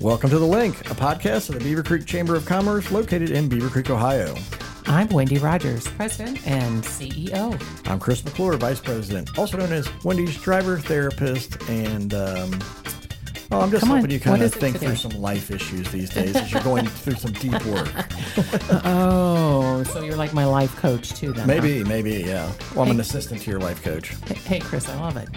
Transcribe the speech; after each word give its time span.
Welcome 0.00 0.30
to 0.30 0.38
The 0.38 0.46
Link, 0.46 0.80
a 0.90 0.94
podcast 0.94 1.48
of 1.48 1.58
the 1.58 1.74
Beavercreek 1.74 2.06
Chamber 2.06 2.36
of 2.36 2.46
Commerce 2.46 2.92
located 2.92 3.30
in 3.30 3.48
Beavercreek, 3.48 3.90
Ohio. 3.90 4.36
I'm 4.86 5.08
Wendy 5.08 5.38
Rodgers, 5.38 5.88
President 5.88 6.46
and 6.46 6.84
CEO. 6.84 7.60
I'm 7.88 7.98
Chris 7.98 8.24
McClure, 8.24 8.56
Vice 8.56 8.78
President, 8.80 9.36
also 9.36 9.56
known 9.58 9.72
as 9.72 9.88
Wendy's 10.04 10.40
driver, 10.40 10.78
therapist, 10.78 11.60
and 11.68 12.14
um, 12.14 12.60
well, 13.50 13.62
I'm 13.62 13.70
just 13.70 13.80
Come 13.80 13.90
on, 13.92 13.98
hoping 13.98 14.12
you 14.12 14.20
kind 14.20 14.42
of 14.42 14.54
think 14.54 14.78
through 14.78 14.94
some 14.96 15.20
life 15.20 15.50
issues 15.50 15.90
these 15.90 16.10
days 16.10 16.36
as 16.36 16.52
you're 16.52 16.62
going 16.62 16.86
through 16.86 17.14
some 17.14 17.32
deep 17.32 17.64
work. 17.66 17.90
Oh, 18.84 19.82
so 19.84 20.04
you're 20.04 20.16
like 20.16 20.32
my 20.32 20.44
life 20.44 20.76
coach 20.76 21.10
too, 21.14 21.32
then? 21.32 21.40
huh? 21.40 21.46
Maybe, 21.46 21.82
maybe, 21.82 22.22
yeah. 22.22 22.52
Well, 22.74 22.84
I'm 22.84 22.90
an 22.92 23.00
assistant 23.00 23.40
to 23.42 23.50
your 23.50 23.60
life 23.60 23.82
coach. 23.82 24.10
Hey, 24.44 24.60
Chris, 24.60 24.88
I 24.88 25.00
love 25.00 25.16
it. 25.16 25.28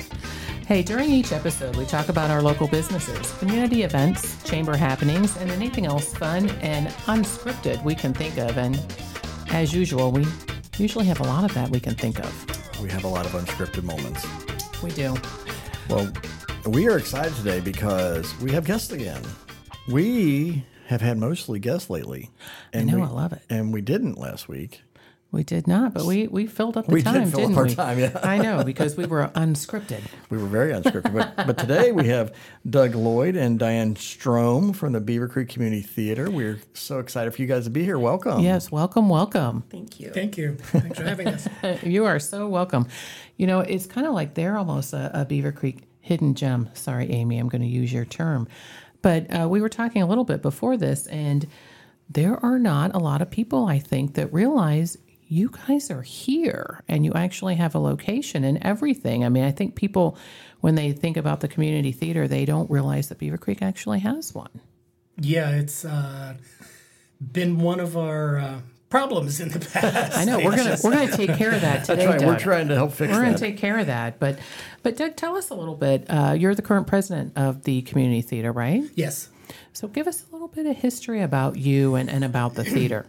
Hey, 0.71 0.83
during 0.83 1.11
each 1.11 1.33
episode, 1.33 1.75
we 1.75 1.85
talk 1.85 2.07
about 2.07 2.31
our 2.31 2.41
local 2.41 2.65
businesses, 2.65 3.37
community 3.39 3.83
events, 3.83 4.41
chamber 4.45 4.77
happenings, 4.77 5.35
and 5.35 5.51
anything 5.51 5.85
else 5.85 6.13
fun 6.13 6.47
and 6.61 6.87
unscripted 7.07 7.83
we 7.83 7.93
can 7.93 8.13
think 8.13 8.37
of. 8.37 8.57
And 8.57 8.79
as 9.49 9.73
usual, 9.73 10.13
we 10.13 10.25
usually 10.77 11.03
have 11.07 11.19
a 11.19 11.23
lot 11.23 11.43
of 11.43 11.53
that 11.55 11.67
we 11.67 11.81
can 11.81 11.93
think 11.95 12.19
of. 12.19 12.81
We 12.81 12.89
have 12.89 13.03
a 13.03 13.09
lot 13.09 13.25
of 13.25 13.33
unscripted 13.33 13.83
moments. 13.83 14.25
We 14.81 14.91
do. 14.91 15.13
Well, 15.89 16.09
we 16.65 16.87
are 16.87 16.97
excited 16.97 17.35
today 17.35 17.59
because 17.59 18.33
we 18.39 18.53
have 18.53 18.63
guests 18.63 18.93
again. 18.93 19.21
We 19.89 20.63
have 20.87 21.01
had 21.01 21.17
mostly 21.17 21.59
guests 21.59 21.89
lately. 21.89 22.29
And 22.71 22.87
know, 22.87 22.95
we, 22.95 23.03
I 23.03 23.07
love 23.07 23.33
it. 23.33 23.41
And 23.49 23.73
we 23.73 23.81
didn't 23.81 24.17
last 24.17 24.47
week. 24.47 24.83
We 25.33 25.43
did 25.45 25.65
not, 25.65 25.93
but 25.93 26.03
we, 26.05 26.27
we 26.27 26.45
filled 26.45 26.75
up 26.75 26.87
the 26.87 26.91
We 26.93 27.01
did 27.01 27.13
time, 27.13 27.31
fill 27.31 27.45
up 27.45 27.49
not 27.51 27.57
our 27.57 27.63
we? 27.65 27.75
time, 27.75 27.99
yeah. 27.99 28.19
I 28.21 28.37
know, 28.37 28.65
because 28.65 28.97
we 28.97 29.05
were 29.05 29.29
unscripted. 29.33 30.01
We 30.29 30.37
were 30.37 30.45
very 30.47 30.73
unscripted. 30.73 31.13
but, 31.13 31.47
but 31.47 31.57
today 31.57 31.91
we 31.93 32.07
have 32.07 32.33
Doug 32.69 32.95
Lloyd 32.95 33.37
and 33.37 33.57
Diane 33.57 33.95
Strohm 33.95 34.75
from 34.75 34.91
the 34.91 34.99
Beavercreek 34.99 35.47
Community 35.47 35.81
Theater. 35.81 36.29
We're 36.29 36.59
so 36.73 36.99
excited 36.99 37.33
for 37.33 37.41
you 37.41 37.47
guys 37.47 37.63
to 37.63 37.69
be 37.69 37.83
here. 37.83 37.97
Welcome. 37.97 38.41
Yes, 38.41 38.71
welcome, 38.71 39.07
welcome. 39.07 39.63
Thank 39.69 39.99
you. 40.01 40.09
Thank 40.11 40.37
you. 40.37 40.55
Thanks 40.55 40.97
for 40.97 41.05
having 41.05 41.27
us. 41.29 41.47
You 41.83 42.05
are 42.05 42.19
so 42.19 42.47
welcome. 42.49 42.87
You 43.37 43.47
know, 43.47 43.61
it's 43.61 43.85
kind 43.85 44.05
of 44.07 44.13
like 44.13 44.33
they're 44.33 44.57
almost 44.57 44.91
a, 44.93 45.21
a 45.21 45.25
Beavercreek 45.25 45.79
hidden 46.01 46.35
gem. 46.35 46.69
Sorry, 46.73 47.09
Amy, 47.09 47.37
I'm 47.37 47.47
going 47.47 47.61
to 47.61 47.67
use 47.67 47.91
your 47.93 48.05
term. 48.05 48.47
But 49.01 49.33
uh, 49.33 49.47
we 49.49 49.61
were 49.61 49.69
talking 49.69 50.01
a 50.01 50.07
little 50.07 50.25
bit 50.25 50.41
before 50.41 50.75
this, 50.77 51.07
and 51.07 51.47
there 52.09 52.37
are 52.45 52.59
not 52.59 52.93
a 52.93 52.99
lot 52.99 53.21
of 53.21 53.31
people, 53.31 53.65
I 53.65 53.79
think, 53.79 54.15
that 54.15 54.31
realize 54.33 54.97
you 55.31 55.49
guys 55.65 55.89
are 55.89 56.01
here 56.01 56.83
and 56.89 57.05
you 57.05 57.13
actually 57.13 57.55
have 57.55 57.73
a 57.73 57.79
location 57.79 58.43
and 58.43 58.57
everything. 58.61 59.23
I 59.23 59.29
mean, 59.29 59.45
I 59.45 59.51
think 59.51 59.75
people, 59.75 60.17
when 60.59 60.75
they 60.75 60.91
think 60.91 61.15
about 61.15 61.39
the 61.39 61.47
community 61.47 61.93
theater, 61.93 62.27
they 62.27 62.43
don't 62.43 62.69
realize 62.69 63.07
that 63.07 63.17
Beavercreek 63.17 63.61
actually 63.61 63.99
has 63.99 64.35
one. 64.35 64.49
Yeah, 65.17 65.51
it's 65.51 65.85
uh, 65.85 66.33
been 67.31 67.59
one 67.59 67.79
of 67.79 67.95
our 67.95 68.39
uh, 68.39 68.59
problems 68.89 69.39
in 69.39 69.47
the 69.47 69.59
past. 69.73 70.17
I 70.17 70.25
know 70.25 70.39
we're 70.39 70.57
gonna 70.57 70.77
we're 70.83 70.91
gonna 70.91 71.15
take 71.15 71.35
care 71.35 71.53
of 71.53 71.61
that 71.61 71.85
today. 71.85 72.05
That's 72.07 72.23
right. 72.23 72.27
We're 72.27 72.37
trying 72.37 72.67
to 72.67 72.75
help 72.75 72.91
fix 72.91 73.13
We're 73.13 73.23
gonna 73.23 73.37
take 73.37 73.57
care 73.57 73.79
of 73.79 73.87
that. 73.87 74.19
But, 74.19 74.37
but 74.83 74.97
Doug, 74.97 75.15
tell 75.15 75.37
us 75.37 75.49
a 75.49 75.55
little 75.55 75.75
bit. 75.75 76.07
Uh, 76.09 76.35
you're 76.37 76.55
the 76.55 76.61
current 76.61 76.87
president 76.87 77.37
of 77.37 77.63
the 77.63 77.83
community 77.83 78.21
theater, 78.21 78.51
right? 78.51 78.83
Yes. 78.95 79.29
So 79.71 79.87
give 79.87 80.07
us 80.07 80.25
a 80.29 80.33
little 80.33 80.49
bit 80.49 80.65
of 80.65 80.75
history 80.75 81.21
about 81.21 81.55
you 81.55 81.95
and, 81.95 82.09
and 82.09 82.25
about 82.25 82.55
the 82.55 82.65
theater. 82.65 83.05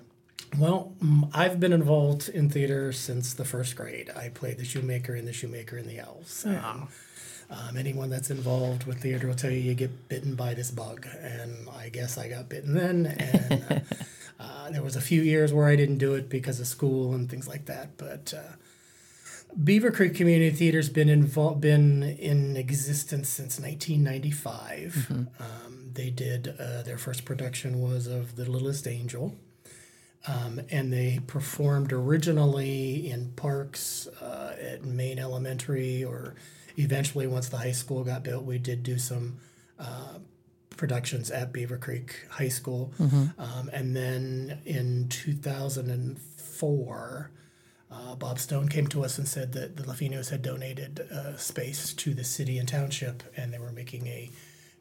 Well, 0.59 0.93
mm, 1.03 1.31
I've 1.33 1.59
been 1.59 1.73
involved 1.73 2.29
in 2.29 2.51
theater 2.51 2.93
since 2.93 3.33
the 3.33 3.45
first 3.45 3.75
grade. 3.77 4.11
I 4.15 4.29
played 4.29 4.59
the 4.59 4.65
shoemaker 4.65 5.15
in 5.15 5.25
the 5.25 5.33
shoemaker 5.33 5.77
and 5.77 5.89
the 5.89 5.99
elves. 5.99 6.45
And, 6.45 6.89
um, 7.51 7.77
anyone 7.77 8.09
that's 8.09 8.31
involved 8.31 8.85
with 8.85 9.01
theater 9.01 9.27
will 9.27 9.35
tell 9.35 9.51
you 9.51 9.59
you 9.59 9.75
get 9.75 10.09
bitten 10.09 10.35
by 10.35 10.55
this 10.55 10.71
bug, 10.71 11.07
and 11.21 11.69
I 11.77 11.91
guess 11.91 12.17
I 12.17 12.29
got 12.29 12.49
bitten 12.49 12.75
then. 12.75 13.07
And 13.07 13.65
uh, 13.71 13.81
uh, 14.41 14.71
there 14.71 14.83
was 14.83 14.97
a 14.97 15.01
few 15.01 15.21
years 15.23 15.53
where 15.53 15.67
I 15.69 15.77
didn't 15.77 15.99
do 15.99 16.15
it 16.15 16.29
because 16.29 16.61
of 16.61 16.67
school 16.67 17.15
and 17.15 17.31
things 17.31 17.47
like 17.47 17.67
that. 17.67 17.99
But 17.99 18.33
uh, 18.35 18.57
Beavercreek 19.59 20.15
Community 20.15 20.51
Theater's 20.51 20.89
been 20.89 21.11
involved, 21.11 21.61
been 21.61 22.03
in 22.03 22.57
existence 22.57 23.29
since 23.29 23.61
1995. 23.61 25.09
Um, 25.11 25.91
they 25.93 26.09
did 26.09 26.55
uh, 26.59 26.83
their 26.83 26.97
first 26.97 27.27
production 27.27 27.81
was 27.81 28.07
of 28.07 28.37
The 28.37 28.51
Littlest 28.51 28.87
Angel. 28.87 29.35
Um, 30.27 30.61
and 30.71 30.93
they 30.93 31.21
performed 31.27 31.93
originally 31.93 33.11
in 33.11 33.33
parks 33.33 34.07
uh, 34.21 34.55
at 34.61 34.85
Main 34.85 35.19
Elementary, 35.19 36.05
or 36.05 36.35
eventually, 36.77 37.27
once 37.27 37.49
the 37.49 37.57
high 37.57 37.73
school 37.73 38.05
got 38.05 38.23
built, 38.23 38.45
we 38.45 38.59
did 38.59 38.85
do 38.85 38.99
some 38.99 39.39
uh, 39.81 40.19
productions 40.77 41.31
at 41.31 41.53
Beavercreek 41.53 42.11
High 42.31 42.49
School. 42.49 42.93
Um, 43.39 43.71
and 43.73 43.97
then 43.97 44.61
in 44.65 45.09
2004, 45.09 47.31
uh, 47.91 48.15
Bob 48.15 48.39
Stone 48.39 48.69
came 48.69 48.87
to 48.89 49.05
us 49.05 49.19
and 49.19 49.29
said 49.29 49.53
that 49.53 49.77
the 49.77 49.83
Lofinos 49.83 50.31
had 50.31 50.43
donated 50.43 51.01
uh, 51.13 51.37
space 51.37 51.93
to 51.95 52.15
the 52.15 52.25
city 52.25 52.59
and 52.59 52.69
township, 52.69 53.23
and 53.37 53.53
they 53.53 53.59
were 53.59 53.73
making 53.73 54.07
a 54.07 54.31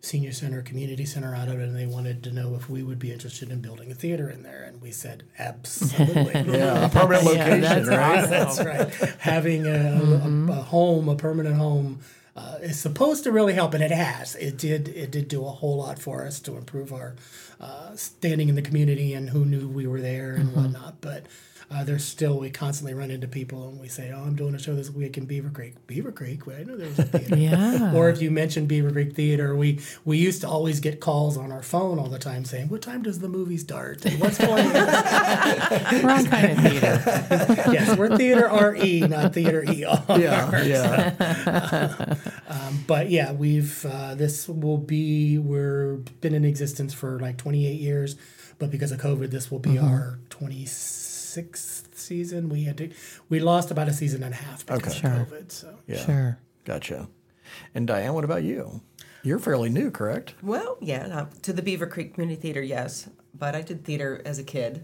senior 0.01 0.31
center, 0.31 0.61
community 0.61 1.05
center 1.05 1.35
out 1.35 1.47
of 1.47 1.59
it, 1.59 1.63
and 1.63 1.75
they 1.77 1.85
wanted 1.85 2.23
to 2.23 2.31
know 2.31 2.55
if 2.55 2.69
we 2.69 2.81
would 2.83 2.99
be 2.99 3.11
interested 3.11 3.51
in 3.51 3.61
building 3.61 3.91
a 3.91 3.95
theater 3.95 4.29
in 4.29 4.43
there, 4.43 4.63
and 4.63 4.81
we 4.81 4.91
said 4.91 5.23
absolutely. 5.37 6.33
yeah, 6.57 6.85
a 6.87 6.89
permanent 6.89 7.25
Yeah, 7.25 7.43
location, 7.45 7.61
that's 7.61 7.87
right? 7.87 8.29
That's 8.29 8.63
right. 8.63 9.15
Having 9.19 9.67
a, 9.67 10.01
a, 10.49 10.51
a 10.51 10.61
home, 10.63 11.07
a 11.07 11.15
permanent 11.15 11.55
home, 11.55 11.99
uh, 12.35 12.57
is 12.61 12.79
supposed 12.79 13.23
to 13.25 13.31
really 13.31 13.53
help, 13.53 13.73
and 13.73 13.83
it 13.83 13.91
has. 13.91 14.35
It 14.35 14.57
did. 14.57 14.87
It 14.89 15.11
did 15.11 15.27
do 15.27 15.45
a 15.45 15.49
whole 15.49 15.77
lot 15.77 15.99
for 15.99 16.25
us 16.25 16.39
to 16.41 16.55
improve 16.57 16.93
our 16.93 17.15
uh, 17.59 17.95
standing 17.95 18.49
in 18.49 18.55
the 18.55 18.61
community 18.61 19.13
and 19.13 19.29
who 19.29 19.45
knew 19.45 19.67
we 19.67 19.85
were 19.85 20.01
there 20.01 20.33
and 20.33 20.55
whatnot. 20.55 21.01
But 21.01 21.25
uh, 21.71 21.83
there's 21.85 22.03
still 22.03 22.37
we 22.37 22.49
constantly 22.49 22.93
run 22.93 23.09
into 23.11 23.27
people 23.27 23.69
and 23.69 23.79
we 23.79 23.87
say, 23.87 24.11
"Oh, 24.13 24.23
I'm 24.23 24.35
doing 24.35 24.53
a 24.55 24.59
show 24.59 24.75
this 24.75 24.89
week 24.89 25.17
in 25.17 25.25
Beavercreek." 25.25 25.75
Beaver 25.87 26.11
Creek? 26.11 26.45
Well, 26.45 26.57
I 26.57 26.63
know 26.63 26.75
there 26.75 26.87
was 26.87 26.99
a 26.99 27.03
theater. 27.03 27.35
Yeah. 27.41 27.93
Or 27.95 28.09
if 28.09 28.21
you 28.21 28.29
mention 28.29 28.67
Beavercreek 28.67 29.15
Theater, 29.15 29.55
we 29.55 29.79
we 30.03 30.17
used 30.17 30.41
to 30.41 30.49
always 30.49 30.79
get 30.79 30.99
calls 30.99 31.37
on 31.37 31.51
our 31.51 31.63
phone 31.63 31.97
all 31.97 32.09
the 32.09 32.19
time 32.19 32.43
saying, 32.45 32.67
"What 32.69 32.81
time 32.81 33.03
does 33.03 33.19
the 33.19 33.29
movie 33.29 33.57
start? 33.57 34.05
And 34.05 34.19
what's 34.19 34.37
going 34.37 34.67
on?" 34.67 34.73
Wrong 36.03 36.25
kind 36.25 36.51
of 36.51 36.59
theater. 36.59 37.01
yes, 37.71 37.97
we're 37.97 38.17
theater 38.17 38.49
RE, 38.51 38.99
not 39.01 39.33
theater 39.33 39.63
ER. 39.65 39.73
Yeah, 40.19 40.63
yeah. 40.63 42.15
But 42.87 43.09
yeah, 43.09 43.31
we've 43.31 43.85
uh, 43.85 44.15
this 44.15 44.47
will 44.49 44.77
be 44.77 45.37
we're 45.37 45.97
been 46.19 46.33
in 46.33 46.43
existence 46.43 46.93
for 46.93 47.19
like 47.19 47.37
28 47.37 47.79
years, 47.79 48.17
but 48.59 48.69
because 48.71 48.91
of 48.91 48.99
COVID, 48.99 49.29
this 49.29 49.49
will 49.49 49.59
be 49.59 49.77
our 49.77 50.19
26th 51.35 51.95
season. 51.97 52.49
We 52.49 52.63
had 52.63 52.77
to 52.77 52.89
we 53.29 53.39
lost 53.39 53.71
about 53.71 53.87
a 53.87 53.93
season 53.93 54.23
and 54.23 54.33
a 54.33 54.37
half 54.37 54.65
because 54.65 54.79
Okay. 54.97 55.07
of 55.07 55.27
Sure. 55.27 55.27
COVID. 55.39 55.51
So 55.51 55.77
yeah. 55.87 56.05
Sure. 56.05 56.37
Gotcha. 56.65 57.07
And 57.73 57.87
Diane, 57.87 58.13
what 58.13 58.23
about 58.23 58.43
you? 58.43 58.81
You're 59.23 59.39
fairly 59.39 59.69
new, 59.69 59.91
correct? 59.91 60.33
Well, 60.41 60.77
yeah, 60.81 61.07
uh, 61.07 61.25
to 61.43 61.53
the 61.53 61.61
Beavercreek 61.61 62.13
Community 62.15 62.39
Theater, 62.41 62.61
yes. 62.61 63.07
But 63.37 63.55
I 63.55 63.61
did 63.61 63.83
theater 63.83 64.21
as 64.25 64.39
a 64.39 64.43
kid, 64.43 64.83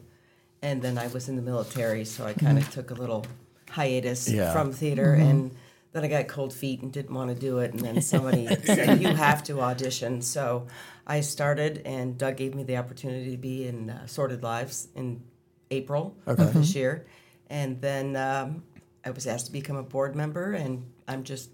and 0.61 0.81
then 0.81 0.97
I 0.97 1.07
was 1.07 1.27
in 1.27 1.35
the 1.37 1.41
military, 1.41 2.05
so 2.05 2.25
I 2.25 2.33
kind 2.33 2.57
of 2.57 2.69
took 2.69 2.91
a 2.91 2.93
little 2.93 3.25
hiatus 3.69 4.29
Yeah. 4.29 4.53
from 4.53 4.71
theater, 4.73 5.13
and 5.13 5.51
then 5.91 6.03
I 6.03 6.07
got 6.07 6.27
cold 6.27 6.53
feet 6.53 6.81
and 6.81 6.91
didn't 6.91 7.15
want 7.15 7.29
to 7.33 7.35
do 7.39 7.59
it, 7.59 7.71
and 7.73 7.79
then 7.79 8.01
somebody 8.01 8.47
said 8.65 9.01
you 9.01 9.07
have 9.09 9.43
to 9.45 9.59
audition, 9.61 10.21
so 10.21 10.67
I 11.07 11.21
started, 11.21 11.81
and 11.85 12.15
Doug 12.17 12.37
gave 12.37 12.53
me 12.53 12.63
the 12.63 12.77
opportunity 12.77 13.31
to 13.31 13.37
be 13.37 13.67
in 13.67 13.89
uh, 13.89 14.05
Sordid 14.07 14.43
Lives 14.43 14.87
in 14.95 15.23
April 15.71 16.15
of 16.25 16.53
this 16.53 16.75
year, 16.75 17.05
and 17.49 17.81
then 17.81 18.15
um, 18.15 18.63
I 19.05 19.11
was 19.11 19.27
asked 19.27 19.47
to 19.47 19.51
become 19.51 19.75
a 19.75 19.83
board 19.83 20.15
member, 20.15 20.53
and 20.53 20.85
I'm 21.07 21.23
just 21.23 21.49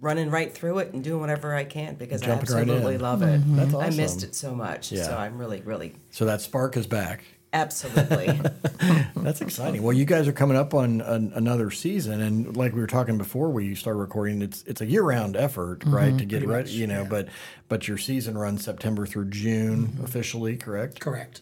running 0.00 0.30
right 0.30 0.52
through 0.52 0.78
it 0.78 0.92
and 0.92 1.02
doing 1.02 1.20
whatever 1.20 1.54
I 1.54 1.64
can 1.64 1.94
because 1.94 2.22
I 2.22 2.26
Jumping 2.26 2.54
right 2.54 2.62
absolutely 2.62 2.96
in. 2.96 3.00
love 3.00 3.22
it. 3.22 3.40
Mm-hmm. 3.40 3.56
That's 3.56 3.74
I 3.74 3.90
missed 3.90 4.22
it 4.22 4.34
so 4.34 4.54
much. 4.54 4.92
Yeah. 4.92 5.04
So 5.04 5.16
I'm 5.16 5.38
really, 5.38 5.62
really, 5.62 5.94
So 6.10 6.26
that 6.26 6.40
spark 6.40 6.76
is 6.76 6.86
back. 6.86 7.24
absolutely. 7.52 8.38
That's 9.16 9.40
exciting. 9.40 9.82
Well, 9.82 9.94
you 9.94 10.04
guys 10.04 10.28
are 10.28 10.32
coming 10.32 10.56
up 10.56 10.74
on 10.74 11.00
an, 11.00 11.32
another 11.34 11.70
season, 11.70 12.20
and 12.20 12.56
like 12.56 12.74
we 12.74 12.80
were 12.80 12.86
talking 12.86 13.16
before, 13.16 13.50
we 13.50 13.74
started 13.74 13.98
recording. 13.98 14.42
It's 14.42 14.62
it's 14.64 14.80
a 14.80 14.86
year 14.86 15.02
round 15.02 15.36
effort, 15.36 15.80
mm-hmm. 15.80 15.94
right, 15.94 16.18
to 16.18 16.24
get 16.24 16.46
ready. 16.46 16.70
you 16.72 16.86
know, 16.86 17.06
but 17.08 17.28
but 17.68 17.88
your 17.88 17.98
season 17.98 18.36
runs 18.36 18.64
September 18.64 19.06
through 19.06 19.30
June 19.30 19.88
mm-hmm. 19.88 20.04
officially, 20.04 20.56
correct? 20.56 21.00
correct. 21.00 21.40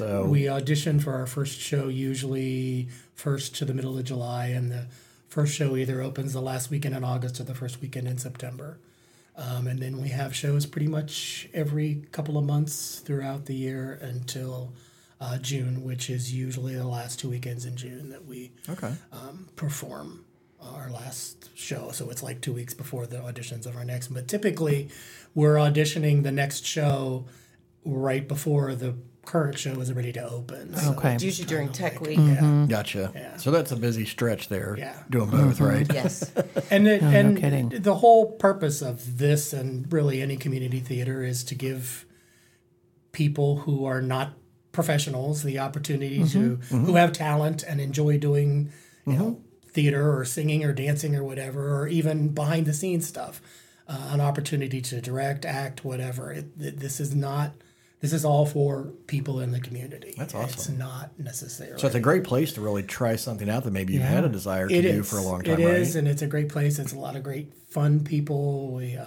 So 0.00 0.24
We 0.24 0.48
audition 0.48 0.98
for 0.98 1.12
our 1.12 1.26
first 1.26 1.60
show 1.60 1.88
usually 1.88 2.88
first 3.14 3.54
to 3.56 3.66
the 3.66 3.74
middle 3.74 3.98
of 3.98 4.04
July, 4.04 4.46
and 4.46 4.72
the 4.72 4.86
first 5.28 5.54
show 5.54 5.76
either 5.76 6.00
opens 6.00 6.32
the 6.32 6.40
last 6.40 6.70
weekend 6.70 6.94
in 6.96 7.04
August 7.04 7.38
or 7.38 7.44
the 7.44 7.54
first 7.54 7.82
weekend 7.82 8.08
in 8.08 8.16
September. 8.16 8.78
Um, 9.36 9.66
and 9.66 9.78
then 9.78 10.00
we 10.00 10.08
have 10.08 10.34
shows 10.34 10.64
pretty 10.64 10.86
much 10.86 11.50
every 11.52 12.06
couple 12.12 12.38
of 12.38 12.44
months 12.46 13.00
throughout 13.00 13.44
the 13.44 13.54
year 13.54 13.98
until 14.00 14.72
uh, 15.20 15.36
June, 15.36 15.84
which 15.84 16.08
is 16.08 16.32
usually 16.32 16.74
the 16.74 16.86
last 16.88 17.20
two 17.20 17.28
weekends 17.28 17.66
in 17.66 17.76
June 17.76 18.08
that 18.08 18.24
we 18.24 18.52
okay, 18.70 18.94
um, 19.12 19.50
perform. 19.54 20.24
our 20.62 20.88
last 20.90 21.50
show. 21.54 21.90
So 21.90 22.08
it's 22.08 22.22
like 22.22 22.40
two 22.40 22.54
weeks 22.54 22.72
before 22.72 23.06
the 23.06 23.18
auditions 23.18 23.66
of 23.66 23.76
our 23.76 23.84
next. 23.84 24.08
But 24.08 24.28
typically, 24.28 24.88
we're 25.34 25.56
auditioning 25.56 26.22
the 26.22 26.32
next 26.32 26.64
show 26.64 27.26
right 27.84 28.26
before 28.26 28.74
the 28.74 28.94
current 29.24 29.58
show 29.58 29.72
is 29.80 29.92
ready 29.92 30.12
to 30.12 30.28
open. 30.28 30.74
So 30.74 30.92
Okay. 30.92 31.14
It's 31.14 31.22
usually 31.22 31.46
during 31.46 31.70
Tech 31.70 32.00
Week. 32.00 32.18
Mm-hmm. 32.18 32.66
Gotcha. 32.66 33.12
Yeah. 33.14 33.36
So 33.36 33.50
that's 33.50 33.70
a 33.70 33.76
busy 33.76 34.04
stretch 34.04 34.48
there. 34.48 34.74
Yeah. 34.78 35.02
Doing 35.08 35.30
both, 35.30 35.56
mm-hmm. 35.56 35.64
right? 35.64 35.86
Yes. 35.92 36.32
and 36.70 36.86
the, 36.86 37.02
and 37.02 37.38
kidding. 37.38 37.68
the 37.68 37.96
whole 37.96 38.32
purpose 38.32 38.82
of 38.82 39.18
this 39.18 39.52
and 39.52 39.90
really 39.92 40.22
any 40.22 40.36
community 40.36 40.80
theater 40.80 41.22
is 41.22 41.44
to 41.44 41.54
give 41.54 42.06
people 43.12 43.58
who 43.58 43.84
are 43.84 44.00
not 44.00 44.32
professionals 44.72 45.42
the 45.42 45.58
opportunity 45.58 46.18
to 46.24 46.56
mm-hmm. 46.56 46.84
who 46.84 46.94
have 46.94 47.12
talent 47.12 47.64
and 47.64 47.80
enjoy 47.80 48.16
doing 48.16 48.70
you 49.04 49.14
know 49.14 49.40
theater 49.66 50.16
or 50.16 50.24
singing 50.24 50.64
or 50.64 50.72
dancing 50.72 51.16
or 51.16 51.24
whatever 51.24 51.76
or 51.76 51.88
even 51.88 52.28
behind 52.28 52.66
the 52.66 52.72
scenes 52.72 53.06
stuff 53.06 53.42
uh, 53.88 54.10
an 54.12 54.20
opportunity 54.20 54.80
to 54.80 55.00
direct 55.00 55.44
act 55.44 55.84
whatever 55.84 56.32
it, 56.32 56.58
th- 56.58 56.76
this 56.76 57.00
is 57.00 57.14
not 57.14 57.52
this 58.00 58.12
is 58.12 58.24
all 58.24 58.46
for 58.46 58.84
people 59.06 59.40
in 59.40 59.50
the 59.52 59.60
community 59.60 60.14
That's 60.16 60.34
awesome. 60.34 60.48
it's 60.50 60.68
not 60.70 61.10
necessarily 61.18 61.78
So 61.78 61.86
it's 61.86 61.96
a 61.96 62.00
great 62.00 62.24
place 62.24 62.52
to 62.54 62.60
really 62.60 62.82
try 62.82 63.16
something 63.16 63.48
out 63.50 63.64
that 63.64 63.72
maybe 63.72 63.92
you've 63.94 64.02
had 64.02 64.24
a 64.24 64.28
desire 64.28 64.68
to 64.68 64.74
it 64.74 64.82
do 64.82 65.00
is. 65.00 65.10
for 65.10 65.18
a 65.18 65.22
long 65.22 65.42
time, 65.42 65.60
It 65.60 65.64
right? 65.66 65.74
is, 65.76 65.96
and 65.96 66.08
it's 66.08 66.22
a 66.22 66.26
great 66.26 66.48
place. 66.48 66.78
It's 66.78 66.92
a 66.92 66.98
lot 66.98 67.16
of 67.16 67.22
great 67.22 67.52
fun 67.68 68.00
people. 68.04 68.72
We, 68.72 68.96
uh, 68.96 69.04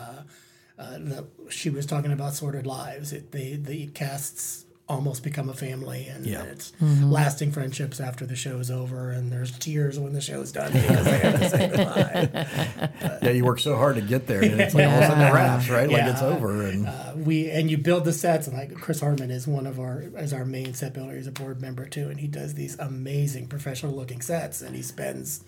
uh, 0.78 0.92
the, 0.98 1.28
she 1.50 1.70
was 1.70 1.86
talking 1.86 2.12
about 2.12 2.34
Sordid 2.34 2.66
Lives. 2.66 3.14
It, 3.14 3.32
the 3.32 3.56
the 3.58 3.88
casts 3.88 4.66
almost 4.90 5.24
become 5.24 5.48
a 5.50 5.54
family, 5.54 6.08
and 6.08 6.26
Yeah. 6.26 6.44
it's 6.44 6.74
lasting 6.82 7.54
friendships 7.54 8.02
after 8.02 8.26
the 8.26 8.36
show 8.36 8.60
is 8.60 8.70
over. 8.70 9.12
And 9.12 9.32
there's 9.32 9.58
tears 9.58 9.98
when 9.98 10.12
the 10.12 10.20
show's 10.20 10.52
done 10.52 10.74
because 10.74 11.06
they 11.06 11.18
have 11.20 11.40
to 11.40 11.50
say 11.50 11.68
goodbye. 11.70 13.20
Yeah, 13.24 13.30
you 13.32 13.46
work 13.46 13.60
so 13.60 13.78
hard 13.78 13.96
to 13.96 14.02
get 14.02 14.28
there, 14.28 14.42
and 14.44 14.60
it's 14.60 14.76
like 14.76 14.86
all 14.86 14.96
of 14.98 15.04
a 15.04 15.08
sudden 15.08 15.24
it 15.24 15.32
wraps, 15.34 15.70
right? 15.70 15.90
Like 15.90 16.04
it's 16.06 16.22
over, 16.22 16.68
and 16.68 16.86
Uh, 16.88 17.14
we 17.16 17.50
and 17.50 17.72
you 17.72 17.78
build 17.78 18.04
the 18.04 18.12
sets, 18.12 18.48
and 18.48 18.58
like 18.58 18.74
Chris 18.76 19.00
Harmon 19.00 19.32
is 19.32 19.48
one 19.48 19.66
of 19.66 19.80
our 19.80 20.04
as 20.18 20.34
our 20.34 20.44
main 20.44 20.74
set 20.74 20.94
builder. 20.94 21.16
He's 21.16 21.28
a 21.28 21.32
board 21.32 21.62
member 21.62 21.86
too, 21.86 22.10
and 22.10 22.20
he 22.20 22.28
does 22.28 22.56
these 22.56 22.78
amazing 22.78 23.48
professional 23.48 23.94
looking 23.94 24.20
sets, 24.22 24.62
and 24.62 24.76
he 24.76 24.82
spends 24.82 25.44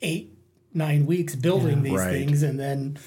eight 0.00 0.32
nine 0.72 1.06
weeks 1.06 1.34
building 1.34 1.82
these 1.82 1.94
Right. 1.94 2.12
things, 2.12 2.42
and 2.44 2.60
then 2.60 2.98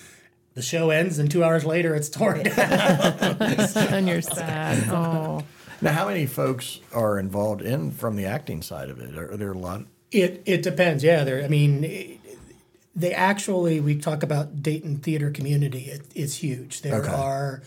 the 0.56 0.62
show 0.62 0.90
ends, 0.90 1.20
and 1.20 1.32
two 1.32 1.44
hours 1.44 1.64
later 1.64 1.96
it's 1.96 2.10
torn 2.10 2.44
down. 2.44 2.58
and 3.76 4.08
you're 4.10 4.22
sad. 4.22 4.90
Oh, 4.90 5.44
now 5.82 5.92
how 5.94 6.08
many 6.08 6.26
folks 6.26 6.80
are 6.94 7.18
involved 7.20 7.62
in 7.62 7.92
from 7.92 8.16
the 8.16 8.26
acting 8.26 8.62
side 8.62 8.90
of 8.90 9.00
it? 9.00 9.18
Are, 9.18 9.38
there 9.38 9.52
a 9.52 9.58
lot? 9.58 9.84
It 10.12 10.42
it 10.46 10.62
depends. 10.64 11.04
Yeah, 11.04 11.24
there. 11.24 11.44
I 11.44 11.48
mean, 11.48 11.84
it- 11.84 12.16
they 12.96 13.14
actually 13.14 13.80
we 13.80 13.96
talk 13.98 14.24
about 14.24 14.62
Dayton 14.62 14.98
theater 14.98 15.30
community. 15.32 15.86
It, 15.86 16.02
it's 16.16 16.36
huge. 16.36 16.82
There 16.82 16.96
Okay. 17.02 17.12
are 17.12 17.62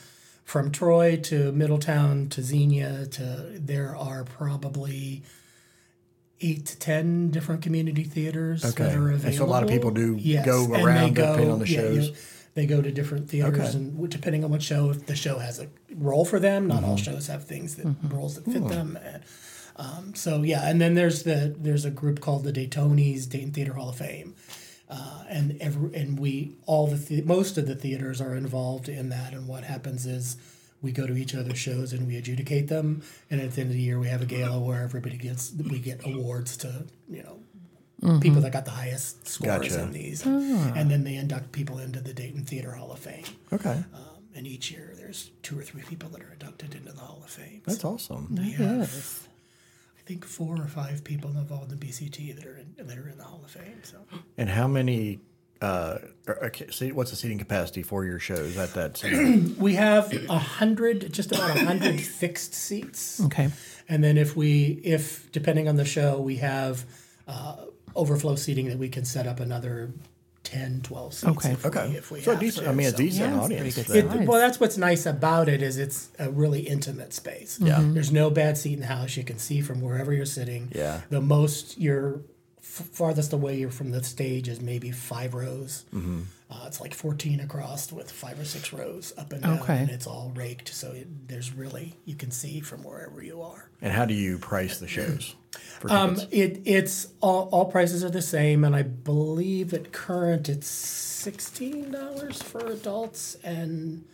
from 0.45 0.71
Troy 0.71 1.17
to 1.17 1.53
Middletown 1.53 2.29
to 2.31 2.43
Xenia 2.43 3.07
to 3.07 3.53
there 3.59 3.97
are 3.97 4.25
probably 4.25 5.23
eight 6.41 6.67
to 6.67 6.79
ten 6.79 7.31
different 7.31 7.63
community 7.63 8.03
theaters 8.05 8.65
Okay. 8.65 8.85
that 8.85 8.97
are 8.97 9.11
And 9.11 9.35
so 9.35 9.45
a 9.45 9.47
lot 9.47 9.63
of 9.63 9.71
people 9.71 9.91
do 9.93 10.17
go 10.45 10.67
around 10.71 10.75
and 10.75 10.85
around 10.87 11.15
depending 11.15 11.51
on 11.51 11.59
the 11.61 11.69
yeah, 11.69 11.81
shows? 11.81 12.09
you- 12.09 12.15
they 12.55 12.67
go 12.67 12.83
to 12.83 12.91
different 12.93 13.29
theaters 13.31 13.71
Okay. 13.75 13.79
and 13.79 14.11
depending 14.11 14.45
on 14.45 14.51
what 14.51 14.63
show, 14.63 14.91
if 14.91 15.07
the 15.07 15.17
show 15.17 15.39
has 15.39 15.59
a 15.59 15.69
role 15.95 16.25
for 16.25 16.39
them, 16.39 16.67
not 16.67 16.83
Mm-hmm. 16.83 16.91
all 16.91 16.97
shows 16.97 17.27
have 17.29 17.45
things 17.45 17.77
that 17.77 17.87
roles 18.11 18.35
that 18.35 18.45
fit 18.45 18.67
them. 18.69 18.99
And, 19.03 19.23
um, 19.77 20.15
so 20.15 20.43
yeah, 20.43 20.69
and 20.69 20.81
then 20.81 20.95
there's 20.95 21.23
the 21.23 21.55
there's 21.59 21.85
a 21.87 21.91
group 21.91 22.21
called 22.21 22.45
the 22.45 22.53
DayTonys 22.53 23.29
Dayton 23.29 23.53
Theater 23.53 23.73
Hall 23.73 23.89
of 23.89 23.97
Fame, 23.97 24.35
uh, 24.91 25.25
and 25.31 25.57
every 25.63 25.95
and 25.95 26.21
we 26.21 26.57
all 26.67 26.87
the, 26.87 26.97
the 26.97 27.23
most 27.23 27.57
of 27.57 27.67
the 27.67 27.75
theaters 27.75 28.21
are 28.21 28.35
involved 28.37 28.89
in 28.89 29.09
that. 29.09 29.33
And 29.33 29.49
what 29.49 29.65
happens 29.65 30.05
is 30.05 30.37
we 30.83 30.93
go 30.93 31.07
to 31.07 31.17
each 31.17 31.35
other's 31.35 31.59
shows 31.59 31.93
and 31.95 32.07
we 32.07 32.17
adjudicate 32.19 32.69
them, 32.69 33.03
and 33.31 33.41
at 33.41 33.53
the 33.53 33.63
end 33.63 33.71
of 33.71 33.77
the 33.77 33.83
year 33.83 33.99
we 33.99 34.09
have 34.09 34.21
a 34.21 34.27
gala 34.27 34.61
where 34.61 34.83
everybody 34.83 35.17
gets 35.17 35.53
we 35.53 35.79
get 35.79 36.05
awards 36.05 36.59
to 36.59 36.85
you 37.09 37.23
know. 37.23 37.39
People 38.21 38.41
that 38.43 38.53
got 38.53 38.65
the 38.65 38.73
highest 38.73 39.29
scores 39.29 39.49
Gotcha. 39.69 39.83
in 39.83 39.93
these, 39.93 40.27
and 40.27 40.91
then 40.91 41.05
they 41.05 41.15
induct 41.15 41.53
people 41.53 41.79
into 41.79 42.01
the 42.01 42.13
Dayton 42.13 42.45
Theater 42.45 42.73
Hall 42.73 42.91
of 42.91 42.99
Fame. 42.99 43.25
Okay, 43.53 43.85
Um, 43.95 44.01
and 44.35 44.45
each 44.47 44.71
year, 44.73 44.93
there's 44.97 45.31
two 45.43 45.57
or 45.59 45.63
three 45.63 45.83
people 45.83 46.09
that 46.11 46.21
are 46.21 46.33
inducted 46.33 46.75
into 46.75 46.91
the 46.93 47.01
Hall 47.01 47.21
of 47.25 47.31
Fame. 47.31 47.63
that's 47.65 47.85
awesome. 47.85 48.37
yes. 48.41 49.29
I 49.99 50.03
think 50.05 50.25
four 50.25 50.61
or 50.61 50.67
five 50.67 51.05
people 51.05 51.31
involved 51.31 51.71
in 51.71 51.79
BCT 51.79 52.35
that 52.35 52.45
are 52.45 52.57
in, 52.57 52.75
that 52.87 52.99
are 52.99 53.09
in 53.09 53.19
the 53.19 53.25
Hall 53.25 53.41
of 53.45 53.51
Fame. 53.53 53.81
So 53.85 53.99
And 54.37 54.49
how 54.51 54.67
many? 54.67 55.21
Uh, 55.61 55.99
okay, 56.43 56.67
see, 56.73 56.91
what's 56.91 57.11
the 57.11 57.17
seating 57.17 57.39
capacity 57.39 57.85
for 57.85 58.05
your 58.05 58.19
shows 58.19 58.57
at 58.59 58.75
that? 58.75 58.97
center? 58.97 59.55
we 59.63 59.75
have 59.75 60.13
a 60.29 60.39
hundred, 60.39 61.13
just 61.13 61.31
about 61.31 61.57
a 61.57 61.65
hundred 61.65 62.01
fixed 62.21 62.53
seats, 62.53 63.21
Okay. 63.27 63.49
and 63.89 64.03
then 64.03 64.19
if 64.19 64.35
we, 64.37 64.81
if 64.83 65.31
depending 65.31 65.69
on 65.69 65.77
the 65.77 65.85
show, 65.85 66.21
we 66.21 66.39
have 66.39 66.85
uh, 67.29 67.67
overflow 67.95 68.35
seating 68.37 68.69
that 68.69 68.79
we 68.79 68.89
can 68.89 69.05
set 69.05 69.27
up 69.27 69.41
another 69.41 69.91
10, 70.45 70.81
12 70.83 71.15
seats. 71.15 71.25
Okay. 71.37 71.53
If 71.53 71.67
okay, 71.67 71.89
We, 71.91 71.97
if 71.97 72.11
we 72.11 72.21
so 72.21 72.33
have 72.33 72.41
decent. 72.41 72.65
to, 72.67 72.71
I 72.73 72.75
mean, 72.75 72.87
a 72.89 72.91
so. 72.91 72.97
decent 72.97 73.31
Yeah, 73.35 73.41
audience. 73.41 73.75
pretty 73.75 74.01
then. 74.09 74.23
It, 74.23 74.29
well, 74.29 74.39
that's 74.41 74.59
what's 74.59 74.77
nice 74.77 75.07
about 75.07 75.49
it 75.49 75.63
is 75.63 75.79
it's 75.79 76.09
a 76.19 76.31
really 76.31 76.61
intimate 76.63 77.13
space. 77.13 77.59
Yeah. 77.61 77.77
Mhm. 77.79 77.95
There's 77.95 78.11
no 78.13 78.29
bad 78.31 78.59
seat 78.59 78.75
in 78.75 78.81
the 78.81 78.87
house. 78.87 79.17
You 79.17 79.25
can 79.25 79.39
see 79.39 79.61
from 79.61 79.81
wherever 79.81 80.13
you're 80.13 80.27
sitting. 80.27 80.71
Yeah. 80.75 81.03
The 81.11 81.21
most 81.21 81.79
you're 81.79 82.23
f- 82.59 82.89
farthest 82.93 83.33
away 83.33 83.59
you're 83.59 83.71
from 83.71 83.93
the 83.93 84.03
stage 84.03 84.49
is 84.49 84.61
maybe 84.61 84.91
five 84.91 85.33
rows. 85.35 85.85
Mm-hmm. 85.95 86.23
Uh, 86.53 86.65
it's 86.67 86.83
like 86.83 86.93
14 86.93 87.41
across 87.41 87.91
with 87.91 88.11
five 88.11 88.39
or 88.39 88.45
six 88.45 88.75
rows 88.75 89.15
up 89.17 89.33
and 89.33 89.43
down, 89.43 89.59
Okay. 89.61 89.79
and 89.79 89.89
it's 89.89 90.07
all 90.07 90.31
raked. 90.35 90.69
So 90.69 90.91
it, 90.93 91.27
there's 91.27 91.51
really 91.55 91.95
you 92.05 92.15
can 92.15 92.31
see 92.31 92.61
from 92.61 92.83
wherever 92.85 93.23
you 93.23 93.41
are. 93.41 93.71
And 93.81 93.91
how 93.91 94.05
do 94.05 94.13
you 94.13 94.37
price 94.37 94.79
the 94.79 94.87
shows? 94.87 95.35
Um, 95.89 96.19
it 96.31 96.61
it's 96.67 97.09
all, 97.23 97.49
all 97.53 97.65
prices 97.65 98.05
are 98.05 98.11
the 98.11 98.21
same, 98.23 98.65
and 98.65 98.77
I 98.77 98.83
believe 98.83 99.73
at 99.73 99.93
current 99.93 100.49
it's 100.51 100.69
sixteen 100.69 101.91
dollars 101.91 102.43
for 102.43 102.67
adults 102.67 103.37
and 103.43 104.05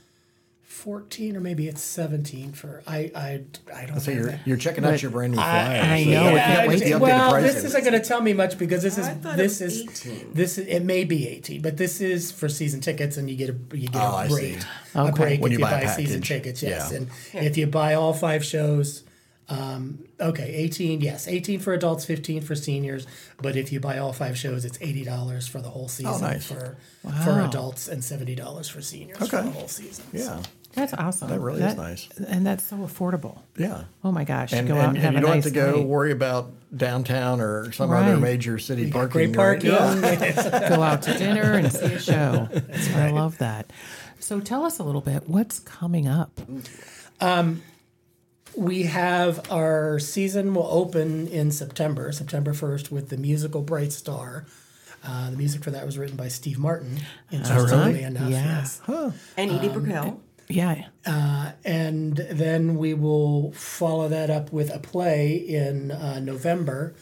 fourteen 0.69 1.35
or 1.35 1.41
maybe 1.41 1.67
it's 1.67 1.81
seventeen 1.81 2.53
for 2.53 2.83
I 2.87 3.11
I 3.15 3.41
I 3.75 3.87
don't. 3.87 4.01
so 4.01 4.13
have 4.13 4.21
you're 4.21 4.41
you're 4.45 4.57
checking 4.59 4.85
out 4.85 5.01
your 5.01 5.11
brand 5.11 5.33
new 5.33 5.39
flyer. 5.39 5.81
I 5.83 6.05
so 6.05 6.11
know, 6.11 6.25
you 6.27 6.29
we 6.29 6.35
get 6.35 6.45
can't 6.47 6.69
wait 6.69 6.79
to- 6.81 6.99
well, 6.99 7.31
prices. 7.31 7.55
this 7.55 7.65
isn't 7.65 7.85
going 7.85 8.01
to 8.01 8.07
tell 8.07 8.21
me 8.21 8.35
much 8.35 8.59
because 8.59 8.83
this 8.83 8.99
is 8.99 9.09
this 9.35 9.61
is 9.63 9.81
18. 10.05 10.35
this 10.35 10.59
is, 10.59 10.67
it 10.69 10.85
may 10.85 11.05
be 11.05 11.27
eighteen, 11.27 11.63
but 11.63 11.79
this 11.79 12.03
is 12.03 12.31
for 12.31 12.51
season 12.51 12.81
tickets, 12.81 13.17
and 13.17 13.31
you 13.31 13.37
get 13.37 13.49
a 13.49 13.77
you 13.77 13.89
get 13.89 14.03
Oh, 14.03 14.15
I 14.15 14.27
a 14.27 14.29
see. 14.31 14.35
rate 14.37 14.67
a 14.95 15.01
Okay. 15.05 15.11
break 15.13 15.41
When 15.41 15.53
if 15.53 15.59
you 15.59 15.65
you 15.65 15.71
buy 15.71 15.81
a 15.81 15.87
buy 15.87 15.93
season 15.93 16.21
tickets. 16.21 16.63
Yes, 16.63 16.91
Yeah. 16.93 16.99
and 16.99 17.09
if 17.47 17.57
you 17.57 17.67
buy 17.67 17.95
all 17.95 18.13
five 18.13 18.45
shows. 18.45 19.05
Um, 19.51 20.05
okay, 20.21 20.53
eighteen. 20.55 21.01
Yes, 21.01 21.27
eighteen 21.27 21.59
for 21.61 21.73
adults, 21.73 22.05
fifteen 22.05 22.43
for 22.43 22.55
seniors. 22.55 23.07
But 23.41 23.57
if 23.57 23.73
you 23.73 23.81
buy 23.81 23.97
all 23.99 24.13
five 24.13 24.37
shows, 24.37 24.65
it's 24.67 24.77
eighty 24.83 25.05
dollars 25.05 25.49
for 25.49 25.61
the 25.63 25.71
whole 25.71 25.89
season 25.89 26.13
Oh, 26.15 26.19
nice. 26.19 26.45
for 26.47 26.77
for 27.25 27.41
adults 27.41 27.89
and 27.89 28.05
seventy 28.05 28.35
dollars 28.35 28.69
for 28.69 28.83
seniors 28.83 29.17
for 29.19 29.27
the 29.43 29.51
whole 29.51 29.69
season. 29.69 30.05
yeah, 30.13 30.43
That's 30.75 30.93
awesome. 30.93 31.29
That 31.31 31.41
really 31.41 31.63
is 31.63 31.77
nice. 31.77 32.09
And 32.29 32.47
that's 32.47 32.63
so 32.65 32.77
affordable. 32.79 33.39
yeah. 33.57 33.85
Oh 34.05 34.13
my 34.13 34.25
gosh. 34.25 34.53
And, 34.53 34.69
go 34.69 34.75
and, 34.75 34.83
out 34.83 34.89
and, 34.89 34.97
and 34.99 35.05
have 35.05 35.13
you 35.15 35.19
a 35.21 35.23
don't 35.23 35.31
nice 35.37 35.45
have 35.45 35.53
to 35.55 35.59
go 35.59 35.77
night. 35.79 35.87
worry 35.87 36.13
about 36.13 36.51
downtown 36.77 37.41
or 37.41 37.73
some 37.73 37.91
other 37.91 38.19
major 38.19 38.59
city 38.59 38.85
You 38.87 38.93
parking. 38.93 39.33
great 39.33 39.37
right? 39.37 39.63
parking. 39.63 39.71
Yeah. 39.71 40.69
go 40.69 40.83
out 40.83 41.01
to 41.03 41.15
dinner 41.19 41.53
and 41.55 41.73
see 41.73 41.87
a 41.95 41.99
show. 41.99 42.49
I 42.97 43.11
love 43.13 43.39
that. 43.39 43.73
So 44.21 44.41
tell 44.41 44.67
us 44.67 44.79
a 44.79 44.83
little 44.83 45.01
bit 45.01 45.27
what's 45.27 45.59
coming 45.61 46.07
up. 46.07 46.39
We 48.57 48.85
have 48.85 49.51
our 49.53 49.99
season 49.99 50.55
will 50.55 50.67
open 50.71 51.29
in 51.29 51.51
September, 51.51 52.11
September 52.13 52.53
1st, 52.53 52.91
with 52.91 53.09
the 53.09 53.17
musical 53.17 53.63
Bright 53.63 53.93
Star. 53.93 54.47
Uh, 55.05 55.31
the 55.31 55.37
music 55.37 55.63
for 55.63 55.71
that 55.71 55.87
was 55.87 55.97
written 55.97 56.17
by 56.17 56.27
Steve 56.29 56.59
Martin, 56.59 56.99
interestingly 57.31 58.03
enough. 58.03 58.31
Yes. 58.31 58.81
And 59.37 59.51
Edie 59.53 59.69
Brickell. 59.69 60.21
Yeah. 60.49 60.87
And 61.65 62.17
then 62.17 62.77
we 62.77 62.95
will 62.95 63.53
follow 63.53 64.09
that 64.09 64.29
up 64.31 64.53
with 64.53 64.75
a 64.75 64.79
play 64.81 65.37
in 65.37 65.93
uh, 65.93 66.19
November 66.21 66.95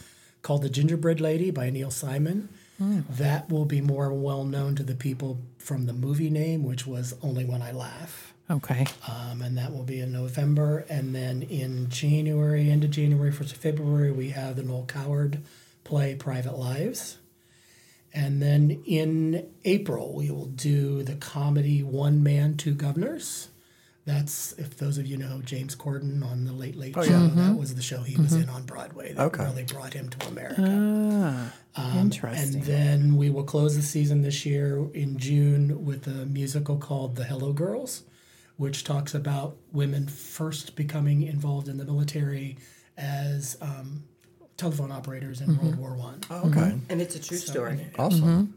called 0.42 0.62
The 0.62 0.68
Gingerbread 0.68 1.20
Lady 1.20 1.50
by 1.50 1.70
Neil 1.70 1.90
Simon. 1.90 2.50
That 2.78 3.48
will 3.50 3.64
be 3.64 3.80
more 3.80 4.12
well 4.12 4.44
known 4.44 4.74
to 4.76 4.82
the 4.82 4.94
people 4.94 5.40
from 5.56 5.86
the 5.86 5.94
movie 5.94 6.28
name, 6.28 6.62
which 6.64 6.86
was 6.86 7.14
Only 7.22 7.44
When 7.46 7.62
I 7.62 7.72
Laugh. 7.72 8.34
Okay. 8.48 8.86
um, 9.08 9.42
and 9.42 9.58
that 9.58 9.72
will 9.72 9.82
be 9.82 10.00
in 10.00 10.12
November. 10.12 10.84
And 10.88 11.14
then 11.14 11.42
in 11.42 11.88
January, 11.90 12.70
end 12.70 12.84
of 12.84 12.90
January, 12.90 13.32
first 13.32 13.52
of 13.52 13.58
February, 13.58 14.12
we 14.12 14.30
have 14.30 14.54
the 14.56 14.62
Noel 14.62 14.84
Coward 14.86 15.42
play 15.84 16.14
Private 16.14 16.56
Lives. 16.58 17.18
And 18.14 18.40
then 18.40 18.82
in 18.86 19.46
April, 19.64 20.14
we 20.14 20.30
will 20.30 20.46
do 20.46 21.02
the 21.02 21.16
comedy 21.16 21.82
One 21.82 22.22
Man, 22.22 22.56
Two 22.56 22.74
Guvnors 22.74 23.48
That's 24.06 24.52
if 24.52 24.78
those 24.78 24.96
of 24.96 25.06
you 25.06 25.16
know 25.18 25.42
James 25.44 25.74
Corden 25.76 26.24
on 26.24 26.44
the 26.44 26.52
Late 26.52 26.76
Late 26.76 26.94
Show. 26.94 27.26
That 27.26 27.58
was 27.58 27.74
the 27.74 27.82
show 27.82 28.02
he 28.04 28.16
was 28.16 28.32
in 28.32 28.48
on 28.48 28.62
Broadway. 28.62 29.12
That 29.12 29.22
Okay. 29.26 29.44
really 29.44 29.64
brought 29.64 29.92
him 29.92 30.08
to 30.08 30.26
America. 30.28 31.52
Ah, 31.76 31.92
And 31.94 32.00
interesting. 32.00 32.62
then 32.62 33.16
we 33.16 33.28
will 33.28 33.42
close 33.44 33.74
the 33.76 33.82
season 33.82 34.22
this 34.22 34.46
year 34.46 34.86
in 34.94 35.18
June 35.18 35.84
with 35.84 36.06
a 36.06 36.24
musical 36.26 36.78
called 36.78 37.16
The 37.16 37.24
Hello 37.24 37.52
Girls, 37.52 38.04
which 38.56 38.84
talks 38.84 39.14
about 39.14 39.56
women 39.72 40.06
first 40.06 40.76
becoming 40.76 41.22
involved 41.22 41.68
in 41.68 41.76
the 41.76 41.84
military 41.84 42.56
as 42.96 43.56
um, 43.60 44.04
telephone 44.56 44.90
operators 44.90 45.40
in 45.40 45.56
World 45.58 45.76
War 45.76 45.94
One. 45.94 46.20
Oh, 46.30 46.48
okay. 46.48 46.78
And 46.88 47.00
it's 47.00 47.14
a 47.14 47.20
true 47.20 47.36
story. 47.36 47.86
Awesome. 47.98 48.54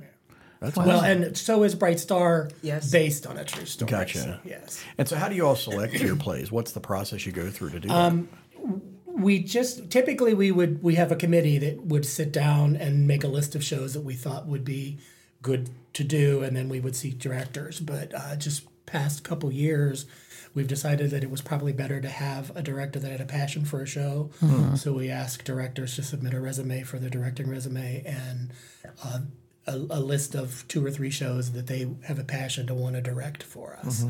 That's 0.59 0.75
Well, 0.75 1.01
and 1.01 1.37
so 1.37 1.63
is 1.63 1.73
Bright 1.73 1.99
Star, 2.01 2.49
Yes. 2.61 2.91
based 2.91 3.25
on 3.25 3.37
a 3.37 3.45
true 3.45 3.65
story. 3.65 3.89
Gotcha. 3.91 4.19
So, 4.19 4.39
yes. 4.43 4.83
And 4.97 5.07
so, 5.07 5.15
how 5.15 5.29
do 5.29 5.35
you 5.35 5.45
all 5.47 5.55
select 5.55 5.93
your 5.93 6.17
plays? 6.17 6.51
What's 6.51 6.73
the 6.73 6.81
process 6.81 7.25
you 7.25 7.31
go 7.31 7.49
through 7.49 7.69
to 7.71 7.79
do 7.79 7.87
that? 7.87 8.25
we 9.05 9.39
just 9.39 9.89
typically 9.89 10.33
we 10.33 10.51
would 10.51 10.81
we 10.81 10.95
have 10.95 11.11
a 11.11 11.15
committee 11.15 11.57
that 11.57 11.85
would 11.85 12.05
sit 12.05 12.31
down 12.31 12.75
and 12.75 13.05
make 13.07 13.23
a 13.23 13.27
list 13.27 13.53
of 13.53 13.63
shows 13.63 13.93
that 13.93 14.01
we 14.01 14.13
thought 14.13 14.47
would 14.47 14.63
be 14.63 14.97
good 15.41 15.69
to 15.93 16.03
do 16.03 16.41
and 16.41 16.55
then 16.55 16.69
we 16.69 16.79
would 16.79 16.95
seek 16.95 17.19
directors 17.19 17.79
but 17.79 18.13
uh, 18.15 18.35
just 18.37 18.63
past 18.91 19.23
couple 19.23 19.51
years 19.51 20.05
we've 20.55 20.67
decided 20.67 21.11
that 21.11 21.23
it 21.23 21.29
was 21.29 21.41
probably 21.41 21.71
better 21.71 22.01
to 22.01 22.09
have 22.09 22.51
a 22.55 22.61
director 22.63 22.97
that 22.99 23.11
had 23.11 23.21
a 23.21 23.25
passion 23.25 23.63
for 23.65 23.81
a 23.81 23.85
show. 23.85 24.29
So 24.75 24.93
we 24.93 25.09
asked 25.09 25.45
directors 25.45 25.95
to 25.95 26.03
submit 26.03 26.33
a 26.33 26.39
resume 26.39 26.81
for 26.83 26.97
the 26.97 27.09
directing 27.09 27.47
resume 27.49 28.03
and 28.05 28.51
uh, 29.03 29.19
a, 29.67 29.75
a 29.75 29.99
list 29.99 30.33
of 30.33 30.65
two 30.67 30.83
or 30.83 30.89
three 30.89 31.11
shows 31.11 31.51
that 31.51 31.67
they 31.67 31.87
have 32.05 32.17
a 32.17 32.23
passion 32.23 32.65
to 32.67 32.73
want 32.73 32.95
to 32.95 33.01
direct 33.01 33.43
for 33.43 33.77
us. 33.83 34.03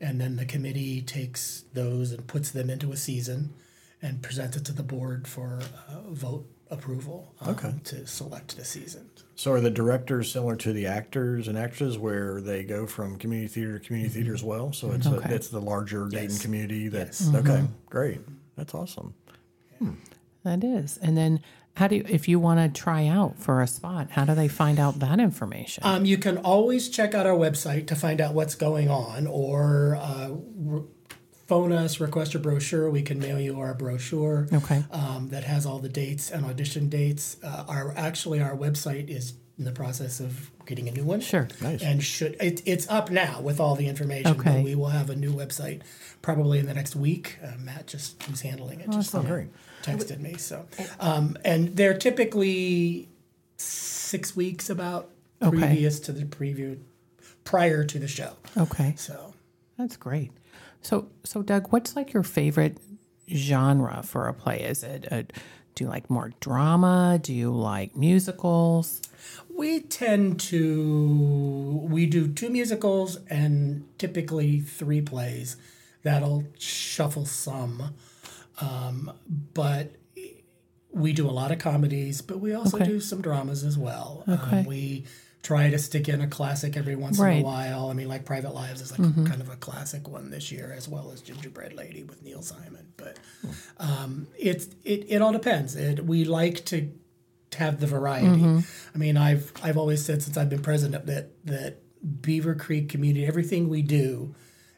And 0.00 0.20
then 0.20 0.36
the 0.36 0.44
committee 0.44 1.00
takes 1.00 1.64
those 1.72 2.12
and 2.12 2.26
puts 2.26 2.50
them 2.50 2.68
into 2.68 2.92
a 2.92 2.96
season 2.96 3.54
and 4.02 4.22
presents 4.22 4.56
it 4.58 4.64
to 4.66 4.72
the 4.72 4.82
board 4.82 5.26
for 5.26 5.60
uh, 5.88 6.10
vote 6.10 6.46
approval 6.70 7.34
um, 7.40 7.80
to 7.84 8.06
select 8.06 8.56
the 8.56 8.64
season. 8.64 9.10
So, 9.34 9.52
are 9.52 9.60
the 9.60 9.70
directors 9.70 10.32
similar 10.32 10.56
to 10.56 10.72
the 10.72 10.86
actors 10.86 11.46
and 11.48 11.58
actresses, 11.58 11.98
where 11.98 12.40
they 12.40 12.64
go 12.64 12.86
from 12.86 13.18
community 13.18 13.48
theater 13.48 13.78
to 13.78 13.86
community 13.86 14.12
theater 14.14 14.34
as 14.34 14.42
well? 14.42 14.72
So 14.72 14.92
it's 14.92 15.06
Okay. 15.06 15.30
a, 15.32 15.34
it's 15.34 15.48
the 15.48 15.60
larger 15.60 16.08
Dayton 16.08 16.30
Yes. 16.30 16.42
community. 16.42 16.88
That's 16.88 17.20
Yes. 17.20 17.34
okay. 17.34 17.64
Great. 17.90 18.20
That's 18.56 18.74
awesome. 18.74 19.14
that 20.42 20.64
is. 20.64 20.96
And 20.98 21.16
then, 21.16 21.40
how 21.74 21.88
do 21.88 21.96
you, 21.96 22.04
if 22.08 22.28
you 22.28 22.40
want 22.40 22.74
to 22.74 22.80
try 22.80 23.06
out 23.06 23.38
for 23.38 23.60
a 23.60 23.66
spot, 23.66 24.12
how 24.12 24.24
do 24.24 24.34
they 24.34 24.48
find 24.48 24.78
out 24.78 24.98
that 25.00 25.20
information? 25.20 25.82
Um, 25.84 26.06
you 26.06 26.16
can 26.16 26.38
always 26.38 26.88
check 26.88 27.14
out 27.14 27.26
our 27.26 27.36
website 27.36 27.86
to 27.88 27.94
find 27.94 28.20
out 28.20 28.32
what's 28.32 28.54
going 28.54 28.88
on, 28.88 29.26
or 29.26 29.96
uh, 30.00 30.30
r- 30.70 30.82
phone 31.46 31.72
us, 31.72 32.00
request 32.00 32.34
a 32.34 32.38
brochure. 32.38 32.90
We 32.90 33.02
can 33.02 33.18
mail 33.18 33.38
you 33.40 33.60
our 33.60 33.74
brochure. 33.74 34.48
Okay. 34.52 34.84
Um, 34.90 35.28
that 35.30 35.44
has 35.44 35.64
all 35.66 35.78
the 35.78 35.88
dates 35.88 36.30
and 36.30 36.44
audition 36.44 36.88
dates. 36.88 37.36
Uh, 37.42 37.64
our 37.68 37.94
actually 37.96 38.40
our 38.42 38.56
website 38.56 39.08
is 39.08 39.34
in 39.58 39.64
the 39.64 39.72
process 39.72 40.20
of 40.20 40.50
getting 40.66 40.86
a 40.88 40.90
new 40.90 41.04
one. 41.04 41.20
Sure. 41.20 41.48
Nice. 41.62 41.82
And 41.82 42.02
should 42.02 42.36
it, 42.40 42.60
it's 42.66 42.88
up 42.90 43.10
now 43.10 43.40
with 43.40 43.58
all 43.60 43.74
the 43.74 43.86
information. 43.86 44.32
Okay. 44.38 44.56
But 44.56 44.64
we 44.64 44.74
will 44.74 44.88
have 44.90 45.08
a 45.08 45.16
new 45.16 45.32
website 45.32 45.80
probably 46.20 46.58
in 46.58 46.66
the 46.66 46.74
next 46.74 46.94
week. 46.96 47.38
Uh, 47.42 47.52
Matt 47.58 47.86
just 47.86 48.22
who's 48.24 48.40
handling 48.42 48.80
it 48.80 48.90
just 48.90 49.14
Oh, 49.14 49.22
great. 49.22 49.48
texted 49.82 50.20
me. 50.20 50.34
So, 50.36 50.66
um, 51.00 51.38
and 51.44 51.76
they're 51.76 51.96
typically 51.96 53.08
six 53.56 54.34
weeks 54.36 54.68
about 54.68 55.10
Okay. 55.42 55.56
previous 55.58 56.00
to 56.00 56.12
the 56.12 56.24
preview, 56.24 56.78
prior 57.44 57.84
to 57.84 57.98
the 57.98 58.08
show. 58.08 58.32
okay. 58.56 58.94
So, 58.96 59.34
That's 59.78 59.96
great. 59.96 60.32
So, 60.82 61.08
so 61.24 61.42
Doug, 61.42 61.72
what's 61.72 61.96
like 61.96 62.12
your 62.12 62.22
favorite 62.22 62.78
genre 63.32 64.02
for 64.04 64.28
a 64.28 64.34
play? 64.34 64.60
Is 64.62 64.82
it 64.84 65.06
a, 65.10 65.24
do 65.74 65.84
you 65.84 65.90
like 65.90 66.08
more 66.08 66.32
drama? 66.40 67.18
Do 67.22 67.32
you 67.34 67.50
like 67.52 67.96
musicals? 67.96 69.02
we 69.56 69.80
tend 69.80 70.38
to 70.38 71.80
we 71.90 72.04
do 72.06 72.28
two 72.28 72.50
musicals 72.50 73.16
and 73.28 73.84
typically 73.98 74.60
three 74.60 75.00
plays. 75.00 75.56
That'll 76.02 76.44
shuffle 76.58 77.24
some, 77.26 77.94
um, 78.60 79.12
but 79.54 79.92
we 80.92 81.12
do 81.12 81.28
a 81.28 81.32
lot 81.32 81.50
of 81.52 81.58
comedies, 81.58 82.20
but 82.20 82.38
we 82.38 82.54
also 82.54 82.76
Okay. 82.76 82.86
do 82.86 83.00
some 83.00 83.20
dramas 83.22 83.64
as 83.64 83.76
well. 83.78 84.24
Okay. 84.28 84.58
Um, 84.60 84.64
we 84.66 85.04
try 85.46 85.70
to 85.70 85.78
stick 85.78 86.08
in 86.08 86.20
a 86.20 86.26
classic 86.26 86.76
every 86.76 86.96
once 86.96 87.20
in 87.20 87.24
a 87.24 87.42
while. 87.42 87.88
I 87.88 87.92
mean, 87.92 88.08
like 88.08 88.24
Private 88.24 88.52
Lives 88.52 88.80
is 88.80 88.90
like 88.90 89.00
mm-hmm. 89.00 89.26
kind 89.26 89.40
of 89.40 89.48
a 89.48 89.54
classic 89.54 90.08
one 90.08 90.30
this 90.30 90.50
year, 90.50 90.74
as 90.76 90.88
well 90.88 91.12
as 91.12 91.20
Gingerbread 91.20 91.72
Lady 91.72 92.02
with 92.02 92.20
Neil 92.24 92.42
Simon. 92.42 92.92
But 92.96 93.20
mm. 93.46 93.54
um, 93.78 94.26
it's 94.36 94.66
it, 94.82 95.06
it 95.08 95.22
all 95.22 95.30
depends. 95.30 95.76
It, 95.76 96.04
we 96.04 96.24
like 96.24 96.64
to 96.66 96.90
have 97.56 97.78
the 97.78 97.86
variety. 97.86 98.26
Mm-hmm. 98.26 98.58
I 98.92 98.98
mean, 98.98 99.16
I've 99.16 99.52
I've 99.62 99.78
always 99.78 100.04
said 100.04 100.20
since 100.20 100.36
I've 100.36 100.50
been 100.50 100.62
president 100.62 101.06
that 101.06 101.30
that 101.46 101.78
Beavercreek 102.04 102.88
community, 102.88 103.24
everything 103.24 103.68
we 103.68 103.82
do 103.82 104.34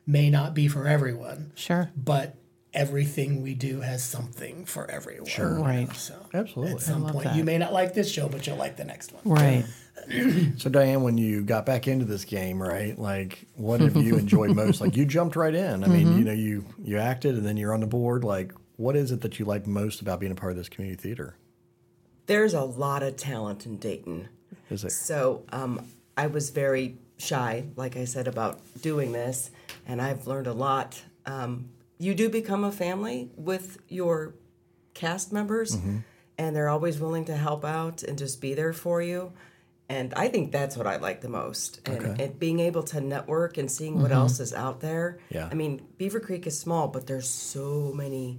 may 0.06 0.28
not 0.28 0.52
be 0.52 0.68
for 0.68 0.86
everyone, 0.86 1.52
Sure. 1.54 1.90
but 1.96 2.36
everything 2.74 3.42
we 3.42 3.54
do 3.54 3.80
has 3.80 4.04
something 4.04 4.66
for 4.66 4.90
everyone. 4.90 5.26
Sure. 5.26 5.60
Right. 5.60 5.90
So 5.96 6.14
Absolutely. 6.34 6.74
at 6.74 6.80
some 6.80 7.04
love 7.04 7.12
point, 7.12 7.24
that. 7.24 7.36
you 7.36 7.44
may 7.44 7.56
not 7.56 7.72
like 7.72 7.94
this 7.94 8.10
show, 8.10 8.28
but 8.28 8.46
you'll 8.46 8.56
like 8.56 8.76
the 8.76 8.84
next 8.84 9.12
one. 9.12 9.22
Right. 9.24 9.64
So, 10.58 10.70
Diane, 10.70 11.02
when 11.02 11.18
you 11.18 11.42
got 11.42 11.66
back 11.66 11.86
into 11.86 12.04
this 12.04 12.24
game, 12.24 12.60
right? 12.60 12.98
Like, 12.98 13.46
what 13.54 13.80
have 13.80 13.96
you 13.96 14.16
enjoyed 14.16 14.54
most? 14.54 14.80
Like, 14.80 14.96
you 14.96 15.04
jumped 15.04 15.36
right 15.36 15.54
in. 15.54 15.84
I 15.84 15.86
mean, 15.88 16.18
you 16.18 16.24
know, 16.24 16.32
you 16.32 16.64
you 16.82 16.98
acted, 16.98 17.36
and 17.36 17.46
then 17.46 17.56
you're 17.56 17.72
on 17.72 17.80
the 17.80 17.86
board. 17.86 18.24
Like, 18.24 18.52
what 18.76 18.96
is 18.96 19.12
it 19.12 19.20
that 19.20 19.38
you 19.38 19.44
like 19.44 19.66
most 19.66 20.00
about 20.00 20.20
being 20.20 20.32
a 20.32 20.34
part 20.34 20.52
of 20.52 20.56
this 20.56 20.68
community 20.68 21.00
theater? 21.00 21.36
There's 22.26 22.54
a 22.54 22.62
lot 22.62 23.02
of 23.02 23.16
talent 23.16 23.66
in 23.66 23.78
Dayton. 23.78 24.28
Is 24.70 24.84
it? 24.84 24.90
So 24.90 25.44
um, 25.50 25.86
I 26.16 26.26
was 26.26 26.50
very 26.50 26.96
shy, 27.18 27.64
like 27.76 27.96
I 27.96 28.04
said, 28.04 28.28
about 28.28 28.60
doing 28.80 29.12
this, 29.12 29.50
and 29.86 30.00
I've 30.02 30.26
learned 30.26 30.46
a 30.46 30.52
lot. 30.52 31.02
Um, 31.26 31.70
you 31.98 32.14
do 32.14 32.28
become 32.28 32.64
a 32.64 32.72
family 32.72 33.30
with 33.36 33.78
your 33.88 34.34
cast 34.94 35.32
members, 35.32 35.76
and 36.36 36.54
they're 36.56 36.68
always 36.68 36.98
willing 36.98 37.24
to 37.26 37.36
help 37.36 37.64
out 37.64 38.02
and 38.02 38.16
just 38.18 38.40
be 38.40 38.54
there 38.54 38.72
for 38.72 39.02
you. 39.02 39.32
And 39.88 40.12
I 40.14 40.28
think 40.28 40.52
that's 40.52 40.76
what 40.76 40.86
I 40.86 40.96
like 40.96 41.22
the 41.22 41.30
most. 41.30 41.80
And, 41.86 42.04
Okay. 42.04 42.24
and 42.24 42.38
being 42.38 42.60
able 42.60 42.82
to 42.84 43.00
network 43.00 43.56
and 43.56 43.70
seeing 43.70 44.00
what 44.00 44.10
mm-hmm. 44.10 44.20
else 44.20 44.38
is 44.38 44.52
out 44.52 44.80
there. 44.80 45.18
Yeah. 45.30 45.48
I 45.50 45.54
mean, 45.54 45.80
Beavercreek 45.98 46.46
is 46.46 46.58
small, 46.58 46.88
but 46.88 47.06
there's 47.06 47.28
so 47.28 47.92
many 47.94 48.38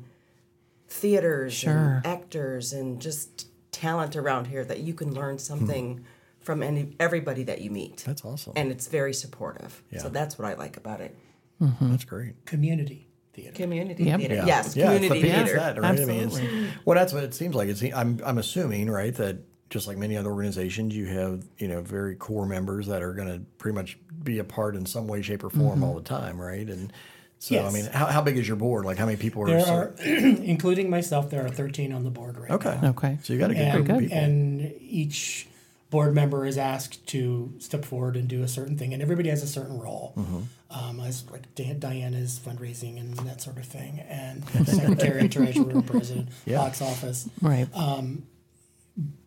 theaters 0.87 1.53
Sure. 1.53 1.71
and 1.71 2.05
actors 2.05 2.73
and 2.73 3.01
just 3.01 3.47
talent 3.71 4.15
around 4.15 4.47
here 4.47 4.63
that 4.65 4.79
you 4.79 4.93
can 4.93 5.13
learn 5.13 5.35
hmm. 5.35 5.39
something 5.39 6.05
from 6.39 6.63
any 6.63 6.95
everybody 6.99 7.43
that 7.43 7.61
you 7.61 7.69
meet. 7.69 7.97
That's 8.05 8.25
awesome. 8.25 8.53
and 8.55 8.71
it's 8.71 8.87
very 8.87 9.13
supportive. 9.13 9.83
Yeah. 9.91 9.99
So 9.99 10.09
that's 10.09 10.37
what 10.37 10.47
I 10.47 10.55
like 10.55 10.77
about 10.77 11.01
it. 11.01 11.15
Mm-hmm. 11.61 11.91
That's 11.91 12.05
great. 12.05 12.45
Community 12.45 13.07
theater. 13.33 13.55
Community 13.55 14.05
Yep. 14.05 14.19
theater. 14.19 14.35
Yeah. 14.35 14.45
Yes, 14.45 14.75
yeah, 14.75 14.91
it's 14.91 15.01
the 15.01 15.07
community 15.07 15.31
theater. 15.31 15.59
that, 15.59 15.79
right? 15.79 15.99
I 15.99 16.05
mean, 16.05 16.23
Absolutely. 16.23 16.67
well, 16.85 16.95
that's 16.97 17.13
what 17.13 17.23
it 17.23 17.33
seems 17.33 17.55
like. 17.55 17.69
It's, 17.69 17.83
I'm, 17.83 18.19
I'm 18.25 18.37
assuming, 18.37 18.89
right, 18.89 19.13
that 19.15 19.37
just 19.69 19.87
like 19.87 19.97
many 19.97 20.17
other 20.17 20.29
organizations, 20.31 20.95
you 20.95 21.05
have, 21.05 21.43
you 21.57 21.67
know, 21.67 21.81
very 21.81 22.15
core 22.15 22.45
members 22.45 22.87
that 22.87 23.03
are 23.03 23.13
going 23.13 23.27
to 23.27 23.39
pretty 23.57 23.75
much 23.75 23.97
be 24.23 24.39
a 24.39 24.43
part 24.43 24.75
in 24.75 24.85
some 24.85 25.07
way, 25.07 25.21
shape, 25.21 25.43
or 25.43 25.49
form 25.49 25.83
all 25.83 25.95
the 25.95 26.01
time, 26.01 26.39
right? 26.41 26.67
And 26.67 26.91
so, 27.37 27.63
I 27.63 27.71
mean, 27.71 27.85
how, 27.85 28.07
how 28.07 28.21
big 28.21 28.37
is 28.37 28.47
your 28.47 28.57
board? 28.57 28.83
Like, 28.83 28.97
how 28.97 29.05
many 29.05 29.17
people 29.17 29.43
are? 29.43 29.47
There 29.47 29.65
are, 29.65 29.93
including 30.05 30.89
myself, 30.89 31.29
there 31.29 31.45
are 31.45 31.49
13 31.49 31.93
on 31.93 32.03
the 32.03 32.09
board 32.09 32.37
right 32.37 32.51
okay. 32.51 32.79
now. 32.81 32.89
Okay. 32.89 33.17
So 33.23 33.31
you 33.31 33.39
got 33.39 33.51
a 33.51 33.53
good 33.53 33.61
and, 33.61 33.85
group 33.85 33.89
of 33.89 33.99
people. 34.01 34.17
and 34.17 34.73
each 34.81 35.47
board 35.89 36.13
member 36.13 36.45
is 36.45 36.57
asked 36.57 37.05
to 37.07 37.53
step 37.59 37.85
forward 37.85 38.15
and 38.15 38.27
do 38.27 38.43
a 38.43 38.47
certain 38.47 38.77
thing, 38.77 38.93
and 38.93 39.01
everybody 39.01 39.29
has 39.29 39.41
a 39.41 39.47
certain 39.47 39.79
role. 39.79 40.13
Mm-hmm. 40.17 40.39
Um, 40.71 40.99
as 40.99 41.27
like 41.31 41.55
Dan, 41.55 41.79
Diana's 41.79 42.39
fundraising 42.39 42.99
and 42.99 43.15
that 43.19 43.41
sort 43.41 43.57
of 43.57 43.65
thing, 43.65 44.01
and 44.01 44.47
secretary, 44.67 45.27
treasurer, 45.29 45.81
president, 45.81 46.29
Yeah. 46.45 46.57
box 46.57 46.81
office. 46.81 47.27
Right. 47.41 47.67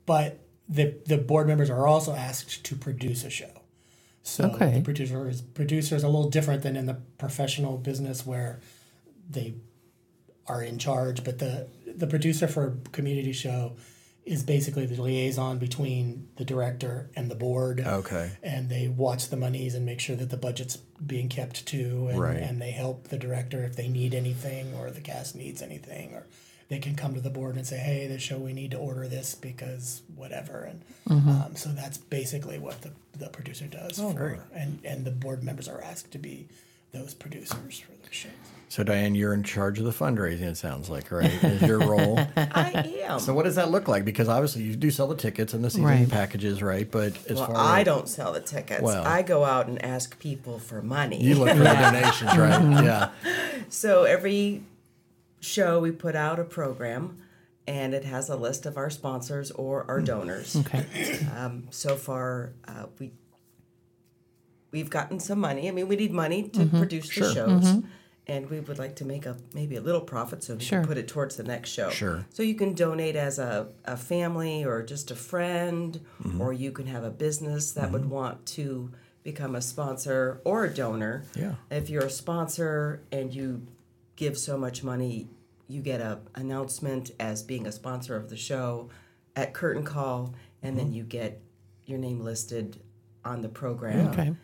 But 0.07 0.39
the 0.69 0.95
the 1.07 1.19
board 1.19 1.47
members 1.47 1.71
are 1.71 1.87
also 1.87 2.15
asked 2.15 2.65
to 2.65 2.77
produce 2.77 3.25
a 3.25 3.31
show. 3.31 3.51
So 4.23 4.45
Okay. 4.51 4.75
the 4.75 4.81
producer 4.83 5.29
is 5.29 5.43
producer 5.43 5.97
is 5.97 6.03
a 6.05 6.09
little 6.09 6.31
different 6.31 6.63
than 6.63 6.77
in 6.77 6.87
the 6.87 6.95
professional 7.19 7.77
business 7.77 8.25
where 8.27 8.61
they 9.29 9.55
are 10.47 10.63
in 10.63 10.79
charge, 10.79 11.25
but 11.25 11.39
the 11.39 11.69
the 11.87 12.07
producer 12.07 12.47
for 12.49 12.69
a 12.69 12.91
community 12.91 13.33
show 13.33 13.73
is 14.25 14.45
basically 14.45 14.87
the 14.87 15.03
liaison 15.03 15.59
between 15.59 16.29
the 16.37 16.45
director 16.45 17.11
and 17.17 17.29
the 17.29 17.35
board. 17.35 17.81
Okay. 17.81 18.31
And 18.43 18.69
they 18.69 18.87
watch 18.87 19.29
the 19.31 19.37
monies 19.37 19.75
and 19.75 19.85
make 19.85 19.99
sure 19.99 20.15
that 20.15 20.31
the 20.31 20.37
budget's 20.37 20.77
being 21.05 21.29
kept 21.29 21.67
to, 21.67 22.07
and, 22.09 22.21
Right. 22.21 22.37
and 22.37 22.63
they 22.63 22.71
help 22.71 23.09
the 23.09 23.19
director 23.19 23.65
if 23.65 23.75
they 23.75 23.89
need 23.89 24.15
anything 24.15 24.75
or 24.75 24.93
the 24.93 25.01
cast 25.01 25.35
needs 25.35 25.61
anything, 25.61 26.15
or 26.15 26.29
they 26.73 26.79
can 26.79 26.97
come 26.97 27.15
to 27.15 27.21
the 27.21 27.31
board 27.31 27.57
and 27.57 27.67
say, 27.67 27.77
"Hey, 27.77 28.07
this 28.07 28.23
show 28.23 28.39
we 28.39 28.53
need 28.53 28.71
to 28.73 28.79
order 28.79 29.07
this 29.07 29.35
because 29.35 30.03
whatever." 30.17 30.65
And 30.65 30.81
um, 31.29 31.53
so 31.57 31.69
that's 31.71 31.99
basically 31.99 32.59
what 32.59 32.81
the, 32.81 32.91
the 33.19 33.29
producer 33.29 33.67
does. 33.67 34.01
Oh, 34.01 34.13
great. 34.13 34.39
And 34.55 34.79
and 34.85 35.05
the 35.05 35.11
board 35.11 35.45
members 35.45 35.69
are 35.69 35.83
asked 35.83 36.11
to 36.13 36.19
be 36.19 36.49
those 36.93 37.15
producers 37.15 37.79
for 37.81 37.93
those 37.93 38.13
shows. 38.13 38.31
So 38.69 38.83
Diane, 38.83 39.15
you're 39.15 39.35
in 39.35 39.43
charge 39.43 39.79
of 39.79 39.85
the 39.85 39.91
fundraising. 39.91 40.43
It 40.43 40.57
sounds 40.57 40.89
like 40.89 41.11
right 41.11 41.31
is 41.45 41.61
your 41.63 41.79
role. 41.87 42.19
I 42.37 43.01
am. 43.03 43.19
so 43.21 43.35
what 43.35 43.45
does 43.45 43.57
that 43.57 43.71
look 43.71 43.87
like? 43.87 44.05
Because 44.07 44.29
obviously 44.29 44.63
you 44.63 44.77
do 44.77 44.91
sell 44.91 45.09
the 45.09 45.15
tickets 45.17 45.53
and 45.53 45.63
the 45.63 45.69
season 45.69 45.85
Right. 45.85 46.09
packages, 46.09 46.63
right? 46.63 46.91
But 46.91 47.13
as 47.29 47.37
well, 47.37 47.47
far 47.49 47.57
I 47.57 47.81
as 47.81 47.85
don't 47.87 48.09
sell 48.09 48.33
the 48.33 48.41
tickets. 48.41 48.81
Well. 48.81 49.05
I 49.05 49.21
go 49.21 49.45
out 49.45 49.67
and 49.69 49.83
ask 49.85 50.19
people 50.19 50.59
for 50.59 50.81
money. 50.81 51.23
you 51.23 51.35
look 51.35 51.51
for 51.51 51.57
the 51.59 51.65
donations, 51.65 52.35
right? 52.37 52.85
Yeah. 52.85 53.11
So 53.69 54.05
every 54.05 54.63
show 55.43 55.81
we 55.81 55.91
put 55.91 56.17
out 56.17 56.39
a 56.39 56.45
program, 56.45 57.19
and 57.67 57.93
it 57.93 58.05
has 58.05 58.31
a 58.31 58.37
list 58.37 58.65
of 58.65 58.77
our 58.79 58.89
sponsors 58.89 59.51
or 59.51 59.85
our 59.89 60.01
mm. 60.01 60.07
donors. 60.07 60.57
Okay. 60.57 60.87
Um, 61.37 61.69
so 61.71 61.97
far, 61.97 62.55
uh, 62.67 62.87
we 62.99 63.13
we've 64.71 64.91
gotten 64.91 65.21
some 65.21 65.41
money. 65.41 65.69
I 65.69 65.73
mean, 65.73 65.89
we 65.89 65.97
need 65.97 66.13
money 66.13 66.49
to 66.49 66.61
mm-hmm. 66.61 66.79
produce 66.79 67.09
the 67.09 67.35
shows, 67.35 67.65
mm-hmm. 67.65 67.87
and 68.27 68.49
we 68.49 68.61
would 68.61 68.79
like 68.79 68.97
to 68.97 69.05
make 69.05 69.27
a 69.27 69.37
maybe 69.53 69.77
a 69.77 69.81
little 69.81 70.01
profit 70.01 70.43
so 70.43 70.55
we 70.55 70.65
Sure. 70.65 70.81
can 70.81 70.89
put 70.89 70.97
it 70.97 71.09
towards 71.09 71.37
the 71.37 71.43
next 71.43 71.71
show. 71.71 71.91
Sure. 71.91 72.25
So 72.31 72.43
you 72.43 72.55
can 72.55 72.73
donate 72.75 73.17
as 73.17 73.39
a, 73.39 73.69
a 73.85 73.97
family 73.97 74.65
or 74.65 74.83
just 74.83 75.11
a 75.11 75.17
friend, 75.17 76.01
mm-hmm. 76.23 76.41
or 76.41 76.53
you 76.53 76.73
can 76.73 76.87
have 76.87 77.05
a 77.05 77.11
business 77.11 77.73
that 77.73 77.91
would 77.93 78.09
want 78.09 78.47
to 78.47 78.91
become 79.23 79.55
a 79.55 79.63
sponsor 79.63 80.41
or 80.45 80.65
a 80.65 80.75
donor. 80.75 81.25
Yeah. 81.37 81.55
If 81.71 81.91
you're 81.91 82.07
a 82.07 82.11
sponsor 82.11 83.03
and 83.13 83.33
you 83.33 83.67
give 84.17 84.39
so 84.39 84.57
much 84.57 84.83
money, 84.83 85.29
you 85.69 85.81
get 85.83 86.01
a 86.01 86.21
announcement 86.35 87.11
as 87.19 87.43
being 87.43 87.67
a 87.67 87.73
sponsor 87.73 88.17
of 88.17 88.29
the 88.31 88.37
show 88.37 88.91
at 89.37 89.55
curtain 89.55 89.85
call, 89.85 90.35
and 90.63 90.77
then 90.79 90.87
mm-hmm. 90.87 90.95
you 90.97 91.03
get 91.05 91.41
your 91.87 91.99
name 91.99 92.21
listed 92.21 92.81
on 93.25 93.41
the 93.41 93.49
program 93.49 94.09
Okay. 94.09 94.35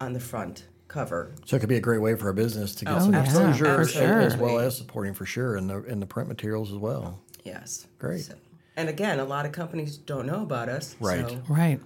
on 0.00 0.12
the 0.12 0.20
front 0.20 0.64
cover. 0.88 1.34
So 1.44 1.56
it 1.56 1.60
could 1.60 1.68
be 1.68 1.76
a 1.76 1.80
great 1.80 2.00
way 2.00 2.14
for 2.14 2.28
a 2.28 2.34
business 2.34 2.74
to 2.76 2.84
get 2.84 2.94
Oh, 2.94 2.98
some 3.00 3.12
yeah, 3.14 3.24
exposure 3.24 3.64
for 3.74 3.80
as- 3.80 3.90
sure. 3.90 4.20
as 4.20 4.36
well 4.36 4.58
as 4.58 4.76
supporting 4.76 5.14
for 5.14 5.24
sure 5.26 5.56
in 5.56 5.66
the 5.66 5.82
in 5.84 6.00
the 6.00 6.06
print 6.06 6.28
materials 6.28 6.70
as 6.70 6.78
well. 6.78 7.20
Yes. 7.44 7.86
Great. 7.98 8.22
So- 8.22 8.34
and 8.76 8.88
again, 8.88 9.20
a 9.20 9.24
lot 9.24 9.46
of 9.46 9.52
companies 9.52 9.96
don't 9.96 10.26
know 10.26 10.42
about 10.42 10.68
us. 10.68 10.96
Right. 11.00 11.28
So 11.28 11.42
Right. 11.48 11.80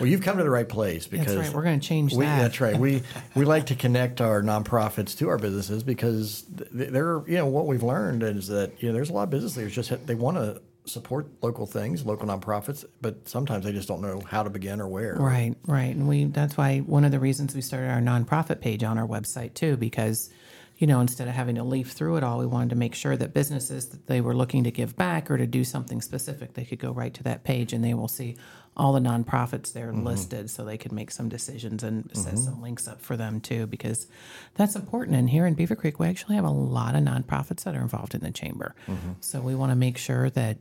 Well, 0.00 0.08
you've 0.08 0.22
come 0.22 0.36
to 0.38 0.42
the 0.44 0.50
right 0.50 0.68
place 0.68 1.06
because 1.06 1.34
That's 1.34 1.48
right. 1.48 1.54
We're 1.56 1.62
going 1.62 1.80
to 1.80 1.86
change 1.86 2.12
We, 2.12 2.24
that. 2.24 2.42
that's 2.42 2.60
right. 2.60 2.76
We 2.76 3.02
we 3.34 3.44
like 3.44 3.66
to 3.66 3.74
connect 3.74 4.20
our 4.20 4.42
nonprofits 4.42 5.16
to 5.18 5.28
our 5.28 5.38
businesses 5.38 5.82
because 5.82 6.44
th- 6.56 6.90
they're 6.90 7.22
you 7.26 7.36
know 7.36 7.46
what 7.46 7.66
we've 7.66 7.82
learned 7.82 8.22
is 8.22 8.48
that 8.48 8.82
you 8.82 8.88
know 8.88 8.94
there's 8.94 9.10
a 9.10 9.12
lot 9.12 9.24
of 9.24 9.30
business 9.30 9.56
leaders 9.56 9.74
just 9.74 10.06
they 10.06 10.14
want 10.14 10.36
to 10.36 10.60
support 10.86 11.26
local 11.42 11.66
things, 11.66 12.06
local 12.06 12.26
nonprofits, 12.28 12.84
but 13.00 13.28
sometimes 13.28 13.64
they 13.64 13.72
just 13.72 13.88
don't 13.88 14.00
know 14.00 14.20
how 14.20 14.42
to 14.42 14.50
begin 14.50 14.80
or 14.80 14.88
where. 14.88 15.16
Right, 15.16 15.54
right. 15.66 15.94
And 15.94 16.08
we 16.08 16.24
that's 16.24 16.56
why 16.56 16.78
one 16.80 17.04
of 17.04 17.10
the 17.12 17.20
reasons 17.20 17.54
we 17.54 17.60
started 17.60 17.90
our 17.90 18.00
nonprofit 18.00 18.60
page 18.60 18.82
on 18.84 18.98
our 18.98 19.06
website 19.06 19.54
too, 19.54 19.76
because 19.76 20.30
you 20.78 20.86
know, 20.86 21.00
instead 21.00 21.26
of 21.26 21.34
having 21.34 21.54
to 21.54 21.64
leaf 21.64 21.92
through 21.92 22.16
it 22.16 22.24
all, 22.24 22.38
we 22.38 22.46
wanted 22.46 22.70
to 22.70 22.76
make 22.76 22.94
sure 22.94 23.16
that 23.16 23.32
businesses 23.32 23.88
that 23.88 24.06
they 24.06 24.20
were 24.20 24.36
looking 24.36 24.64
to 24.64 24.70
give 24.70 24.94
back 24.96 25.30
or 25.30 25.38
to 25.38 25.46
do 25.46 25.64
something 25.64 26.02
specific, 26.02 26.52
they 26.52 26.64
could 26.64 26.78
go 26.78 26.92
right 26.92 27.14
to 27.14 27.22
that 27.22 27.44
page 27.44 27.72
and 27.72 27.82
they 27.82 27.94
will 27.94 28.08
see 28.08 28.36
all 28.76 28.92
the 28.92 29.00
nonprofits 29.00 29.72
there 29.72 29.90
mm-hmm. 29.90 30.04
listed 30.04 30.50
so 30.50 30.64
they 30.64 30.76
could 30.76 30.92
make 30.92 31.10
some 31.10 31.30
decisions 31.30 31.82
and 31.82 32.10
set 32.12 32.34
mm-hmm. 32.34 32.44
some 32.44 32.60
links 32.60 32.86
up 32.86 33.00
for 33.00 33.16
them 33.16 33.40
too, 33.40 33.66
because 33.66 34.06
that's 34.54 34.76
important. 34.76 35.16
And 35.16 35.30
here 35.30 35.46
in 35.46 35.56
Beavercreek, 35.56 35.98
we 35.98 36.08
actually 36.08 36.36
have 36.36 36.44
a 36.44 36.50
lot 36.50 36.94
of 36.94 37.02
nonprofits 37.02 37.64
that 37.64 37.74
are 37.74 37.80
involved 37.80 38.14
in 38.14 38.20
the 38.20 38.30
chamber. 38.30 38.74
Mm-hmm. 38.86 39.12
So 39.20 39.40
we 39.40 39.54
want 39.54 39.72
to 39.72 39.76
make 39.76 39.96
sure 39.96 40.28
that 40.30 40.58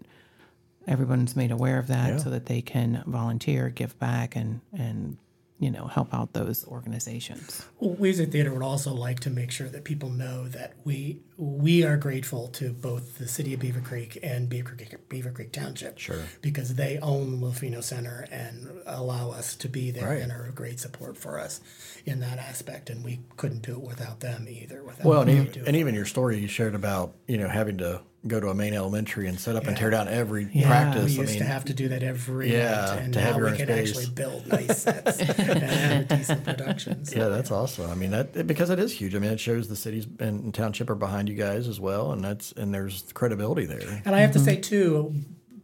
everyone's 0.88 1.36
made 1.36 1.52
aware 1.52 1.78
of 1.78 1.88
that 1.88 2.10
Yeah. 2.10 2.18
so 2.18 2.30
that 2.30 2.46
they 2.46 2.62
can 2.62 3.04
volunteer, 3.06 3.70
give 3.70 4.00
back, 4.00 4.38
and 4.38 4.62
and 4.72 5.18
you 5.60 5.72
know 5.72 5.88
help 5.88 6.14
out 6.14 6.34
those 6.34 6.66
organizations. 6.68 7.66
We 7.80 8.10
as 8.10 8.20
a 8.20 8.26
theater 8.26 8.52
would 8.54 8.62
also 8.64 8.94
like 8.94 9.22
to 9.22 9.30
make 9.30 9.52
sure 9.52 9.68
that 9.70 9.84
people 9.86 10.10
know 10.10 10.48
that 10.50 10.74
we 10.84 11.22
we 11.38 11.84
are 11.84 11.98
grateful 11.98 12.48
to 12.50 12.72
both 12.74 13.18
the 13.18 13.28
city 13.28 13.54
of 13.54 13.60
Beavercreek 13.60 14.18
and 14.24 14.50
Beavercreek, 14.50 14.98
Beaver 15.10 15.32
Creek 15.32 15.52
Township, 15.52 15.98
Sure. 15.98 16.24
because 16.42 16.76
they 16.76 16.98
own 17.00 17.40
Lofino 17.42 17.84
Center 17.84 18.26
and 18.32 18.70
allow 18.86 19.32
us 19.32 19.56
to 19.58 19.68
be 19.70 19.92
there 19.92 20.10
Right. 20.10 20.22
and 20.22 20.32
are 20.32 20.46
a 20.46 20.52
great 20.52 20.80
support 20.80 21.18
for 21.18 21.40
us 21.40 21.60
in 22.06 22.20
that 22.22 22.38
aspect. 22.38 22.90
And 22.90 23.04
we 23.04 23.20
couldn't 23.38 23.62
do 23.64 23.74
it 23.74 23.82
without 23.82 24.22
them 24.22 24.48
either. 24.50 24.82
Without 24.84 25.06
Well, 25.06 25.22
and 25.22 25.40
what 25.40 25.48
even, 25.58 25.68
and 25.68 25.76
even 25.76 25.96
your 25.96 26.06
story 26.06 26.40
you 26.40 26.48
shared 26.48 26.76
about 26.76 27.14
you 27.28 27.38
know 27.38 27.48
having 27.50 27.78
to 27.80 28.02
go 28.28 28.40
to 28.40 28.48
a 28.50 28.54
main 28.56 28.74
elementary 28.74 29.28
and 29.28 29.40
set 29.40 29.56
up 29.56 29.68
and 29.68 29.78
tear 29.78 29.90
down 29.90 30.08
every 30.08 30.50
Yeah. 30.52 30.68
practice. 30.68 31.12
we 31.14 31.18
I 31.18 31.22
used 31.22 31.34
mean, 31.34 31.40
to 31.40 31.46
have 31.46 31.66
to 31.66 31.74
do 31.74 31.90
that 31.90 32.04
every 32.04 32.52
Yeah, 32.52 32.72
night, 32.72 33.00
and 33.04 33.14
to 33.14 33.22
have 33.22 33.34
now 33.36 33.38
your 33.42 33.52
we 33.52 33.58
can 33.58 33.68
space. 33.68 33.90
actually 33.90 34.06
build 34.14 34.48
nice 34.52 34.82
sets 34.82 35.20
and 35.20 35.30
have 35.60 36.08
decent 36.08 36.44
production. 36.44 37.06
So, 37.06 37.18
Yeah, 37.18 37.28
that's 37.28 37.52
awesome. 37.52 37.90
I 37.90 37.96
mean, 37.96 38.12
that 38.12 38.48
because 38.48 38.70
it 38.70 38.80
is 38.80 38.92
huge. 38.94 39.16
I 39.16 39.20
mean, 39.20 39.32
it 39.32 39.40
shows 39.40 39.68
the 39.68 39.76
cities 39.76 40.08
and 40.20 40.54
township 40.54 40.90
are 40.90 40.96
behind 40.96 41.30
you 41.30 41.36
guys 41.36 41.68
as 41.68 41.80
well, 41.80 42.12
and 42.12 42.24
that's 42.24 42.52
and 42.54 42.74
there's 42.74 43.04
credibility 43.14 43.66
there. 43.66 44.02
And 44.06 44.16
I 44.16 44.22
have 44.22 44.32
to 44.32 44.40
mm-hmm. 44.40 44.46
say 44.46 44.56
too, 44.58 45.14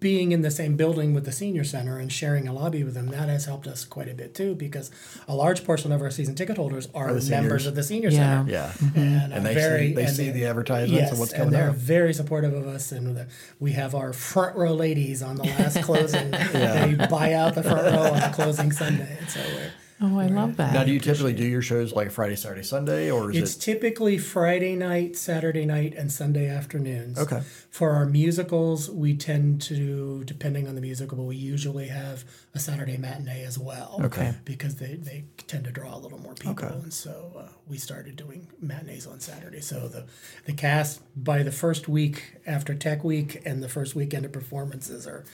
being 0.02 0.32
in 0.32 0.42
the 0.42 0.50
same 0.52 0.76
building 0.76 1.14
with 1.14 1.26
the 1.26 1.32
senior 1.32 1.64
center 1.64 2.00
and 2.00 2.12
sharing 2.12 2.48
a 2.48 2.54
lobby 2.54 2.84
with 2.84 2.96
them, 2.96 3.08
that 3.10 3.30
has 3.30 3.46
helped 3.46 3.68
us 3.68 3.86
quite 3.86 4.10
a 4.10 4.16
bit 4.16 4.34
too, 4.34 4.56
because 4.56 4.90
a 5.28 5.36
large 5.36 5.64
portion 5.64 5.92
of 5.92 6.02
our 6.02 6.10
season 6.10 6.34
ticket 6.34 6.58
holders 6.58 6.90
are, 6.96 7.14
the 7.14 7.30
members 7.30 7.64
seniors. 7.64 7.66
of 7.68 7.76
the 7.76 7.84
senior 7.84 8.10
Yeah. 8.10 8.44
center. 8.44 8.52
Yeah, 8.52 8.74
And, 8.96 9.32
uh, 9.32 9.36
And 9.38 9.46
they 9.46 9.54
very, 9.54 9.88
see- 9.90 9.94
they 9.94 10.04
and 10.06 10.16
see 10.16 10.32
the 10.32 10.46
advertisements 10.48 10.92
and 11.00 11.10
yes, 11.12 11.20
what's 11.20 11.32
coming 11.32 11.42
up. 11.42 11.48
and 11.54 11.56
they're 11.56 11.70
out. 11.70 11.76
very 11.76 12.14
supportive 12.16 12.54
of 12.54 12.66
us. 12.68 12.92
And 12.92 13.16
the, 13.16 13.28
we 13.60 13.74
have 13.74 13.94
our 13.94 14.12
front 14.12 14.56
row 14.58 14.74
ladies 14.74 15.22
on 15.22 15.36
the 15.36 15.44
last 15.44 15.82
closing. 15.84 16.32
They 16.52 16.96
buy 17.10 17.34
out 17.34 17.54
the 17.54 17.62
front 17.64 17.84
row 17.94 18.12
on 18.14 18.20
the 18.22 18.32
closing 18.34 18.72
Sunday. 18.72 19.18
And 19.20 19.30
so 19.30 19.40
we're, 19.40 19.72
Oh, 20.04 20.18
I 20.18 20.26
love 20.28 20.58
that. 20.58 20.74
Now, 20.74 20.84
do 20.84 20.92
you 20.92 21.00
typically 21.00 21.34
do 21.34 21.46
your 21.46 21.62
shows 21.62 21.94
like 21.94 22.10
Friday, 22.10 22.36
Saturday, 22.36 22.64
Sunday, 22.64 23.12
or 23.12 23.30
is 23.30 23.38
It's 23.38 23.56
it 23.56 23.60
typically 23.60 24.18
Friday 24.18 24.76
night, 24.76 25.16
Saturday 25.16 25.64
night, 25.64 25.94
and 25.96 26.12
Sunday 26.12 26.50
afternoons. 26.50 27.20
Okay. 27.20 27.42
For 27.70 27.92
our 27.92 28.08
musicals, 28.08 28.90
we 28.90 29.16
tend 29.16 29.62
to, 29.64 30.24
depending 30.24 30.68
on 30.68 30.74
the 30.74 30.82
musical, 30.82 31.18
but 31.18 31.26
we 31.26 31.36
usually 31.36 31.88
have 31.90 32.26
a 32.56 32.60
Saturday 32.60 32.98
matinee 32.98 33.44
as 33.44 33.60
well. 33.60 34.00
Okay. 34.04 34.34
Because 34.44 34.78
they, 34.78 34.96
they 34.96 35.26
tend 35.46 35.66
to 35.66 35.72
draw 35.72 35.96
a 35.96 36.00
little 36.00 36.20
more 36.20 36.34
people. 36.34 36.66
Okay. 36.66 36.74
And 36.74 36.92
so 36.92 37.34
uh, 37.38 37.44
we 37.68 37.78
started 37.78 38.16
doing 38.16 38.48
matinees 38.60 39.06
on 39.06 39.20
Saturday. 39.20 39.62
So 39.62 39.88
the, 39.88 40.08
the 40.46 40.54
cast, 40.54 41.02
by 41.16 41.44
the 41.44 41.52
first 41.52 41.88
week 41.88 42.38
after 42.48 42.74
Tech 42.74 43.04
Week 43.04 43.40
and 43.46 43.62
the 43.62 43.70
first 43.70 43.94
weekend 43.94 44.26
of 44.26 44.32
performances, 44.32 45.06
are 45.06 45.26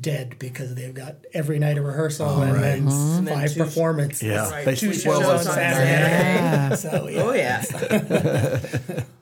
dead 0.00 0.36
because 0.38 0.74
they've 0.74 0.94
got 0.94 1.16
every 1.34 1.58
night 1.58 1.76
of 1.78 1.84
rehearsal 1.84 2.40
and 2.42 2.62
then 2.62 2.88
And 2.88 3.26
then 3.28 3.34
five 3.38 3.52
two- 3.52 3.64
performances. 3.64 4.22
Yeah, 4.22 4.50
Right. 4.50 4.64
they 4.64 4.74
Two 4.74 4.92
sleep 4.94 5.02
shows 5.04 5.18
well 5.20 5.30
on 5.30 5.36
on 5.36 5.44
Saturday. 5.44 6.76
So, 6.76 7.08
yeah. 7.08 7.22
Oh 7.22 7.32
yeah. 7.32 9.00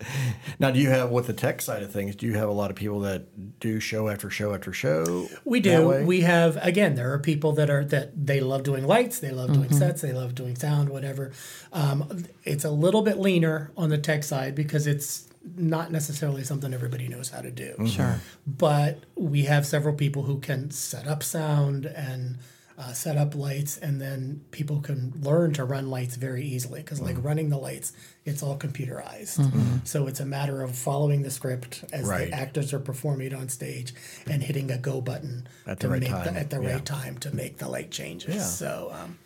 Now, 0.58 0.70
do 0.70 0.78
you 0.78 0.90
have 0.90 1.10
with 1.10 1.26
the 1.26 1.32
tech 1.32 1.62
side 1.62 1.82
of 1.82 1.90
things? 1.90 2.14
Do 2.16 2.26
you 2.26 2.34
have 2.34 2.48
a 2.48 2.52
lot 2.52 2.68
of 2.70 2.76
people 2.76 3.00
that 3.00 3.58
do 3.60 3.80
show 3.80 4.08
after 4.10 4.28
show 4.28 4.52
after 4.52 4.74
show? 4.74 5.26
We 5.46 5.60
do. 5.60 6.04
We 6.04 6.20
have 6.20 6.58
again. 6.60 6.96
There 6.96 7.10
are 7.14 7.18
people 7.18 7.52
that 7.52 7.70
are 7.70 7.82
that 7.86 8.26
they 8.26 8.40
love 8.40 8.62
doing 8.62 8.84
lights, 8.86 9.20
they 9.20 9.30
love 9.30 9.54
doing 9.54 9.72
sets, 9.72 10.02
they 10.02 10.12
love 10.12 10.34
doing 10.34 10.56
sound, 10.56 10.90
whatever. 10.90 11.32
Um, 11.72 12.24
it's 12.44 12.64
a 12.64 12.70
little 12.70 13.00
bit 13.00 13.18
leaner 13.18 13.70
on 13.74 13.88
the 13.88 13.96
tech 13.96 14.22
side 14.22 14.54
because 14.54 14.86
it's 14.86 15.28
not 15.56 15.90
necessarily 15.90 16.44
something 16.44 16.72
everybody 16.74 17.08
knows 17.08 17.30
how 17.30 17.40
to 17.40 17.50
do. 17.50 17.74
Sure. 17.86 18.20
But 18.46 19.00
we 19.16 19.44
have 19.44 19.66
several 19.66 19.94
people 19.94 20.22
who 20.24 20.38
can 20.40 20.70
set 20.70 21.06
up 21.06 21.22
sound 21.22 21.86
and 21.86 22.38
uh, 22.78 22.92
set 22.94 23.18
up 23.18 23.34
lights, 23.34 23.76
and 23.76 24.00
then 24.00 24.40
people 24.52 24.80
can 24.80 25.12
learn 25.22 25.52
to 25.52 25.64
run 25.64 25.90
lights 25.90 26.16
very 26.16 26.42
easily 26.42 26.80
because, 26.80 26.98
like 26.98 27.22
running 27.22 27.50
the 27.50 27.58
lights, 27.58 27.92
it's 28.24 28.42
all 28.42 28.56
computerized. 28.56 29.86
So 29.86 30.06
it's 30.06 30.20
a 30.20 30.24
matter 30.24 30.62
of 30.62 30.74
following 30.74 31.20
the 31.22 31.30
script 31.30 31.84
as 31.92 32.06
Right. 32.06 32.30
the 32.30 32.34
actors 32.36 32.72
are 32.72 32.78
performing 32.80 33.26
it 33.28 33.34
on 33.34 33.50
stage 33.50 33.92
and 34.26 34.42
hitting 34.42 34.70
a 34.70 34.78
go 34.78 35.02
button 35.02 35.46
At 35.66 35.80
the 35.80 35.90
right 35.90 36.02
time, 36.02 36.32
The, 36.34 36.40
at 36.40 36.48
the 36.50 36.60
yeah. 36.62 36.72
right 36.72 36.84
time 36.86 37.18
to 37.18 37.34
make 37.34 37.58
the 37.58 37.68
light 37.68 37.90
changes. 37.90 38.34
Yeah. 38.36 38.42
So 38.44 38.92
um, 38.94 39.18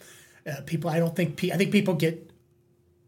uh, 0.50 0.62
people, 0.66 0.90
I 0.90 0.98
don't 0.98 1.14
think 1.14 1.36
pe- 1.36 1.52
I 1.52 1.56
think 1.56 1.70
people 1.70 1.94
get 1.94 2.28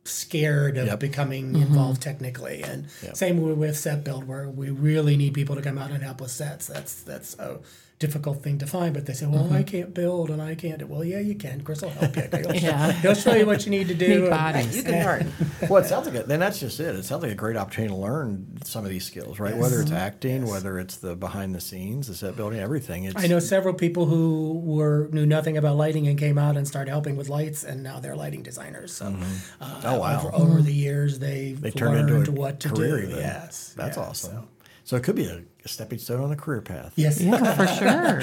scared 0.09 0.77
of 0.77 0.87
Yep. 0.87 1.01
becoming 1.01 1.53
mm-hmm. 1.53 1.63
involved 1.63 2.03
technically. 2.03 2.63
And 2.63 2.87
same 3.15 3.41
with, 3.43 3.59
with 3.59 3.77
set 3.77 4.05
build 4.05 4.27
where 4.27 4.49
we 4.49 4.71
really 4.71 5.17
need 5.17 5.35
people 5.35 5.57
to 5.57 5.63
come 5.63 5.79
out 5.79 5.91
and 5.91 6.03
help 6.03 6.21
with 6.21 6.31
sets. 6.31 6.67
That's 6.67 7.03
that's 7.03 7.39
a 7.39 7.59
difficult 7.99 8.43
thing 8.43 8.59
to 8.59 8.67
find 8.67 8.93
but 8.93 9.07
they 9.07 9.15
say 9.15 9.25
well 9.27 9.51
i 9.55 9.63
can't 9.63 9.95
build 9.95 10.29
and 10.29 10.43
i 10.43 10.55
can't 10.55 10.79
do 10.79 10.87
well 10.87 11.03
yeah 11.03 11.19
you 11.19 11.35
can 11.35 11.63
chris 11.63 11.81
will 11.81 11.89
help 11.89 12.15
you 12.15 12.23
he'll, 12.33 12.55
Yeah. 12.55 12.93
he'll 12.93 13.15
show 13.15 13.35
you 13.35 13.47
what 13.47 13.65
you 13.65 13.71
need 13.71 13.89
to 13.89 13.95
do 14.05 14.07
Need 14.09 14.21
and- 14.21 14.31
bodies. 14.31 14.77
You 14.77 14.83
can 14.83 15.05
learn. 15.05 15.33
well, 15.71 15.83
it 15.83 15.87
sounds 15.87 16.07
like 16.07 16.15
it. 16.15 16.29
Then 16.29 16.41
that's 16.41 16.61
just 16.61 16.79
it. 16.79 16.95
It 16.95 17.05
sounds 17.05 17.23
like 17.23 17.33
a 17.33 17.35
great 17.35 17.57
opportunity 17.57 17.95
to 17.95 17.99
learn 17.99 18.59
some 18.65 18.85
of 18.85 18.91
these 18.91 19.05
skills, 19.07 19.39
right? 19.41 19.57
Whether 19.57 19.81
it's 19.81 19.91
acting, 19.93 20.47
whether 20.47 20.79
it's 20.79 20.97
the 20.99 21.17
behind 21.17 21.55
the 21.55 21.61
scenes, 21.61 22.09
the 22.09 22.15
set 22.15 22.37
building, 22.37 22.59
everything. 22.61 23.05
It's, 23.05 23.17
I 23.23 23.27
know 23.29 23.39
several 23.39 23.73
people 23.75 24.05
who 24.07 24.61
were 24.63 25.09
knew 25.13 25.25
nothing 25.27 25.57
about 25.57 25.77
lighting 25.77 26.07
and 26.07 26.19
came 26.19 26.37
out 26.39 26.57
and 26.59 26.69
started 26.69 26.91
helping 26.91 27.17
with 27.17 27.29
lights, 27.31 27.65
and 27.65 27.83
now 27.83 27.99
they're 28.01 28.17
lighting 28.17 28.43
designers. 28.43 28.93
So, 28.93 29.17
uh, 29.61 29.81
Oh, 29.85 29.99
wow. 30.01 30.19
over, 30.19 30.35
over 30.35 30.63
the 30.63 30.73
years, 30.75 31.19
they've 31.19 31.59
They 31.61 31.71
turned 31.71 31.97
learned 32.09 32.11
into 32.11 32.33
what 32.33 32.61
to 32.61 32.69
career 32.69 33.01
do. 33.01 33.07
even. 33.09 33.17
Yes, 33.21 33.73
That's 33.77 33.97
yeah, 33.97 34.03
awesome. 34.03 34.33
so. 34.33 34.49
So 34.87 34.95
it 34.97 35.03
could 35.03 35.17
be 35.17 35.27
a, 35.27 35.43
a 35.65 35.69
stepping 35.69 35.99
stone 35.99 36.21
on 36.21 36.31
the 36.31 36.37
career 36.37 36.61
path. 36.63 36.93
Yes. 36.95 37.21
Yeah, 37.21 37.55
for 37.57 37.67
sure. 37.67 38.21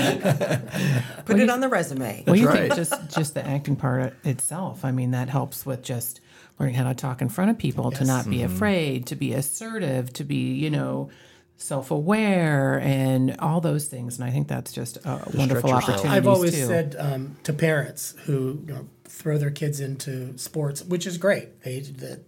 Put 1.25 1.37
it 1.37 1.49
on 1.49 1.59
the 1.59 1.67
resume. 1.67 2.23
Well, 2.25 2.37
you 2.37 2.45
That's 2.45 2.57
think 2.57 2.69
right. 2.69 2.77
just 2.77 3.15
just 3.15 3.33
the 3.33 3.45
acting 3.45 3.75
part 3.75 4.13
itself. 4.23 4.85
I 4.85 4.91
mean, 4.91 5.11
that 5.11 5.27
helps 5.27 5.65
with 5.65 5.83
just 5.83 6.21
learning 6.57 6.75
how 6.75 6.87
to 6.87 6.95
talk 6.95 7.21
in 7.21 7.27
front 7.27 7.51
of 7.51 7.57
people, 7.57 7.91
to 7.91 8.05
not 8.05 8.29
be 8.29 8.37
Mm-hmm. 8.37 8.55
afraid, 8.55 9.07
to 9.07 9.15
be 9.17 9.33
assertive, 9.33 10.13
to 10.13 10.23
be 10.23 10.53
you 10.53 10.69
know 10.69 11.09
self-aware, 11.57 12.79
and 12.79 13.35
all 13.39 13.59
those 13.61 13.85
things. 13.87 14.17
And 14.19 14.27
I 14.27 14.31
think 14.31 14.47
that's 14.47 14.71
just 14.71 14.97
a 15.05 15.21
wonderful 15.33 15.71
opportunity. 15.71 16.07
I've 16.09 16.27
always 16.27 16.51
too. 16.53 16.65
said 16.65 16.95
um, 16.97 17.35
to 17.43 17.53
parents 17.53 18.15
who 18.25 18.61
you 18.67 18.73
know, 18.73 18.87
throw 19.05 19.37
their 19.37 19.51
kids 19.51 19.79
into 19.79 20.37
sports, 20.37 20.83
which 20.83 21.05
is 21.05 21.17
great. 21.17 21.61
They 21.63 21.79
the 21.81 22.21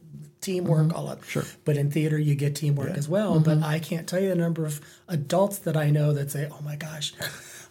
teamwork, 0.46 0.88
Mm-hmm. 0.88 0.96
all 0.98 1.08
that. 1.08 1.26
Sure. 1.26 1.44
But 1.66 1.76
in 1.78 1.92
theater, 1.92 2.18
you 2.18 2.36
get 2.36 2.56
teamwork 2.56 2.98
as 2.98 3.10
well. 3.10 3.40
But 3.40 3.64
I 3.64 3.80
can't 3.80 4.08
tell 4.08 4.20
you 4.22 4.30
the 4.30 4.36
number 4.36 4.66
of 4.66 4.80
adults 5.08 5.58
that 5.60 5.76
I 5.76 5.90
know 5.90 6.14
that 6.14 6.32
say, 6.32 6.48
"Oh 6.52 6.62
my 6.64 6.76
gosh." 6.76 7.14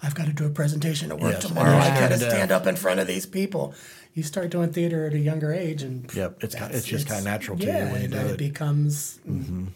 I've 0.02 0.14
got 0.14 0.26
to 0.26 0.34
do 0.34 0.44
a 0.44 0.50
presentation 0.50 1.10
at 1.10 1.18
work 1.18 1.32
Yes, 1.32 1.46
tomorrow. 1.46 1.70
and 1.70 1.82
I 1.82 1.86
you're 1.98 2.08
got 2.10 2.18
to 2.18 2.18
stand 2.30 2.52
up 2.52 2.66
in 2.66 2.76
front 2.76 3.00
of 3.00 3.06
these 3.06 3.24
people. 3.24 3.72
You 4.12 4.22
start 4.22 4.50
doing 4.50 4.70
theater 4.70 5.06
at 5.06 5.14
a 5.14 5.18
younger 5.18 5.50
age, 5.50 5.82
and 5.82 6.12
Yep, 6.14 6.44
it's 6.44 6.54
ki- 6.54 6.60
it's 6.72 6.84
just 6.86 7.06
kinda 7.08 7.24
natural 7.24 7.56
to 7.56 7.64
you 7.64 7.72
yeah, 7.72 7.90
when 7.90 8.02
you 8.02 8.08
do 8.08 8.18
it. 8.18 8.32
it 8.32 8.36
becomes 8.38 9.18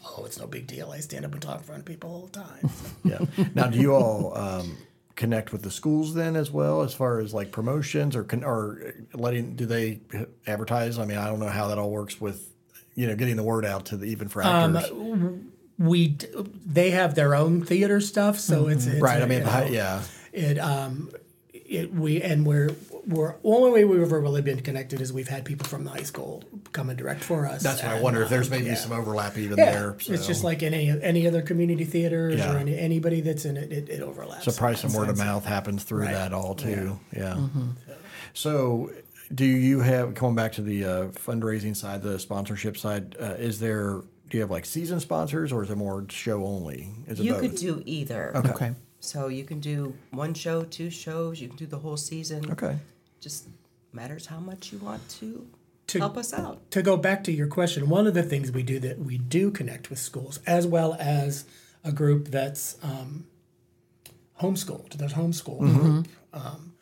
oh, 0.05 0.25
it's 0.27 0.39
no 0.39 0.47
big 0.47 0.67
deal. 0.67 0.91
I 0.91 1.01
stand 1.01 1.25
up 1.25 1.33
and 1.33 1.41
talk 1.41 1.59
in 1.59 1.65
front 1.65 1.81
of 1.81 1.87
people 1.87 2.11
all 2.11 2.27
the 2.31 2.41
time. 2.41 2.71
Yeah. 3.05 3.47
Now, 3.55 3.69
do 3.69 3.79
you 3.79 3.95
all 3.95 4.37
um, 4.37 4.77
connect 5.17 5.51
with 5.51 5.63
the 5.63 5.71
schools 5.71 6.13
then 6.13 6.37
as 6.37 6.51
well, 6.51 6.83
as 6.83 6.93
far 6.93 7.21
as 7.21 7.33
like 7.33 7.51
promotions 7.51 8.15
or 8.15 8.25
con- 8.25 8.45
or 8.45 8.93
letting? 9.15 9.57
Do 9.57 9.65
they 9.65 10.01
advertise? 10.47 10.99
I 10.99 11.07
mean, 11.07 11.17
I 11.17 11.27
don't 11.27 11.41
know 11.41 11.49
how 11.49 11.69
that 11.69 11.79
all 11.79 11.91
works 11.91 12.21
with 12.21 12.53
you 12.99 13.07
know 13.07 13.15
getting 13.15 13.37
the 13.37 13.45
word 13.45 13.65
out 13.65 13.87
to 13.87 13.97
the 13.97 14.07
even 14.07 14.27
for 14.29 14.43
actors. 14.43 14.91
we 15.79 16.09
d- 16.09 16.27
they 16.67 16.91
have 16.91 17.15
their 17.15 17.35
own 17.37 17.65
theater 17.65 18.01
stuff, 18.01 18.39
so 18.41 18.67
it's, 18.67 18.87
it's 18.87 19.01
right. 19.01 19.21
a, 19.21 19.25
I 19.25 19.27
mean, 19.27 19.39
you 19.39 19.45
know, 19.45 19.67
yeah. 19.71 20.03
it 20.33 20.59
um 20.59 21.11
it 21.53 21.95
we 21.95 22.21
and 22.21 22.45
we're 22.45 22.71
we're 23.07 23.37
only 23.45 23.71
way 23.71 23.85
we've 23.85 24.03
ever 24.03 24.21
really 24.21 24.43
been 24.43 24.61
connected 24.61 25.01
is 25.01 25.13
we've 25.13 25.29
had 25.29 25.45
people 25.45 25.67
from 25.67 25.85
the 25.85 25.91
high 25.91 26.03
school 26.03 26.43
come 26.73 26.91
and 26.91 26.99
direct 26.99 27.23
for 27.23 27.47
us. 27.47 27.63
That's 27.63 27.83
what 27.83 27.93
I 27.93 28.01
wonder 28.01 28.21
if 28.23 28.29
there's 28.31 28.49
um, 28.49 28.59
maybe 28.59 28.67
yeah. 28.67 28.75
some 28.75 28.93
overlap 28.93 29.39
even 29.39 29.57
Yeah, 29.59 29.71
there. 29.71 29.97
So. 30.01 30.13
it's 30.13 30.27
just 30.27 30.43
like 30.43 30.63
any 30.65 30.91
any 30.91 31.27
other 31.29 31.41
community 31.41 31.85
theaters 31.85 32.39
Yeah. 32.41 32.53
or 32.53 32.59
any, 32.59 32.77
anybody 32.77 33.21
that's 33.21 33.45
in 33.45 33.57
it, 33.57 33.73
it, 33.73 33.89
it 33.89 34.01
overlaps. 34.03 34.45
So 34.45 34.51
probably 34.53 34.77
some 34.77 34.93
word 34.93 35.09
of 35.09 35.17
mouth 35.19 35.45
happens 35.47 35.85
through 35.85 36.03
Right. 36.07 36.13
that 36.15 36.33
all 36.33 36.55
too. 36.57 36.99
Yeah. 37.17 37.39
So 38.35 38.91
do 39.35 39.45
you 39.45 39.81
have 39.81 40.15
going 40.15 40.35
back 40.35 40.53
to 40.53 40.63
the 40.63 40.85
uh, 40.85 41.05
fundraising 41.09 41.77
side, 41.77 42.03
the 42.03 42.19
sponsorship 42.19 42.77
side? 42.77 43.17
Uh, 43.21 43.35
is 43.39 43.61
there 43.61 44.03
do 44.29 44.37
you 44.37 44.41
have 44.43 44.51
like 44.51 44.67
season 44.67 45.01
sponsors 45.01 45.53
or 45.53 45.63
is 45.63 45.71
it 45.71 45.77
more 45.77 46.05
show 46.11 46.45
only? 46.45 46.89
Is 47.07 47.19
it 47.21 47.25
You 47.25 47.33
both? 47.33 47.41
could 47.43 47.55
do 47.57 47.83
either. 47.87 48.37
Okay. 48.37 48.73
So 49.01 49.29
you 49.29 49.45
can 49.45 49.61
do 49.61 49.95
one 50.11 50.35
show, 50.35 50.65
two 50.65 50.91
shows. 50.91 51.41
You 51.41 51.49
can 51.49 51.57
do 51.57 51.67
the 51.67 51.79
whole 51.79 51.97
season. 51.97 52.51
okay. 52.53 52.79
Just 53.21 53.49
matters 53.93 54.27
how 54.27 54.39
much 54.39 54.71
you 54.73 54.79
want 54.79 55.09
to, 55.21 55.47
To- 55.89 55.99
help 56.01 56.17
us 56.19 56.33
out. 56.35 56.71
to 56.73 56.83
go 56.83 56.97
back 56.97 57.25
to 57.25 57.33
your 57.33 57.47
question, 57.47 57.89
one 57.89 58.07
of 58.07 58.13
the 58.15 58.23
things 58.23 58.53
we 58.53 58.63
do 58.63 58.79
that 58.81 58.99
we 58.99 59.17
do 59.19 59.51
connect 59.51 59.89
with 59.89 59.99
schools, 59.99 60.41
as 60.47 60.67
well 60.67 60.95
as 61.01 61.45
a 61.85 61.91
group 61.93 62.29
that's 62.29 62.77
um, 62.83 63.25
homeschooled. 64.43 64.93
There's 64.95 65.15
homeschool 65.15 65.59
group 65.61 66.09
um, 66.33 66.75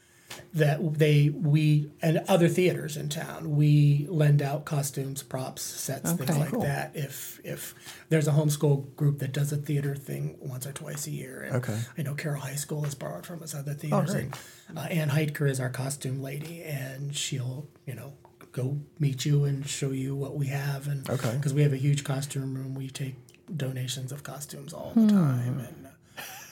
that 0.55 0.99
they 0.99 1.29
we 1.31 1.91
and 2.03 2.23
other 2.29 2.49
theaters 2.49 2.97
in 2.97 3.09
town. 3.09 3.57
We 3.57 4.07
lend 4.09 4.43
out 4.43 4.65
costumes, 4.65 5.23
props, 5.23 5.63
sets, 5.63 6.13
things 6.13 6.37
like 6.39 6.51
cool. 6.51 6.63
that. 6.63 6.93
If 6.95 7.41
if 7.45 7.75
there's 8.09 8.29
a 8.29 8.33
homeschool 8.33 8.95
group 8.97 9.19
that 9.21 9.33
does 9.33 9.53
a 9.53 9.57
theater 9.57 9.95
thing 9.95 10.37
once 10.41 10.67
or 10.67 10.73
twice 10.73 11.07
a 11.07 11.11
year, 11.11 11.43
and 11.43 11.57
Okay. 11.57 11.79
I 11.99 12.03
know 12.03 12.15
Carroll 12.15 12.41
High 12.41 12.55
School 12.57 12.83
has 12.85 12.95
borrowed 12.95 13.27
from 13.27 13.43
us 13.43 13.55
other 13.55 13.75
theaters. 13.75 14.11
great. 14.13 14.29
and, 14.69 14.79
uh, 14.79 14.83
Ann 14.83 15.11
Heidker 15.11 15.49
is 15.49 15.61
our 15.61 15.71
costume 15.71 16.23
lady, 16.23 16.63
and 16.63 17.15
she'll, 17.15 17.69
you 17.87 17.95
know, 17.95 18.15
go 18.53 18.79
meet 18.99 19.25
you 19.27 19.45
and 19.45 19.67
show 19.69 19.91
you 19.91 20.15
what 20.17 20.35
we 20.37 20.47
have. 20.47 20.89
And 20.89 21.09
Okay. 21.09 21.33
because 21.37 21.53
we 21.55 21.63
have 21.63 21.73
a 21.73 21.77
huge 21.77 22.05
costume 22.05 22.55
room, 22.55 22.75
we 22.75 22.89
take 22.89 23.17
donations 23.55 24.11
of 24.13 24.23
costumes 24.23 24.73
all 24.73 24.93
the 24.97 25.07
time. 25.07 25.59
And 25.61 25.87
uh, 25.87 25.91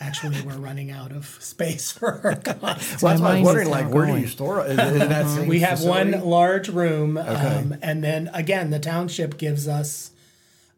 actually, 0.00 0.40
we're 0.42 0.56
running 0.58 0.90
out 0.90 1.12
of 1.12 1.26
space 1.40 1.92
for 1.92 2.20
our 2.24 2.36
costumes. 2.36 2.62
Well, 2.62 2.74
that's 2.74 3.02
why 3.02 3.12
I 3.14 3.16
mind 3.18 3.44
was 3.44 3.46
wondering, 3.46 3.70
like, 3.70 3.90
where 3.90 4.06
do 4.06 4.16
you 4.18 4.26
store 4.26 4.60
it? 4.66 4.72
Is 4.72 4.78
it 4.78 5.02
in 5.02 5.08
that 5.08 5.26
same 5.36 5.48
we 5.48 5.60
have 5.60 5.78
facility? 5.78 6.12
one 6.12 6.20
large 6.24 6.68
room, 6.68 7.16
um, 7.16 7.76
and 7.82 8.02
then 8.02 8.28
again, 8.32 8.70
the 8.70 8.78
township 8.78 9.36
gives 9.38 9.66
us. 9.68 10.10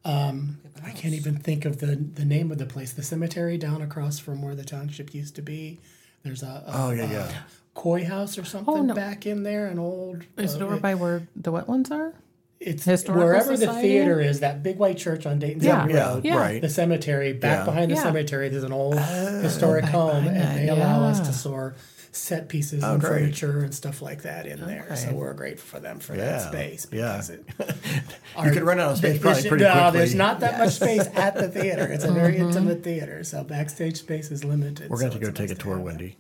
Um, 0.04 0.58
I 0.84 0.90
can't 0.90 1.14
even 1.14 1.36
think 1.38 1.64
of 1.64 1.78
the 1.80 1.96
the 1.96 2.24
name 2.24 2.52
of 2.52 2.58
the 2.58 2.66
place. 2.66 2.92
The 2.92 3.02
cemetery 3.02 3.58
down 3.58 3.82
across 3.82 4.18
from 4.18 4.42
where 4.42 4.54
the 4.54 4.64
township 4.64 5.12
used 5.14 5.34
to 5.36 5.42
be. 5.42 5.80
There's 6.22 6.42
a, 6.42 6.64
a 6.66 6.72
Oh, 6.74 6.90
yeah, 6.90 7.04
a 7.04 7.12
yeah. 7.12 7.32
koi 7.74 8.04
house 8.04 8.38
or 8.38 8.44
something 8.44 8.86
no. 8.86 8.94
back 8.94 9.26
in 9.26 9.42
there, 9.42 9.66
an 9.66 9.78
old. 9.78 10.24
Is 10.36 10.54
it 10.54 10.62
uh, 10.62 10.66
over 10.66 10.76
by 10.78 10.94
where 10.94 11.26
the 11.34 11.50
wetlands 11.52 11.90
are? 11.90 12.14
It's 12.58 12.84
Historical 12.84 13.24
wherever 13.24 13.56
the 13.56 13.72
theater 13.72 14.20
is. 14.20 14.40
That 14.40 14.62
big 14.62 14.78
white 14.78 14.96
church 14.96 15.26
on 15.26 15.38
Dayton 15.38 15.62
Yeah, 15.62 15.82
Road. 15.86 16.24
Yeah, 16.24 16.32
Yeah. 16.34 16.36
right. 16.40 16.60
The 16.60 16.68
cemetery 16.70 17.32
back 17.34 17.60
Yeah. 17.60 17.64
behind 17.64 17.90
the 17.92 17.96
cemetery. 17.96 18.48
There's 18.48 18.64
an 18.64 18.72
old 18.72 18.98
historic 18.98 19.84
home, 19.84 20.26
and 20.26 20.36
that, 20.36 20.54
they 20.56 20.68
allow 20.68 21.04
us 21.04 21.20
to 21.20 21.32
store 21.32 21.74
set 22.16 22.48
pieces 22.48 22.82
Oh, 22.82 22.92
and 22.94 23.00
great. 23.00 23.10
furniture 23.20 23.60
and 23.64 23.74
stuff 23.74 24.02
like 24.02 24.22
that 24.22 24.46
in 24.46 24.60
there. 24.66 24.94
So 24.96 25.12
we're 25.12 25.34
grateful 25.34 25.66
for 25.78 25.80
them 25.80 25.98
for 26.00 26.14
Yeah, 26.14 26.24
that 26.38 26.48
space 26.52 26.86
yeah. 26.92 27.12
because 27.12 27.30
it. 27.30 27.44
You 28.44 28.50
could 28.52 28.62
run 28.64 28.78
out 28.80 28.92
of 28.92 28.98
space 28.98 29.20
There's- 29.20 29.22
probably 29.22 29.48
pretty 29.48 29.64
no, 29.64 29.72
quickly. 29.72 29.98
there's 29.98 30.14
not 30.14 30.40
that 30.40 30.58
much 30.58 30.72
space 30.74 31.06
at 31.14 31.34
the 31.36 31.48
theater. 31.60 31.84
It's 31.84 32.04
a 32.04 32.12
very 32.12 32.34
Mm-hmm. 32.34 32.48
intimate 32.48 32.82
theater, 32.84 33.24
so 33.24 33.42
backstage 33.44 33.96
space 33.98 34.30
is 34.30 34.44
limited. 34.44 34.90
We're 34.90 34.98
going 34.98 35.12
so 35.12 35.18
to 35.18 35.22
go 35.24 35.28
it's 35.30 35.38
take 35.38 35.50
a 35.50 35.54
tour, 35.54 35.76
have 35.76 35.84
that. 35.84 35.90
Wendy. 35.92 36.16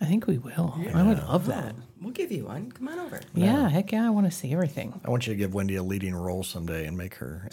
I 0.00 0.04
think 0.06 0.26
we 0.26 0.38
will. 0.38 0.74
I 0.94 1.02
would 1.02 1.18
love 1.18 1.46
that. 1.46 1.74
We'll 2.00 2.12
give 2.12 2.30
you 2.32 2.46
one. 2.46 2.70
Come 2.72 2.88
on 2.88 2.98
over. 3.00 3.20
Yeah, 3.34 3.68
heck 3.68 3.90
yeah, 3.92 4.06
I 4.06 4.10
want 4.10 4.26
to 4.26 4.30
see 4.30 4.52
everything. 4.52 4.98
I 5.04 5.10
want 5.10 5.26
you 5.26 5.32
to 5.34 5.36
give 5.36 5.52
Wendy 5.52 5.74
a 5.76 5.82
leading 5.82 6.14
role 6.14 6.42
someday 6.44 6.86
and 6.86 6.96
make 6.96 7.14
her. 7.16 7.48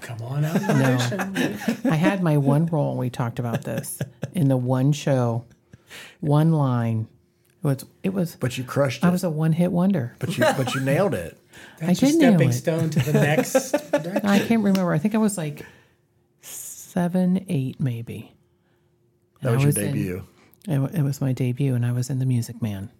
Come 0.00 0.22
on 0.22 0.44
out 0.44 0.56
and 0.62 0.82
audition. 0.82 1.58
I 1.92 1.96
had 1.96 2.22
my 2.22 2.38
one 2.38 2.66
role. 2.66 2.96
We 2.96 3.10
talked 3.10 3.38
about 3.38 3.62
this 3.62 3.98
in 4.34 4.48
the 4.48 4.56
one 4.56 4.92
show, 4.92 5.44
one 6.20 6.52
line. 6.52 7.08
It 7.62 7.66
was. 7.66 7.84
It 8.02 8.14
was. 8.14 8.36
But 8.36 8.56
you 8.58 8.64
crushed 8.64 9.02
it. 9.02 9.06
I 9.06 9.10
was 9.10 9.22
a 9.24 9.30
one 9.30 9.52
hit 9.52 9.70
wonder. 9.72 10.14
but 10.18 10.36
you 10.36 10.44
but 10.56 10.74
you 10.74 10.80
nailed 10.80 11.14
it. 11.14 11.36
That's 11.78 12.02
I 12.02 12.06
your 12.06 12.12
did 12.12 12.20
nail 12.20 12.30
stepping 12.30 12.48
it. 12.48 12.52
stone 12.52 12.90
to 12.90 12.98
the 13.00 13.12
next. 13.12 13.70
direction. 13.92 14.26
I 14.26 14.38
can't 14.38 14.62
remember. 14.64 14.92
I 14.92 14.98
think 14.98 15.14
I 15.14 15.18
was 15.18 15.36
like 15.36 15.64
seven, 16.40 17.44
eight, 17.48 17.78
maybe. 17.80 18.32
That 19.42 19.52
And 19.54 19.64
was 19.64 19.76
I 19.76 19.80
your 19.80 19.88
in- 19.88 19.94
debut. 19.94 20.26
it, 20.68 20.78
wa- 20.78 20.88
it 20.92 21.02
was 21.02 21.20
my 21.20 21.32
debut, 21.32 21.74
and 21.74 21.84
I 21.84 21.92
was 21.92 22.10
in 22.10 22.18
the 22.18 22.26
Music 22.26 22.60
Man. 22.62 22.90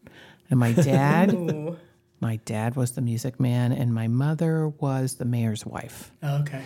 And 0.50 0.58
my 0.58 0.72
dad, 0.72 1.34
my 2.20 2.36
dad 2.44 2.76
was 2.76 2.92
the 2.92 3.00
Music 3.00 3.38
Man, 3.40 3.72
and 3.72 3.94
my 3.94 4.08
mother 4.08 4.68
was 4.68 5.14
the 5.16 5.24
mayor's 5.24 5.64
wife. 5.64 6.10
Oh, 6.22 6.38
okay, 6.40 6.64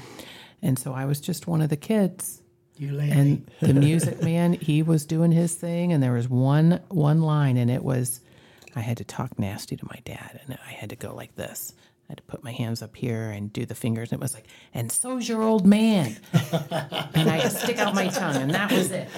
And 0.62 0.78
so 0.78 0.92
I 0.94 1.04
was 1.04 1.20
just 1.20 1.46
one 1.46 1.60
of 1.60 1.68
the 1.70 1.76
kids. 1.76 2.40
And 3.12 3.50
the 3.60 3.74
music 3.88 4.22
man 4.22 4.52
he 4.54 4.82
was 4.82 5.04
doing 5.04 5.32
his 5.32 5.54
thing 5.54 5.92
and 5.92 6.02
there 6.02 6.12
was 6.12 6.28
one 6.28 6.80
one 6.88 7.22
line 7.22 7.56
and 7.56 7.70
it 7.70 7.82
was 7.84 8.20
i 8.74 8.80
had 8.80 8.96
to 8.96 9.04
talk 9.04 9.38
nasty 9.38 9.76
to 9.76 9.84
my 9.86 10.00
dad 10.04 10.40
and 10.44 10.58
i 10.66 10.72
had 10.72 10.90
to 10.90 10.96
go 10.96 11.14
like 11.14 11.34
this. 11.36 11.72
I 12.06 12.12
had 12.12 12.16
to 12.18 12.22
put 12.24 12.44
my 12.44 12.52
hands 12.52 12.82
up 12.82 12.94
here 12.96 13.30
and 13.30 13.50
do 13.50 13.64
the 13.64 13.74
fingers 13.74 14.12
and 14.12 14.20
it 14.20 14.22
was 14.22 14.34
like 14.34 14.46
and 14.74 14.92
so's 14.92 15.26
your 15.26 15.42
old 15.42 15.64
man. 15.66 16.16
And 17.14 17.30
i 17.30 17.38
had 17.38 17.50
to 17.50 17.56
stick 17.56 17.78
out 17.78 17.94
my 17.94 18.08
tongue 18.08 18.36
and 18.36 18.50
that 18.52 18.70
was 18.72 18.90
it 18.90 19.08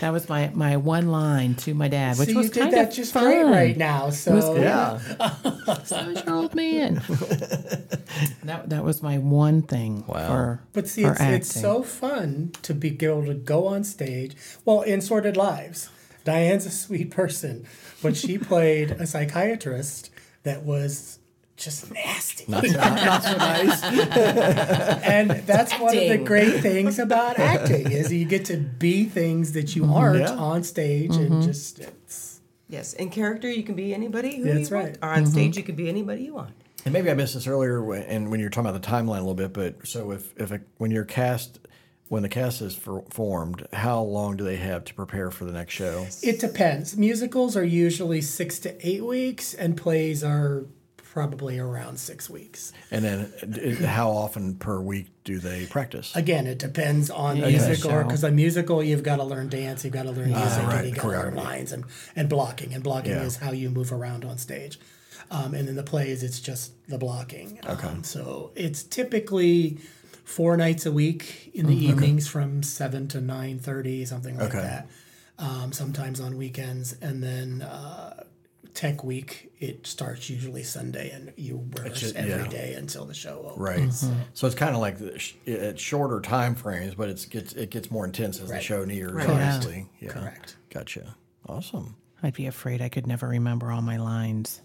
that 0.00 0.12
was 0.12 0.28
my 0.28 0.50
my 0.54 0.76
one 0.76 1.08
line 1.08 1.54
to 1.56 1.74
my 1.74 1.88
dad 1.88 2.18
which 2.18 2.30
so 2.30 2.36
was 2.36 2.46
you 2.54 2.62
kind 2.62 2.74
of 2.74 2.92
just 2.92 3.12
fun. 3.12 3.24
great 3.24 3.44
right 3.44 3.76
now. 3.76 4.10
So 4.10 4.54
Yeah. 4.56 4.98
so's 5.84 6.24
your 6.24 6.34
old 6.34 6.54
man 6.54 6.94
that 8.44 8.68
that 8.68 8.84
was 8.84 9.02
my 9.02 9.18
one 9.18 9.62
thing 9.62 10.02
for 10.04 10.60
But 10.72 10.88
see, 10.88 11.02
for 11.02 11.12
it's, 11.12 11.50
it's 11.50 11.60
so 11.60 11.82
fun 11.82 12.52
to 12.62 12.74
be 12.74 12.96
able 13.04 13.26
to 13.26 13.34
go 13.34 13.66
on 13.66 13.84
stage. 13.84 14.36
Well, 14.64 14.82
in 14.82 15.00
Sordid 15.00 15.36
Lives, 15.36 15.90
Diane's 16.24 16.66
a 16.66 16.70
sweet 16.70 17.10
person, 17.10 17.66
but 18.02 18.16
she 18.16 18.38
played 18.52 18.92
a 18.92 19.06
psychiatrist 19.06 20.10
that 20.42 20.62
was 20.62 21.17
just 21.58 21.92
nasty. 21.92 22.44
Not 22.48 22.64
so, 22.64 22.78
not 22.78 23.22
so 23.22 23.36
nice. 23.36 23.82
and 23.82 25.30
that's 25.30 25.72
one 25.78 25.96
of 25.96 26.08
the 26.08 26.18
great 26.18 26.60
things 26.60 26.98
about 26.98 27.38
acting 27.38 27.90
is 27.90 28.12
you 28.12 28.24
get 28.24 28.46
to 28.46 28.56
be 28.56 29.04
things 29.04 29.52
that 29.52 29.76
you 29.76 29.82
mm-hmm. 29.82 29.92
aren't 29.92 30.20
Yeah. 30.20 30.30
on 30.30 30.62
stage 30.62 31.16
and 31.16 31.30
mm-hmm. 31.30 31.42
just 31.42 31.80
it's 31.80 32.40
Yes, 32.68 32.92
in 32.92 33.10
character 33.10 33.50
you 33.50 33.62
can 33.62 33.74
be 33.74 33.94
anybody 33.94 34.36
who 34.36 34.44
That's 34.44 34.70
you 34.70 34.76
right. 34.76 34.84
want, 34.84 34.98
or 35.02 35.08
on 35.08 35.26
stage 35.26 35.52
mm-hmm. 35.52 35.58
you 35.58 35.64
can 35.64 35.74
be 35.74 35.88
anybody 35.88 36.24
you 36.24 36.34
want. 36.34 36.52
And 36.84 36.92
maybe 36.92 37.10
I 37.10 37.14
missed 37.14 37.34
this 37.34 37.46
earlier, 37.46 37.82
when, 37.82 38.02
and 38.02 38.30
when 38.30 38.40
you 38.40 38.46
were 38.46 38.50
talking 38.50 38.68
about 38.68 38.80
the 38.80 38.88
timeline 38.88 39.18
a 39.18 39.20
little 39.20 39.34
bit. 39.34 39.52
But 39.52 39.86
so 39.86 40.10
if 40.12 40.34
if 40.38 40.52
a, 40.52 40.60
when 40.76 40.90
you're 40.90 41.04
cast, 41.04 41.60
when 42.08 42.22
the 42.22 42.28
cast 42.28 42.60
is 42.60 42.76
for, 42.76 43.02
formed, 43.10 43.66
how 43.72 44.02
long 44.02 44.36
do 44.36 44.44
they 44.44 44.56
have 44.56 44.84
to 44.84 44.94
prepare 44.94 45.30
for 45.30 45.46
the 45.46 45.52
next 45.52 45.72
show? 45.72 46.06
It 46.22 46.40
depends. 46.40 46.96
Musicals 46.96 47.56
are 47.56 47.64
usually 47.64 48.20
six 48.20 48.58
to 48.60 48.86
eight 48.86 49.04
weeks, 49.04 49.54
and 49.54 49.76
plays 49.76 50.22
are 50.22 50.66
probably 51.12 51.58
around 51.58 51.98
six 51.98 52.28
weeks. 52.30 52.72
And 52.90 53.04
then, 53.04 53.80
uh, 53.82 53.86
how 53.86 54.10
often 54.10 54.54
per 54.56 54.80
week 54.80 55.06
do 55.24 55.38
they 55.38 55.66
practice? 55.66 56.14
Again, 56.14 56.46
it 56.46 56.58
depends 56.58 57.10
on 57.10 57.36
Yeah, 57.36 57.48
musical, 57.48 57.90
show. 57.90 58.04
because 58.04 58.24
a 58.24 58.30
musical 58.30 58.82
you've 58.82 59.02
got 59.02 59.16
to 59.16 59.24
learn 59.24 59.48
dance, 59.48 59.84
you've 59.84 59.94
got 59.94 60.04
to 60.04 60.12
learn 60.12 60.28
music, 60.30 60.66
right, 60.66 60.84
and 60.84 60.88
you 60.88 60.94
got 60.94 61.02
to 61.02 61.08
learn 61.08 61.34
lines 61.36 61.72
and, 61.72 61.84
and 62.14 62.28
blocking. 62.28 62.74
And 62.74 62.82
blocking 62.84 63.12
Yeah. 63.12 63.22
is 63.24 63.36
how 63.36 63.52
you 63.52 63.70
move 63.70 63.92
around 63.92 64.24
on 64.24 64.38
stage. 64.38 64.78
Um, 65.30 65.54
and 65.54 65.68
in 65.68 65.74
the 65.76 65.82
plays, 65.82 66.22
it's 66.22 66.40
just 66.40 66.72
the 66.88 66.98
blocking. 66.98 67.58
Okay. 67.68 67.88
Um, 67.88 68.04
so 68.04 68.50
it's 68.54 68.82
typically 68.82 69.78
four 70.24 70.56
nights 70.56 70.86
a 70.86 70.92
week 70.92 71.50
in 71.54 71.66
the 71.66 71.76
evenings 71.76 72.28
from 72.28 72.62
seven 72.62 73.08
to 73.08 73.20
nine 73.20 73.58
thirty, 73.58 74.04
something 74.04 74.36
like 74.38 74.50
Okay. 74.54 74.60
that. 74.60 74.88
Um, 75.38 75.72
sometimes 75.72 76.18
on 76.20 76.36
weekends, 76.36 76.94
and 77.00 77.22
then 77.22 77.62
uh, 77.62 78.24
tech 78.74 79.02
week 79.02 79.50
it 79.58 79.86
starts 79.86 80.30
usually 80.30 80.62
Sunday, 80.62 81.10
and 81.10 81.32
you 81.36 81.68
rehearse 81.76 82.00
just- 82.00 82.16
every 82.16 82.48
day 82.48 82.72
yeah. 82.72 82.78
until 82.78 83.04
the 83.04 83.14
show 83.14 83.40
opens. 83.44 83.58
Right. 83.58 83.80
Mm-hmm. 83.80 84.20
So 84.34 84.46
it's 84.46 84.56
kind 84.56 84.74
of 84.74 84.80
like 84.80 84.98
the 84.98 85.18
sh- 85.18 85.34
it's 85.46 85.82
shorter 85.82 86.20
time 86.20 86.54
frames, 86.54 86.94
but 86.94 87.08
it's 87.08 87.24
gets 87.24 87.52
it 87.54 87.70
gets 87.70 87.90
more 87.90 88.04
intense 88.04 88.40
as 88.40 88.50
the 88.50 88.60
show 88.60 88.84
nears. 88.84 89.12
Right. 89.12 89.28
Obviously, 89.28 89.86
yeah. 90.00 90.10
Correct. 90.10 90.56
Gotcha. 90.70 91.16
Awesome. 91.48 91.96
I'd 92.22 92.34
be 92.34 92.46
afraid 92.46 92.82
I 92.82 92.88
could 92.88 93.06
never 93.06 93.28
remember 93.28 93.70
all 93.72 93.82
my 93.82 93.96
lines. 93.96 94.60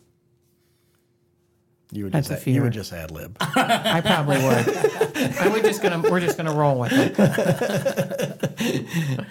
You 1.92 2.06
would 2.06 2.14
That's 2.14 2.30
just 2.30 2.48
a 2.48 2.52
you 2.52 2.64
would 2.64 2.74
just 2.74 2.92
ad 2.92 3.12
lib. 3.12 3.38
I 3.40 4.02
probably 4.04 4.38
would. 4.38 5.38
I 5.38 5.48
would 5.50 5.64
just 5.64 5.84
gonna 5.84 6.02
we're 6.10 6.22
just 6.22 6.38
gonna 6.38 6.54
roll 6.54 6.80
with 6.80 6.92
it. 6.92 7.14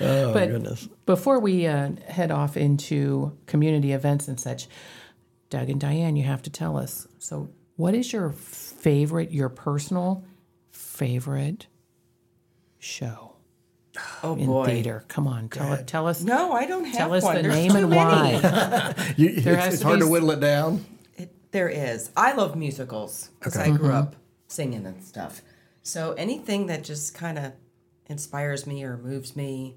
oh 0.00 0.32
But- 0.32 0.48
goodness. 0.50 0.88
Before 1.06 1.38
we 1.40 1.66
uh, 1.66 1.90
head 2.06 2.30
off 2.30 2.56
into 2.56 3.36
community 3.46 3.92
events 3.92 4.28
and 4.28 4.38
such, 4.38 4.68
Doug 5.50 5.70
and 5.70 5.80
Diane, 5.80 6.16
you 6.16 6.24
have 6.24 6.42
to 6.42 6.50
tell 6.50 6.76
us. 6.76 7.06
So, 7.18 7.50
what 7.76 7.94
is 7.94 8.12
your 8.12 8.30
favorite, 8.30 9.32
your 9.32 9.48
personal 9.48 10.24
favorite 10.70 11.66
show 12.78 13.34
Oh 14.22 14.36
in 14.36 14.46
boy. 14.46 14.66
theater? 14.66 15.04
Come 15.08 15.26
on, 15.26 15.48
tell 15.48 15.72
it. 15.72 15.86
Tell 15.86 16.06
us. 16.06 16.22
No, 16.22 16.52
I 16.52 16.66
don't 16.66 16.84
have 16.84 16.96
Tell 16.96 17.14
us 17.14 17.24
one. 17.24 17.36
the 17.36 17.42
There's 17.42 17.54
name 17.54 17.76
and 17.76 17.90
many. 17.90 18.38
why. 18.38 18.94
You, 19.16 19.28
it's 19.34 19.46
it's 19.46 19.78
to 19.80 19.86
hard 19.86 19.98
be 19.98 20.04
to 20.06 20.10
whittle 20.10 20.30
it 20.30 20.40
down. 20.40 20.84
There 21.52 21.68
is. 21.68 22.10
I 22.16 22.32
love 22.32 22.56
musicals 22.56 23.30
because 23.38 23.56
I 23.56 23.68
grew 23.68 23.88
mm-hmm. 23.88 23.96
up 23.96 24.16
singing 24.48 24.86
and 24.86 25.02
stuff. 25.02 25.42
So 25.82 26.12
anything 26.12 26.66
that 26.66 26.82
just 26.82 27.14
kind 27.14 27.38
of 27.38 27.52
inspires 28.06 28.66
me 28.66 28.82
or 28.84 28.96
moves 28.96 29.36
me, 29.36 29.76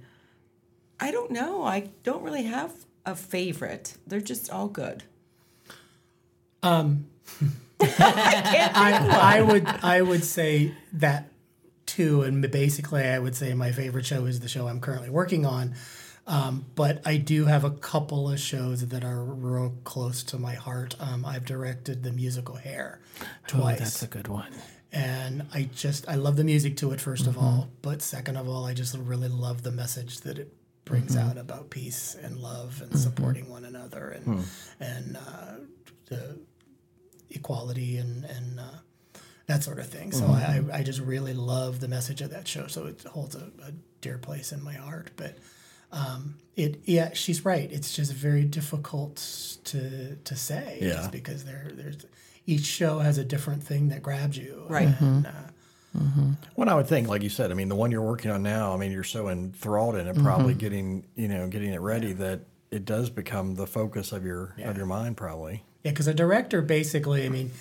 I 0.99 1.11
don't 1.11 1.31
know. 1.31 1.63
I 1.63 1.89
don't 2.03 2.23
really 2.23 2.43
have 2.43 2.73
a 3.05 3.15
favorite. 3.15 3.95
They're 4.07 4.21
just 4.21 4.49
all 4.49 4.67
good. 4.67 5.03
Um, 6.63 7.07
I, 7.79 9.37
I 9.37 9.41
would 9.41 9.67
I 9.67 10.01
would 10.01 10.23
say 10.23 10.73
that 10.93 11.29
too, 11.85 12.21
and 12.21 12.49
basically 12.51 13.03
I 13.03 13.19
would 13.19 13.35
say 13.35 13.53
my 13.53 13.71
favorite 13.71 14.05
show 14.05 14.25
is 14.25 14.39
the 14.39 14.47
show 14.47 14.67
I'm 14.67 14.79
currently 14.79 15.09
working 15.09 15.45
on. 15.45 15.75
Um, 16.27 16.65
but 16.73 17.01
I 17.05 17.17
do 17.17 17.45
have 17.45 17.63
a 17.63 17.69
couple 17.71 18.29
of 18.31 18.39
shows 18.39 18.87
that 18.87 19.03
are 19.03 19.23
real 19.23 19.75
close 19.83 20.23
to 20.23 20.39
my 20.39 20.55
heart. 20.55 20.95
Um, 20.99 21.23
I've 21.23 21.45
directed 21.45 22.01
the 22.03 22.11
musical 22.11 22.55
Hair 22.55 22.99
twice. 23.47 23.53
Oh, 23.53 23.59
twice, 23.61 23.79
that's 23.79 24.03
a 24.03 24.07
good 24.07 24.27
one. 24.27 24.51
and 24.91 25.43
I 25.53 25.69
just 25.75 26.09
I 26.09 26.15
love 26.15 26.35
the 26.35 26.43
music 26.43 26.77
to 26.77 26.91
it 26.93 26.99
1st 26.99 27.27
of 27.27 27.37
all, 27.37 27.69
but 27.83 28.01
second 28.01 28.37
of 28.37 28.49
all, 28.49 28.65
I 28.65 28.73
just 28.73 28.97
really 28.97 29.27
love 29.27 29.61
the 29.61 29.71
message 29.71 30.21
that 30.21 30.39
it 30.39 30.51
brings 30.83 31.15
out 31.17 31.37
about 31.37 31.69
peace 31.69 32.15
and 32.21 32.37
love 32.37 32.81
and 32.81 32.97
supporting 32.99 33.49
one 33.49 33.65
another 33.65 34.09
and 34.09 34.45
and 34.79 35.17
uh, 35.17 35.55
the 36.07 36.39
equality 37.29 37.97
and 37.97 38.25
and 38.25 38.59
uh, 38.59 38.63
that 39.47 39.63
sort 39.63 39.77
of 39.79 39.87
thing. 39.87 40.11
So 40.11 40.25
I, 40.25 40.61
I 40.73 40.81
just 40.83 40.99
really 41.01 41.33
love 41.33 41.79
the 41.81 41.87
message 41.87 42.21
of 42.21 42.31
that 42.31 42.47
show. 42.47 42.65
So 42.67 42.87
it 42.87 43.03
holds 43.03 43.35
a, 43.35 43.51
a 43.63 43.71
dear 44.01 44.17
place 44.17 44.51
in 44.51 44.63
my 44.63 44.73
heart. 44.73 45.11
But 45.17 45.37
um, 45.95 46.35
it 46.55 46.81
yeah, 46.85 47.13
she's 47.13 47.43
right. 47.43 47.71
It's 47.71 47.95
just 47.95 48.13
very 48.13 48.43
difficult 48.43 49.15
to 49.65 50.15
to 50.15 50.35
say. 50.35 50.79
Yeah. 50.81 50.93
Just 50.93 51.11
because 51.11 51.45
there 51.45 51.71
there's 51.73 52.05
each 52.45 52.65
show 52.65 52.99
has 52.99 53.17
a 53.17 53.25
different 53.25 53.63
thing 53.63 53.89
that 53.89 54.03
grabs 54.03 54.37
you. 54.37 54.65
Right. 54.69 54.89
And, 54.99 55.25
uh, 55.25 55.31
What 56.55 56.67
I 56.67 56.75
would 56.75 56.87
think, 56.87 57.07
like 57.07 57.23
you 57.23 57.29
said, 57.29 57.51
I 57.51 57.53
mean, 57.53 57.69
the 57.69 57.75
one 57.75 57.91
you're 57.91 58.01
working 58.01 58.29
on 58.29 58.43
now, 58.43 58.73
I 58.73 58.77
mean, 58.77 58.91
you're 58.91 59.03
so 59.03 59.29
enthralled 59.29 59.95
in 59.95 60.07
it, 60.07 60.17
probably 60.17 60.53
getting, 60.53 61.05
you 61.15 61.27
know, 61.27 61.47
getting 61.47 61.71
it 61.71 61.79
ready 61.79 62.13
that 62.13 62.41
it 62.69 62.85
does 62.85 63.09
become 63.09 63.55
the 63.55 63.65
focus 63.65 64.11
of 64.11 64.25
your 64.25 64.53
of 64.63 64.77
your 64.77 64.85
mind, 64.85 65.17
probably. 65.17 65.63
Yeah, 65.83 65.91
because 65.91 66.07
a 66.07 66.13
director 66.13 66.61
basically, 66.61 67.25
I 67.25 67.29
mean, 67.29 67.51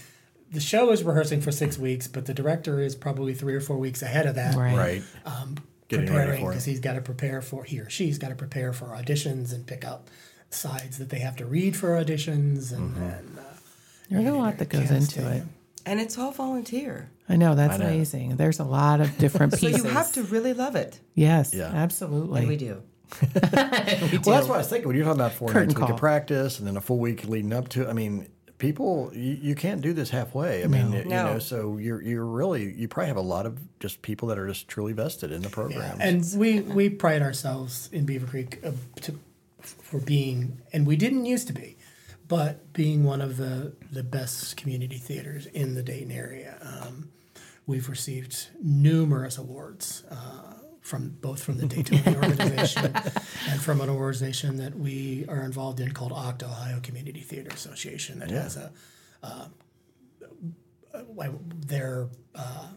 the 0.51 0.61
show 0.61 0.91
is 0.91 1.03
rehearsing 1.03 1.41
for 1.41 1.53
six 1.53 1.79
weeks, 1.79 2.09
but 2.09 2.27
the 2.27 2.35
director 2.35 2.81
is 2.81 2.95
probably 2.95 3.35
three 3.35 3.55
or 3.55 3.61
four 3.61 3.77
weeks 3.77 4.03
ahead 4.03 4.27
of 4.27 4.35
that. 4.35 4.57
Right. 4.57 4.77
Right. 4.77 5.03
Getting 5.89 6.07
ready 6.07 6.17
preparing 6.19 6.41
for 6.43 6.51
because 6.51 6.65
he's 6.65 6.81
got 6.81 6.95
to 6.95 7.01
prepare 7.01 7.43
for 7.43 7.65
he 7.65 7.79
or 7.81 7.89
she's 7.91 8.19
got 8.19 8.29
to 8.29 8.35
prepare 8.35 8.73
for 8.73 8.87
auditions 8.87 9.53
and 9.53 9.67
pick 9.67 9.85
up 9.85 10.09
sides 10.51 10.99
that 10.99 11.11
they 11.11 11.19
have 11.19 11.37
to 11.37 11.47
read 11.47 11.77
for 11.77 11.91
auditions 11.91 12.73
and, 12.73 12.97
and 12.97 13.39
uh, 13.39 13.43
There's 14.11 14.27
a 14.27 14.33
lot 14.33 14.59
that 14.59 14.69
goes 14.69 14.91
into 14.91 15.29
it. 15.31 15.43
And 15.87 16.01
it's 16.01 16.17
all 16.17 16.31
volunteer. 16.33 17.11
I 17.29 17.37
know 17.37 17.55
that's 17.55 17.79
know. 17.79 17.87
amazing. 17.87 18.37
There's 18.37 18.59
a 18.61 18.65
lot 18.65 19.01
of 19.01 19.19
different 19.19 19.53
So 19.59 19.59
pieces. 19.67 19.85
you 19.85 19.91
have 19.91 20.13
to 20.13 20.23
really 20.23 20.53
love 20.55 20.77
it. 20.77 20.99
Yes, 21.15 21.53
Yeah. 21.55 21.65
absolutely. 21.67 22.41
And 22.41 22.49
we 22.49 22.57
do. 22.57 22.83
Well, 23.23 23.31
that's 24.37 24.49
what 24.49 24.55
I 24.55 24.59
was 24.59 24.69
thinking. 24.69 24.89
When 24.89 24.97
you're 24.97 25.05
talking 25.05 25.21
about 25.21 25.33
four 25.33 25.49
Curtain 25.49 25.69
nights 25.69 25.79
a 25.79 25.81
week 25.83 25.91
of 25.91 25.97
practice 25.99 26.59
and 26.59 26.67
then 26.67 26.77
a 26.77 26.81
full 26.81 26.99
week 26.99 27.25
leading 27.29 27.53
up 27.53 27.69
to, 27.71 27.89
I 27.89 27.93
mean, 27.93 28.29
people, 28.65 29.11
you, 29.15 29.39
you 29.49 29.55
can't 29.55 29.81
do 29.81 29.93
this 29.93 30.11
halfway. 30.11 30.65
I 30.65 30.67
mean, 30.67 30.93
you 30.93 31.05
No. 31.05 31.35
know, 31.35 31.39
so 31.39 31.77
you're 31.79 32.01
you're 32.03 32.25
really 32.25 32.73
you 32.73 32.89
probably 32.89 33.09
have 33.09 33.17
a 33.17 33.21
lot 33.37 33.47
of 33.47 33.59
just 33.81 34.01
people 34.03 34.29
that 34.29 34.39
are 34.39 34.49
just 34.49 34.69
truly 34.69 34.93
vested 34.93 35.31
in 35.33 35.43
the 35.43 35.51
program. 35.51 35.99
And 36.01 36.25
we 36.37 36.61
we 36.61 36.89
pride 36.89 37.23
ourselves 37.23 37.89
in 37.93 38.07
Beavercreek 38.07 38.65
uh, 38.67 38.73
to, 39.03 39.19
for 39.61 40.01
being, 40.01 40.61
and 40.73 40.87
we 40.87 40.97
didn't 40.97 41.27
used 41.27 41.47
to 41.49 41.53
be, 41.53 41.77
but 42.29 42.73
being 42.73 43.05
one 43.05 43.21
of 43.21 43.37
the 43.37 43.73
the 43.93 44.03
best 44.03 44.57
community 44.57 44.97
theaters 44.99 45.47
in 45.47 45.75
the 45.75 45.83
Dayton 45.83 46.11
area. 46.13 46.57
Um, 46.63 47.11
we've 47.67 47.89
received 47.89 48.49
numerous 48.63 49.39
awards. 49.39 50.05
Uh, 50.11 50.54
from 50.85 51.09
both 51.23 51.43
from 51.43 51.57
the 51.57 51.67
DayTony 51.67 52.15
organization 52.15 52.95
and 53.49 53.61
from 53.61 53.81
an 53.81 53.89
organization 53.89 54.59
that 54.59 54.79
we 54.79 55.25
are 55.31 55.43
involved 55.43 55.81
in 55.81 55.93
called 55.93 56.13
OCTA, 56.13 56.45
Ohio 56.45 56.79
Community 56.81 57.21
Theater 57.21 57.51
Association, 57.51 58.19
that 58.19 58.31
has 58.31 58.59
a 58.59 58.71
uh, 59.23 59.47
their 61.67 62.09
uh, 62.35 62.69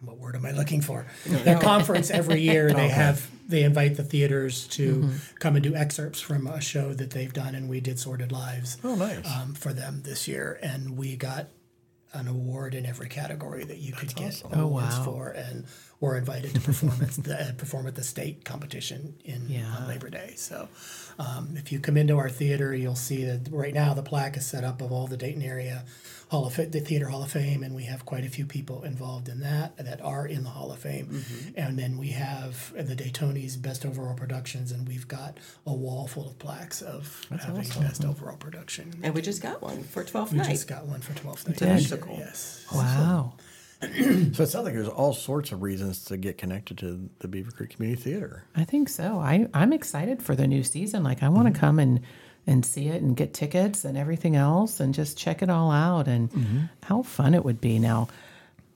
what 0.00 0.16
word 0.16 0.34
am 0.34 0.46
I 0.46 0.52
looking 0.52 0.80
for? 0.80 1.06
Their 1.26 1.58
conference 1.58 2.10
every 2.10 2.40
year 2.40 2.72
they 2.74 2.88
have 2.88 3.30
they 3.46 3.64
invite 3.64 3.96
the 3.96 4.02
theaters 4.02 4.66
to 4.68 5.10
come 5.38 5.56
and 5.56 5.62
do 5.62 5.74
excerpts 5.74 6.22
from 6.22 6.46
a 6.46 6.60
show 6.62 6.94
that 6.94 7.10
they've 7.10 7.32
done, 7.32 7.54
and 7.54 7.68
we 7.68 7.80
did 7.80 7.98
Sordid 7.98 8.32
Lives 8.32 8.78
oh, 8.82 8.94
nice. 8.94 9.30
um, 9.30 9.52
for 9.52 9.74
them 9.74 10.00
this 10.04 10.26
year, 10.26 10.58
and 10.62 10.96
we 10.96 11.16
got 11.16 11.50
an 12.14 12.28
award 12.28 12.74
in 12.74 12.86
every 12.86 13.08
category 13.08 13.64
that 13.64 13.78
you 13.78 13.92
could 13.92 14.14
get 14.14 14.40
Oh, 14.52 14.62
awards 14.62 14.98
wow. 14.98 15.04
for, 15.04 15.28
and 15.30 15.66
were 16.04 16.16
invited 16.18 16.54
to 16.54 16.60
perform 16.60 16.92
at 17.02 17.10
the, 17.12 17.34
uh, 17.48 17.52
perform 17.56 17.86
at 17.86 17.94
the 17.94 18.04
state 18.04 18.44
competition 18.44 19.14
in 19.24 19.48
Yeah. 19.48 19.74
on 19.76 19.88
Labor 19.88 20.10
Day. 20.10 20.34
So, 20.36 20.68
um, 21.18 21.54
if 21.56 21.72
you 21.72 21.80
come 21.80 21.96
into 21.96 22.16
our 22.18 22.28
theater, 22.28 22.74
you'll 22.74 22.94
see 22.96 23.24
that 23.24 23.48
right 23.50 23.72
now 23.74 23.94
the 23.94 24.02
plaque 24.02 24.36
is 24.36 24.44
set 24.46 24.64
up 24.64 24.82
of 24.82 24.92
all 24.92 25.06
the 25.06 25.16
Dayton 25.16 25.42
area 25.42 25.84
Hall 26.30 26.46
of 26.46 26.54
Fa- 26.54 26.66
the 26.66 26.80
Theater 26.80 27.08
Hall 27.08 27.22
of 27.22 27.30
Fame, 27.30 27.62
and 27.62 27.74
we 27.76 27.84
have 27.84 28.04
quite 28.04 28.24
a 28.24 28.28
few 28.28 28.44
people 28.46 28.82
involved 28.82 29.28
in 29.28 29.40
that 29.40 29.76
that 29.76 30.00
are 30.00 30.26
in 30.26 30.42
the 30.42 30.48
Hall 30.50 30.72
of 30.72 30.78
Fame. 30.80 31.06
Mm-hmm. 31.06 31.50
And 31.56 31.78
then 31.78 31.96
we 31.98 32.08
have 32.08 32.72
the 32.74 32.96
DayTony's 32.96 33.56
Best 33.56 33.84
Overall 33.86 34.14
Productions, 34.16 34.72
and 34.72 34.88
we've 34.88 35.06
got 35.06 35.38
a 35.66 35.72
wall 35.72 36.06
full 36.08 36.26
of 36.26 36.38
plaques 36.38 36.82
of 36.82 37.24
having 37.30 37.56
Best 37.80 38.04
Overall 38.04 38.36
Production. 38.36 38.94
And 39.02 39.14
we 39.14 39.20
just 39.22 39.42
got 39.42 39.62
one 39.62 39.84
for 39.84 40.02
12th 40.02 40.32
We 40.32 40.38
night. 40.38 40.46
We 40.48 40.52
just 40.54 40.66
got 40.66 40.86
one 40.86 41.00
for 41.02 41.12
12th 41.12 41.46
night. 41.46 41.58
did? 41.58 41.68
this 41.68 41.92
Yes. 42.18 42.66
Wow. 42.74 43.34
so 43.36 43.44
it 43.92 44.34
sounds 44.34 44.54
like 44.54 44.74
there's 44.74 44.88
all 44.88 45.12
sorts 45.12 45.52
of 45.52 45.62
reasons 45.62 46.04
to 46.06 46.16
get 46.16 46.38
connected 46.38 46.78
to 46.78 47.08
the 47.20 47.28
Beavercreek 47.28 47.70
Community 47.70 48.00
Theater. 48.00 48.44
I 48.54 48.64
think 48.64 48.88
so. 48.88 49.18
I, 49.18 49.48
I'm 49.54 49.72
excited 49.72 50.22
for 50.22 50.34
the 50.34 50.46
new 50.46 50.62
season. 50.62 51.02
Like 51.02 51.22
I 51.22 51.28
want 51.28 51.46
to 51.46 51.52
mm-hmm. 51.52 51.60
come 51.60 51.78
and 51.78 52.00
and 52.46 52.64
see 52.64 52.88
it 52.88 53.00
and 53.02 53.16
get 53.16 53.32
tickets 53.32 53.84
and 53.84 53.96
everything 53.96 54.36
else 54.36 54.78
and 54.78 54.92
just 54.92 55.16
check 55.16 55.42
it 55.42 55.48
all 55.48 55.70
out 55.70 56.06
and 56.08 56.30
mm-hmm. 56.30 56.60
how 56.82 57.02
fun 57.02 57.32
it 57.32 57.42
would 57.42 57.60
be. 57.60 57.78
Now, 57.78 58.08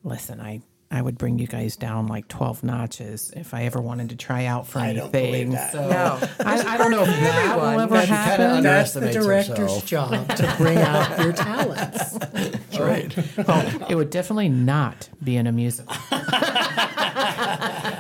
listen, 0.03 0.41
I 0.41 0.63
I 0.91 1.03
would 1.03 1.19
bring 1.19 1.39
you 1.39 1.47
guys 1.47 1.77
down 1.77 2.07
like 2.07 2.29
12 2.29 2.65
notches 2.65 3.31
if 3.37 3.53
I 3.53 3.65
ever 3.65 3.79
wanted 3.79 4.09
to 4.09 4.17
try 4.17 4.47
out 4.47 4.67
for 4.67 4.79
I 4.79 4.95
don't 4.95 5.15
anything. 5.15 5.51
that. 5.51 5.73
So 5.73 5.87
No. 5.87 6.19
I, 6.41 6.63
I 6.63 6.79
don't 6.79 6.91
know 6.91 7.03
if 7.03 7.09
that 7.09 7.57
will 7.57 7.81
ever 7.81 8.01
happen. 8.01 8.63
That's 8.63 8.95
the 8.95 9.13
director's 9.13 9.59
herself. 9.59 9.85
job 9.87 10.29
to 10.37 10.55
bring 10.57 10.79
out 10.79 11.23
your 11.23 11.33
talents. 11.35 11.88
That's. 13.37 13.49
Well, 13.49 13.87
it 13.91 13.95
would 13.95 14.11
definitely 14.11 14.49
not 14.49 15.09
be 15.23 15.37
in 15.37 15.47
a 15.47 15.53
musical. 15.53 15.95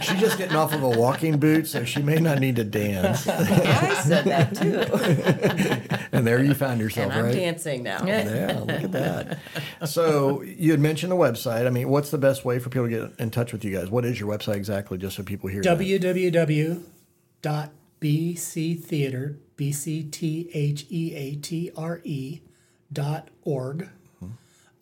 She's 0.00 0.20
just 0.20 0.38
getting 0.38 0.56
off 0.56 0.72
of 0.72 0.82
a 0.82 0.88
walking 0.90 1.38
boot, 1.38 1.66
so 1.66 1.84
she 1.84 2.02
may 2.02 2.18
not 2.18 2.38
need 2.38 2.56
to 2.56 2.64
dance. 2.64 3.26
I 3.28 3.94
said 4.02 4.24
that 4.26 4.54
too. 4.54 6.08
and 6.12 6.26
there 6.26 6.42
you 6.42 6.54
found 6.54 6.80
yourself, 6.80 7.10
and 7.10 7.20
I'm 7.20 7.26
right? 7.26 7.34
dancing 7.34 7.82
now. 7.82 8.04
Yeah, 8.04 8.60
look 8.60 8.84
at 8.84 8.92
that. 8.92 9.38
So 9.86 10.42
you 10.42 10.70
had 10.70 10.80
mentioned 10.80 11.12
the 11.12 11.16
website. 11.16 11.66
I 11.66 11.70
mean, 11.70 11.88
what's 11.88 12.10
the 12.10 12.18
best 12.18 12.44
way 12.44 12.58
for 12.58 12.68
people 12.70 12.88
to 12.88 13.08
get 13.08 13.18
in 13.18 13.30
touch 13.30 13.52
with 13.52 13.64
you 13.64 13.76
guys? 13.76 13.90
What 13.90 14.04
is 14.04 14.20
your 14.20 14.28
website 14.28 14.56
exactly, 14.56 14.98
just 14.98 15.16
so 15.16 15.22
people 15.22 15.48
hear? 15.48 15.62
that? 15.62 15.78
www.bctheatre, 15.78 16.82
B-C-T-H-E-A-T-R-E 19.56 20.40
dot 22.92 23.28
org. 23.42 23.88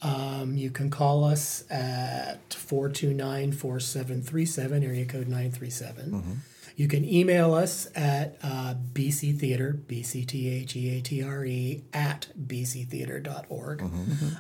Um, 0.06 0.56
you 0.56 0.70
can 0.70 0.90
call 0.90 1.24
us 1.24 1.64
at 1.70 2.48
429-4737, 2.50 4.84
area 4.84 5.04
code 5.04 5.28
937. 5.28 6.42
You 6.76 6.88
can 6.88 7.04
email 7.06 7.54
us 7.54 7.88
at 7.96 8.36
uh, 8.42 8.74
bctheatre, 8.92 9.86
B-C-T-H-E-A-T-R-E, 9.86 11.82
at 11.94 12.28
bctheatre.org. 12.46 13.82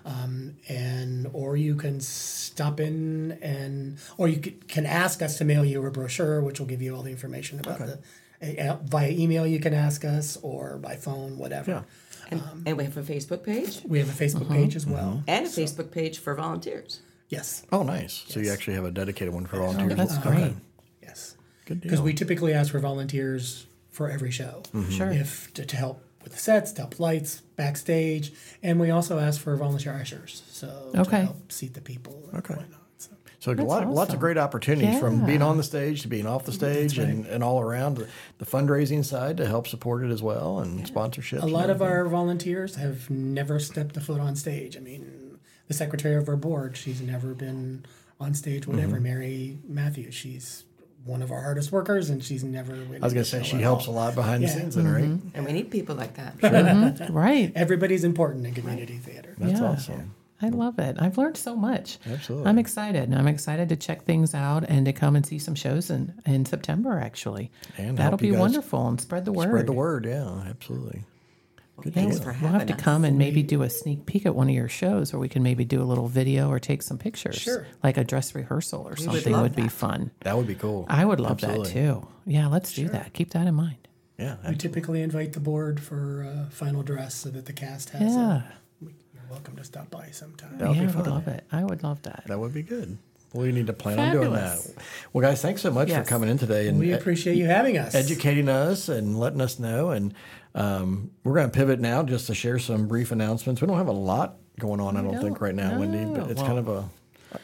Um, 0.04 0.56
and 0.68 1.30
or 1.32 1.56
you 1.56 1.74
can 1.76 1.98
stop 2.00 2.78
in 2.78 3.38
and 3.40 3.96
or 4.18 4.28
you 4.28 4.38
can 4.68 4.84
ask 4.84 5.22
us 5.22 5.38
to 5.38 5.44
mail 5.44 5.64
you 5.64 5.84
a 5.86 5.90
brochure 5.90 6.42
which 6.42 6.60
will 6.60 6.66
give 6.66 6.82
you 6.82 6.94
all 6.94 7.02
the 7.02 7.10
information 7.10 7.58
about 7.58 7.78
the 7.78 7.98
uh, 8.68 8.76
via 8.84 9.08
email 9.10 9.46
you 9.46 9.58
can 9.58 9.72
ask 9.72 10.04
us 10.04 10.36
or 10.42 10.76
by 10.76 10.94
phone 10.94 11.38
whatever 11.38 11.70
Yeah. 11.70 11.82
And, 12.30 12.40
um, 12.40 12.62
and 12.66 12.76
we 12.76 12.84
have 12.84 12.96
a 12.96 13.02
Facebook 13.02 13.44
page 13.44 13.80
we 13.86 13.98
have 14.00 14.08
a 14.08 14.24
facebook 14.24 14.42
uh-huh. 14.46 14.54
page 14.54 14.74
as 14.76 14.84
well 14.86 15.22
and 15.28 15.46
a 15.46 15.48
Facebook 15.48 15.90
page 15.92 16.18
for 16.18 16.34
volunteers. 16.34 17.00
yes 17.28 17.64
Oh, 17.72 17.82
nice. 17.82 18.24
So 18.28 18.40
you 18.40 18.50
actually 18.50 18.74
have 18.74 18.84
a 18.84 18.90
dedicated 18.90 19.32
one 19.32 19.46
for 19.46 19.58
volunteers. 19.58 19.96
That's 19.96 20.18
great. 20.18 20.54
yes 21.02 21.36
Good 21.66 21.80
deal. 21.80 21.90
because 21.90 22.00
we 22.02 22.12
typically 22.14 22.52
ask 22.52 22.72
for 22.72 22.80
volunteers 22.80 23.66
for 23.90 24.10
every 24.10 24.30
show 24.30 24.62
mm-hmm. 24.72 24.90
Sure. 24.90 25.10
if 25.10 25.52
to, 25.54 25.64
to 25.64 25.76
help 25.76 26.02
with 26.22 26.32
the 26.32 26.38
sets 26.40 26.72
to 26.72 26.80
help 26.82 26.98
lights 26.98 27.42
backstage 27.56 28.32
and 28.62 28.80
we 28.80 28.90
also 28.90 29.18
ask 29.20 29.40
for 29.40 29.54
volunteer 29.56 29.92
ushers 29.92 30.42
so 30.50 30.90
Okay. 30.96 31.10
to 31.18 31.24
help 31.26 31.52
seat 31.52 31.74
the 31.74 31.80
people 31.80 32.28
and 32.32 32.38
Okay. 32.40 32.54
whatnot, 32.54 32.80
so. 33.46 33.54
So 33.56 33.62
a 33.62 33.64
lot, 33.64 33.88
lots 33.88 34.12
of 34.12 34.20
great 34.20 34.36
opportunities 34.38 34.98
from 34.98 35.24
being 35.24 35.42
on 35.42 35.56
the 35.56 35.62
stage 35.62 36.02
to 36.02 36.08
being 36.08 36.26
off 36.26 36.44
the 36.44 36.52
stage 36.52 36.98
and, 36.98 37.26
and 37.26 37.42
all 37.44 37.60
around 37.60 37.96
the, 37.96 38.08
the 38.38 38.44
fundraising 38.46 39.04
side 39.04 39.36
to 39.38 39.46
help 39.46 39.68
support 39.68 40.02
it 40.02 40.10
as 40.10 40.22
well 40.22 40.58
and 40.58 40.84
sponsorships. 40.86 41.42
A 41.42 41.46
lot 41.46 41.70
of 41.70 41.80
our 41.80 42.06
volunteers 42.08 42.74
have 42.76 43.08
never 43.08 43.58
stepped 43.60 43.96
a 43.96 44.00
foot 44.00 44.20
on 44.20 44.34
stage. 44.36 44.76
I 44.76 44.80
mean, 44.80 45.38
the 45.68 45.74
secretary 45.74 46.16
of 46.16 46.28
our 46.28 46.36
board, 46.36 46.76
she's 46.76 47.00
never 47.00 47.34
been 47.34 47.84
on 48.20 48.34
stage, 48.34 48.66
whatever. 48.66 48.94
Mm-hmm. 48.96 49.02
Mary 49.04 49.58
Matthews, 49.68 50.14
she's 50.14 50.64
one 51.04 51.22
of 51.22 51.30
our 51.30 51.40
hardest 51.40 51.70
workers, 51.70 52.10
and 52.10 52.24
she's 52.24 52.42
never. 52.42 52.72
I 52.74 52.98
was 52.98 53.12
going 53.12 53.22
to 53.22 53.24
say 53.24 53.44
she 53.44 53.58
helps 53.58 53.86
a 53.86 53.92
lot 53.92 54.16
behind 54.16 54.42
Yeah. 54.42 54.48
the 54.48 54.54
scenes, 54.60 54.74
then, 54.74 54.92
right? 54.92 55.20
And 55.34 55.46
we 55.46 55.52
need 55.52 55.70
people 55.70 55.94
like 55.94 56.14
that. 56.14 57.10
Right. 57.12 57.52
Everybody's 57.54 58.02
important 58.02 58.44
in 58.44 58.54
community 58.54 58.96
theater. 58.98 59.36
That's 59.38 59.60
Yeah. 59.60 59.66
awesome. 59.66 60.14
I 60.42 60.48
love 60.50 60.78
it. 60.78 60.96
I've 60.98 61.16
learned 61.16 61.36
so 61.38 61.56
much. 61.56 61.98
Absolutely. 62.06 62.48
I'm 62.48 62.58
excited. 62.58 63.12
I'm 63.14 63.26
excited 63.26 63.70
to 63.70 63.76
check 63.76 64.04
things 64.04 64.34
out 64.34 64.64
and 64.68 64.84
to 64.86 64.92
come 64.92 65.16
and 65.16 65.24
see 65.24 65.38
some 65.38 65.54
shows 65.54 65.90
in, 65.90 66.12
in 66.26 66.44
September, 66.44 66.98
actually. 66.98 67.50
And 67.78 67.96
That'll 67.96 68.18
be 68.18 68.32
wonderful 68.32 68.86
and 68.88 69.00
spread 69.00 69.24
the 69.24 69.32
word. 69.32 69.48
Spread 69.48 69.66
the 69.66 69.72
word, 69.72 70.04
yeah, 70.04 70.44
absolutely. 70.48 71.04
Good 71.82 71.92
Thanks 71.92 72.18
for 72.18 72.32
having 72.32 72.50
We'll 72.50 72.58
have 72.60 72.68
to 72.68 72.74
us. 72.74 72.80
come 72.80 73.04
and 73.04 73.18
maybe 73.18 73.42
do 73.42 73.62
a 73.62 73.68
sneak 73.68 74.06
peek 74.06 74.24
at 74.24 74.34
one 74.34 74.48
of 74.48 74.54
your 74.54 74.68
shows, 74.68 75.12
or 75.12 75.18
we 75.18 75.28
can 75.28 75.42
maybe 75.42 75.64
do 75.66 75.82
a 75.82 75.84
little 75.84 76.08
video 76.08 76.48
or 76.50 76.58
take 76.58 76.82
some 76.82 76.96
pictures. 76.96 77.36
Sure. 77.36 77.66
Like 77.82 77.98
a 77.98 78.04
dress 78.04 78.34
rehearsal 78.34 78.82
or 78.88 78.96
something 78.96 79.30
love 79.32 79.42
would 79.42 79.56
be 79.56 79.62
that. 79.64 79.72
fun. 79.72 80.10
That 80.20 80.38
would 80.38 80.46
be 80.46 80.54
cool. 80.54 80.86
I 80.88 81.04
would 81.04 81.20
love 81.20 81.32
Absolutely. 81.32 81.64
that 81.68 81.72
too. 81.72 82.08
Yeah, 82.24 82.46
let's 82.46 82.72
do 82.72 82.88
that. 82.88 83.12
Keep 83.12 83.30
that 83.32 83.46
in 83.46 83.54
mind. 83.54 83.76
Yeah, 84.18 84.36
We 84.48 84.54
typically 84.54 85.02
invite 85.02 85.34
the 85.34 85.40
board 85.40 85.78
for 85.78 86.24
uh, 86.26 86.50
final 86.50 86.82
dress 86.82 87.14
so 87.14 87.28
that 87.28 87.44
the 87.44 87.52
cast 87.52 87.90
has. 87.90 88.14
Yeah. 88.14 88.42
A, 89.26 89.28
you're 89.28 89.32
welcome 89.34 89.56
to 89.56 89.64
stop 89.64 89.90
by 89.90 90.08
sometime. 90.10 90.58
That 90.58 90.68
would 90.68 90.76
yeah, 90.76 90.86
be 90.86 90.92
I 90.92 90.96
would 90.96 91.06
love 91.06 91.28
it. 91.28 91.44
I 91.52 91.64
would 91.64 91.82
love 91.82 92.02
that. 92.02 92.24
that 92.26 92.38
would 92.38 92.54
be 92.54 92.62
good. 92.62 92.98
We 93.32 93.52
need 93.52 93.66
to 93.66 93.72
plan 93.72 93.98
on 93.98 94.12
doing 94.12 94.32
that. 94.32 94.58
Well, 95.12 95.28
guys, 95.28 95.42
thanks 95.42 95.60
so 95.60 95.70
much 95.70 95.88
Yes. 95.88 96.04
for 96.06 96.08
coming 96.08 96.30
in 96.30 96.38
today 96.38 96.68
and 96.68 96.78
We 96.78 96.92
appreciate 96.92 97.36
you 97.36 97.46
having 97.46 97.76
us. 97.76 97.94
educating 97.94 98.48
us 98.48 98.88
and 98.88 99.18
letting 99.18 99.40
us 99.40 99.58
know. 99.58 99.90
And 99.90 100.14
um, 100.54 101.10
we're 101.22 101.34
going 101.34 101.50
to 101.50 101.54
pivot 101.56 101.80
now 101.80 102.02
just 102.02 102.28
to 102.28 102.34
share 102.34 102.58
some 102.58 102.88
brief 102.88 103.12
announcements. 103.12 103.60
We 103.60 103.66
don't 103.66 103.76
have 103.76 103.88
a 103.88 103.92
lot 103.92 104.36
going 104.58 104.80
on, 104.80 104.96
I 104.96 105.02
don't 105.02 105.20
think, 105.20 105.40
right 105.40 105.54
now, 105.54 105.78
Wendy, 105.78 106.04
but 106.18 106.30
it's 106.30 106.40
kind 106.40 106.58
of 106.58 106.68
a. 106.68 106.88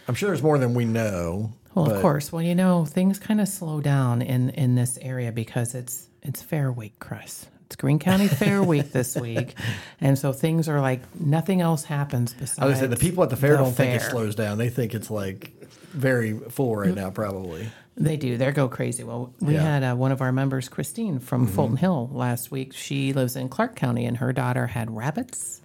I'm 0.09 0.15
sure 0.15 0.31
there's 0.31 0.43
more 0.43 0.57
than 0.57 0.73
we 0.73 0.87
know. 0.87 1.53
Well, 1.75 1.87
but 1.87 1.97
of 1.97 2.03
course. 2.03 2.33
Well, 2.33 2.43
you 2.43 2.55
know, 2.55 2.85
things 2.87 3.19
kind 3.19 3.41
of 3.41 3.49
slow 3.49 3.81
down 3.81 4.23
in 4.23 4.51
in 4.51 4.75
this 4.75 4.99
area 5.03 5.33
because 5.33 5.75
it's 5.75 6.09
it's 6.23 6.41
Fair 6.41 6.73
Week, 6.73 6.99
Chris. 6.99 7.47
It's 7.73 7.77
Greene 7.81 7.99
County 7.99 8.29
Fair 8.29 8.63
Week 8.63 8.93
this 8.93 9.17
week, 9.17 9.55
and 10.03 10.19
so 10.19 10.35
things 10.35 10.69
are 10.69 10.79
like 10.83 11.01
nothing 11.19 11.63
else 11.63 11.85
happens 11.85 12.35
besides. 12.35 12.59
I 12.59 12.67
would 12.67 12.77
say 12.77 12.87
the 12.87 12.99
people 12.99 13.25
at 13.25 13.31
the 13.31 13.37
fair 13.37 13.53
the 13.53 13.63
don't 13.65 13.73
think 13.73 13.95
it 13.95 14.05
slows 14.05 14.35
down. 14.35 14.59
They 14.59 14.69
think 14.69 14.95
it's 14.95 15.11
like 15.11 15.53
very 15.91 16.39
full 16.39 16.77
right 16.77 16.95
now, 16.95 17.09
probably. 17.09 17.71
They 17.97 18.19
do. 18.19 18.37
They 18.37 18.51
go 18.53 18.69
crazy. 18.69 19.05
Well, 19.05 19.33
we 19.41 19.55
Yeah. 19.55 19.61
Mm-hmm. 19.61 19.67
had 19.67 19.85
uh, 19.85 19.95
one 19.97 20.13
of 20.13 20.21
our 20.21 20.33
members, 20.33 20.69
Christine 20.69 21.19
from 21.19 21.47
Fulton 21.47 21.79
Hill, 21.79 22.11
last 22.13 22.51
week. 22.51 22.75
She 22.75 23.15
lives 23.15 23.37
in 23.37 23.49
Clark 23.49 23.75
County, 23.75 24.05
and 24.05 24.19
her 24.19 24.35
daughter 24.35 24.67
had 24.67 24.95
rabbits. 24.95 25.63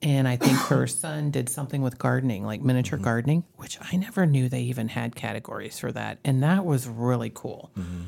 And 0.00 0.28
I 0.28 0.36
think 0.36 0.56
her 0.68 0.86
son 1.02 1.32
did 1.32 1.48
something 1.48 1.82
with 1.82 1.98
gardening, 1.98 2.44
like 2.46 2.60
miniature 2.62 2.98
Mm-hmm. 2.98 3.04
gardening, 3.04 3.44
which 3.56 3.78
I 3.80 3.96
never 3.96 4.26
knew 4.26 4.48
they 4.48 4.62
even 4.62 4.86
had 4.86 5.16
categories 5.16 5.80
for 5.80 5.90
that. 5.90 6.18
And 6.24 6.44
that 6.44 6.64
was 6.64 6.86
really 6.86 7.32
cool 7.34 7.72
Mm-hmm. 7.76 8.02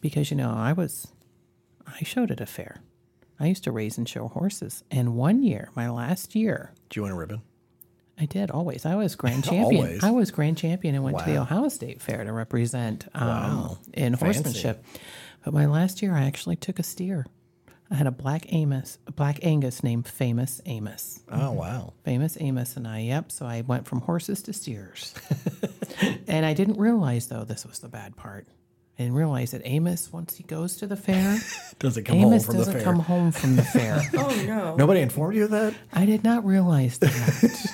because, 0.00 0.32
you 0.32 0.36
know, 0.36 0.50
I 0.50 0.72
was, 0.72 1.06
I 2.00 2.04
showed 2.04 2.30
at 2.30 2.40
a 2.40 2.46
fair. 2.46 2.76
I 3.40 3.46
used 3.46 3.64
to 3.64 3.72
raise 3.72 3.98
and 3.98 4.08
show 4.08 4.28
horses. 4.28 4.84
And 4.90 5.14
one 5.16 5.42
year, 5.42 5.70
my 5.74 5.90
last 5.90 6.34
year, 6.34 6.72
Do 6.90 6.98
you 7.00 7.02
want 7.02 7.14
a 7.14 7.16
ribbon? 7.18 7.42
I 8.18 8.26
did 8.26 8.50
always. 8.50 8.84
I 8.86 8.94
was 8.94 9.16
grand 9.16 9.44
champion. 9.50 9.84
Always? 9.84 10.04
I 10.04 10.10
was 10.10 10.30
grand 10.30 10.58
champion 10.58 10.94
and 10.94 11.02
went 11.02 11.18
to 11.18 11.24
the 11.24 11.38
Ohio 11.38 11.68
State 11.68 12.00
Fair 12.02 12.22
to 12.24 12.32
represent 12.32 13.08
um, 13.14 13.26
Wow. 13.28 13.78
in 13.94 14.14
Fancy. 14.16 14.24
horsemanship. 14.24 14.84
But 15.44 15.54
my 15.54 15.66
last 15.66 16.02
year, 16.02 16.14
I 16.14 16.24
actually 16.24 16.56
took 16.56 16.78
a 16.78 16.82
steer. 16.84 17.26
I 17.90 17.94
had 17.96 18.06
a 18.06 18.10
black 18.12 18.50
Amos, 18.52 18.98
a 19.06 19.12
black 19.12 19.44
Angus 19.44 19.82
named 19.82 20.06
Famous 20.08 20.60
Amos. 20.66 21.20
Oh, 21.30 21.50
wow. 21.52 21.92
Famous 22.04 22.38
Amos 22.40 22.76
and 22.76 22.86
I. 22.88 23.00
Yep. 23.00 23.32
So 23.32 23.44
I 23.44 23.62
went 23.62 23.86
from 23.86 24.00
horses 24.02 24.40
to 24.44 24.52
steers, 24.54 25.14
and 26.28 26.46
I 26.46 26.54
didn't 26.54 26.78
realize 26.78 27.26
though 27.28 27.44
this 27.44 27.66
was 27.66 27.80
the 27.80 27.88
bad 27.88 28.16
part. 28.16 28.46
I 29.02 29.06
didn't 29.06 29.16
realize 29.16 29.50
that 29.50 29.62
Amos, 29.64 30.12
once 30.12 30.36
he 30.36 30.44
goes 30.44 30.76
to 30.76 30.86
the 30.86 30.96
fair, 30.96 31.38
Doesn't 31.80 32.04
come 32.04 32.18
Amos 32.18 32.44
home 32.46 32.54
from 32.54 32.56
doesn't 32.58 32.72
the 32.74 32.78
fair. 32.80 32.84
come 32.92 33.00
home 33.00 33.32
from 33.32 33.56
the 33.56 33.62
fair. 33.64 34.00
Oh 34.14 34.42
no. 34.46 34.76
Nobody 34.76 35.00
informed 35.00 35.34
you 35.36 35.44
of 35.44 35.50
that? 35.50 35.74
I 35.92 36.06
did 36.06 36.22
not 36.22 36.44
realize 36.46 36.98
that. 36.98 37.72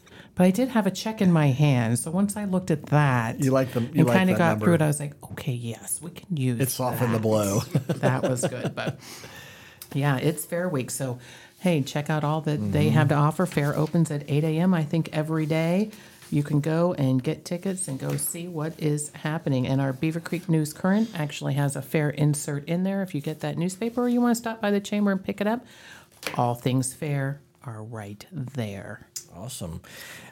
but 0.34 0.44
I 0.44 0.50
did 0.50 0.68
have 0.70 0.86
a 0.86 0.90
check 0.90 1.20
in 1.20 1.30
my 1.30 1.48
hand. 1.48 1.98
So 1.98 2.10
once 2.10 2.36
I 2.38 2.46
looked 2.46 2.70
at 2.70 2.86
that 2.86 3.40
You 3.40 3.50
like 3.50 3.72
the- 3.72 3.82
you 3.82 3.88
and 3.94 4.06
like 4.06 4.16
kind 4.16 4.30
of 4.30 4.38
got 4.38 4.48
number. 4.52 4.64
through 4.66 4.74
it, 4.74 4.82
I 4.82 4.86
was 4.86 4.98
like, 5.00 5.12
okay, 5.32 5.52
yes, 5.52 6.00
we 6.00 6.10
can 6.10 6.34
use 6.36 6.58
It 6.60 6.70
softened 6.70 7.14
the 7.14 7.18
blow. 7.18 7.60
that 7.60 8.22
was 8.22 8.40
good. 8.46 8.74
But 8.74 8.98
yeah, 9.92 10.16
it's 10.16 10.46
Fair 10.46 10.68
Week. 10.70 10.90
So 10.90 11.18
hey, 11.60 11.82
check 11.82 12.08
out 12.10 12.24
all 12.24 12.40
that 12.40 12.72
they 12.72 12.86
Mm-hmm. 12.86 12.94
have 12.94 13.08
to 13.08 13.14
offer. 13.14 13.44
Fair 13.46 13.76
opens 13.76 14.10
at 14.10 14.24
8 14.28 14.42
a.m., 14.42 14.72
I 14.74 14.82
think, 14.84 15.10
every 15.12 15.46
day. 15.46 15.90
You 16.32 16.42
can 16.42 16.60
go 16.60 16.94
and 16.94 17.22
get 17.22 17.44
tickets 17.44 17.88
and 17.88 17.98
go 18.00 18.16
see 18.16 18.48
what 18.48 18.72
is 18.80 19.10
happening. 19.10 19.66
And 19.66 19.80
our 19.82 19.92
Beavercreek 19.92 20.48
News 20.48 20.72
Current 20.72 21.10
actually 21.14 21.54
has 21.54 21.76
a 21.76 21.82
fair 21.82 22.08
insert 22.08 22.64
in 22.66 22.84
there. 22.84 23.02
If 23.02 23.14
you 23.14 23.20
get 23.20 23.40
that 23.40 23.58
newspaper 23.58 24.02
or 24.02 24.08
you 24.08 24.20
want 24.22 24.32
to 24.34 24.38
stop 24.40 24.60
by 24.60 24.70
the 24.70 24.80
chamber 24.80 25.12
and 25.12 25.22
pick 25.22 25.42
it 25.42 25.46
up, 25.46 25.64
all 26.36 26.54
things 26.54 26.94
fair 26.94 27.42
are 27.64 27.82
right 27.82 28.24
there. 28.32 29.06
Awesome. 29.36 29.82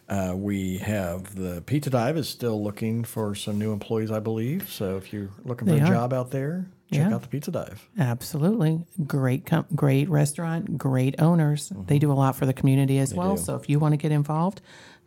Uh, 0.08 0.32
we 0.34 0.78
have 0.78 1.34
the 1.34 1.60
Pizza 1.62 1.90
Dive 1.90 2.16
is 2.16 2.28
still 2.28 2.62
looking 2.64 3.04
for 3.04 3.34
some 3.34 3.58
new 3.58 3.72
employees, 3.72 4.10
I 4.10 4.20
believe. 4.20 4.70
So 4.70 4.96
if 4.96 5.12
you're 5.12 5.28
looking 5.44 5.68
for 5.68 5.74
They 5.74 5.80
a 5.80 5.84
are. 5.84 5.92
job 5.92 6.12
out 6.12 6.30
there, 6.30 6.66
check 6.90 7.08
Yeah. 7.08 7.14
out 7.14 7.22
the 7.22 7.28
Pizza 7.28 7.50
Dive. 7.50 7.88
Absolutely. 7.98 8.84
Great 9.06 9.44
com- 9.46 9.66
great 9.74 10.08
restaurant, 10.08 10.76
great 10.78 11.20
owners. 11.20 11.70
They 11.86 11.98
do 11.98 12.10
a 12.10 12.14
lot 12.14 12.36
for 12.36 12.46
the 12.46 12.52
community 12.54 12.98
as 12.98 13.12
well. 13.14 13.36
do. 13.36 13.42
So 13.42 13.54
if 13.56 13.68
you 13.68 13.78
want 13.78 13.92
to 13.92 13.96
get 13.98 14.12
involved, 14.12 14.60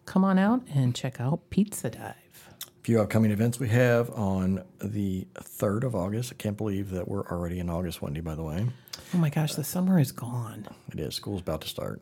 come 0.05 0.23
on 0.23 0.37
out 0.37 0.61
and 0.73 0.95
check 0.95 1.19
out 1.19 1.49
Pizza 1.49 1.89
Dive. 1.89 2.49
A 2.61 2.83
few 2.83 3.01
upcoming 3.01 3.31
events 3.31 3.59
we 3.59 3.69
have 3.69 4.09
on 4.11 4.63
the 4.81 5.27
3rd 5.35 5.83
of 5.83 5.95
August. 5.95 6.33
I 6.33 6.35
can't 6.35 6.57
believe 6.57 6.89
that 6.91 7.07
we're 7.07 7.25
already 7.27 7.59
in 7.59 7.69
August, 7.69 8.01
Wendy, 8.01 8.19
by 8.21 8.35
the 8.35 8.43
way. 8.43 8.65
Oh 9.13 9.17
my 9.17 9.29
gosh, 9.29 9.55
the 9.55 9.63
summer 9.63 9.99
is 9.99 10.11
gone. 10.11 10.67
It 10.91 10.99
is. 10.99 11.15
School's 11.15 11.41
about 11.41 11.61
to 11.61 11.69
start. 11.69 12.01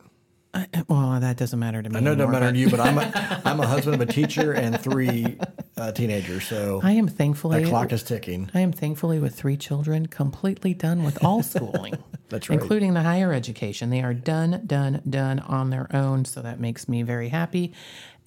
I, 0.54 0.66
well, 0.88 1.18
that 1.20 1.36
doesn't 1.36 1.58
matter 1.58 1.82
to 1.82 1.88
me. 1.88 1.96
I 1.96 2.00
know 2.00 2.12
it 2.12 2.16
doesn't 2.16 2.30
matter 2.32 2.52
to 2.52 2.58
you, 2.58 2.68
but 2.68 2.80
I'm 2.80 2.98
a, 2.98 3.42
I'm 3.44 3.60
a 3.60 3.66
husband 3.66 4.00
of 4.00 4.06
a 4.06 4.12
teacher 4.12 4.52
and 4.52 4.78
three 4.78 5.38
uh, 5.82 5.92
teenagers. 5.92 6.46
So 6.46 6.80
I 6.82 6.92
am 6.92 7.08
thankfully 7.08 7.62
that 7.62 7.68
clock 7.68 7.92
is 7.92 8.02
ticking. 8.02 8.50
I 8.54 8.60
am 8.60 8.72
thankfully 8.72 9.18
with 9.18 9.34
three 9.34 9.56
children 9.56 10.06
completely 10.06 10.74
done 10.74 11.02
with 11.02 11.24
all 11.24 11.42
schooling. 11.54 11.94
That's 12.28 12.48
right. 12.48 12.60
Including 12.60 12.94
the 12.94 13.02
higher 13.02 13.32
education. 13.32 13.90
They 13.90 14.02
are 14.02 14.14
done, 14.14 14.62
done, 14.66 15.02
done 15.08 15.40
on 15.40 15.70
their 15.70 15.88
own. 15.94 16.24
So 16.24 16.40
that 16.42 16.60
makes 16.60 16.88
me 16.88 17.02
very 17.02 17.28
happy. 17.28 17.72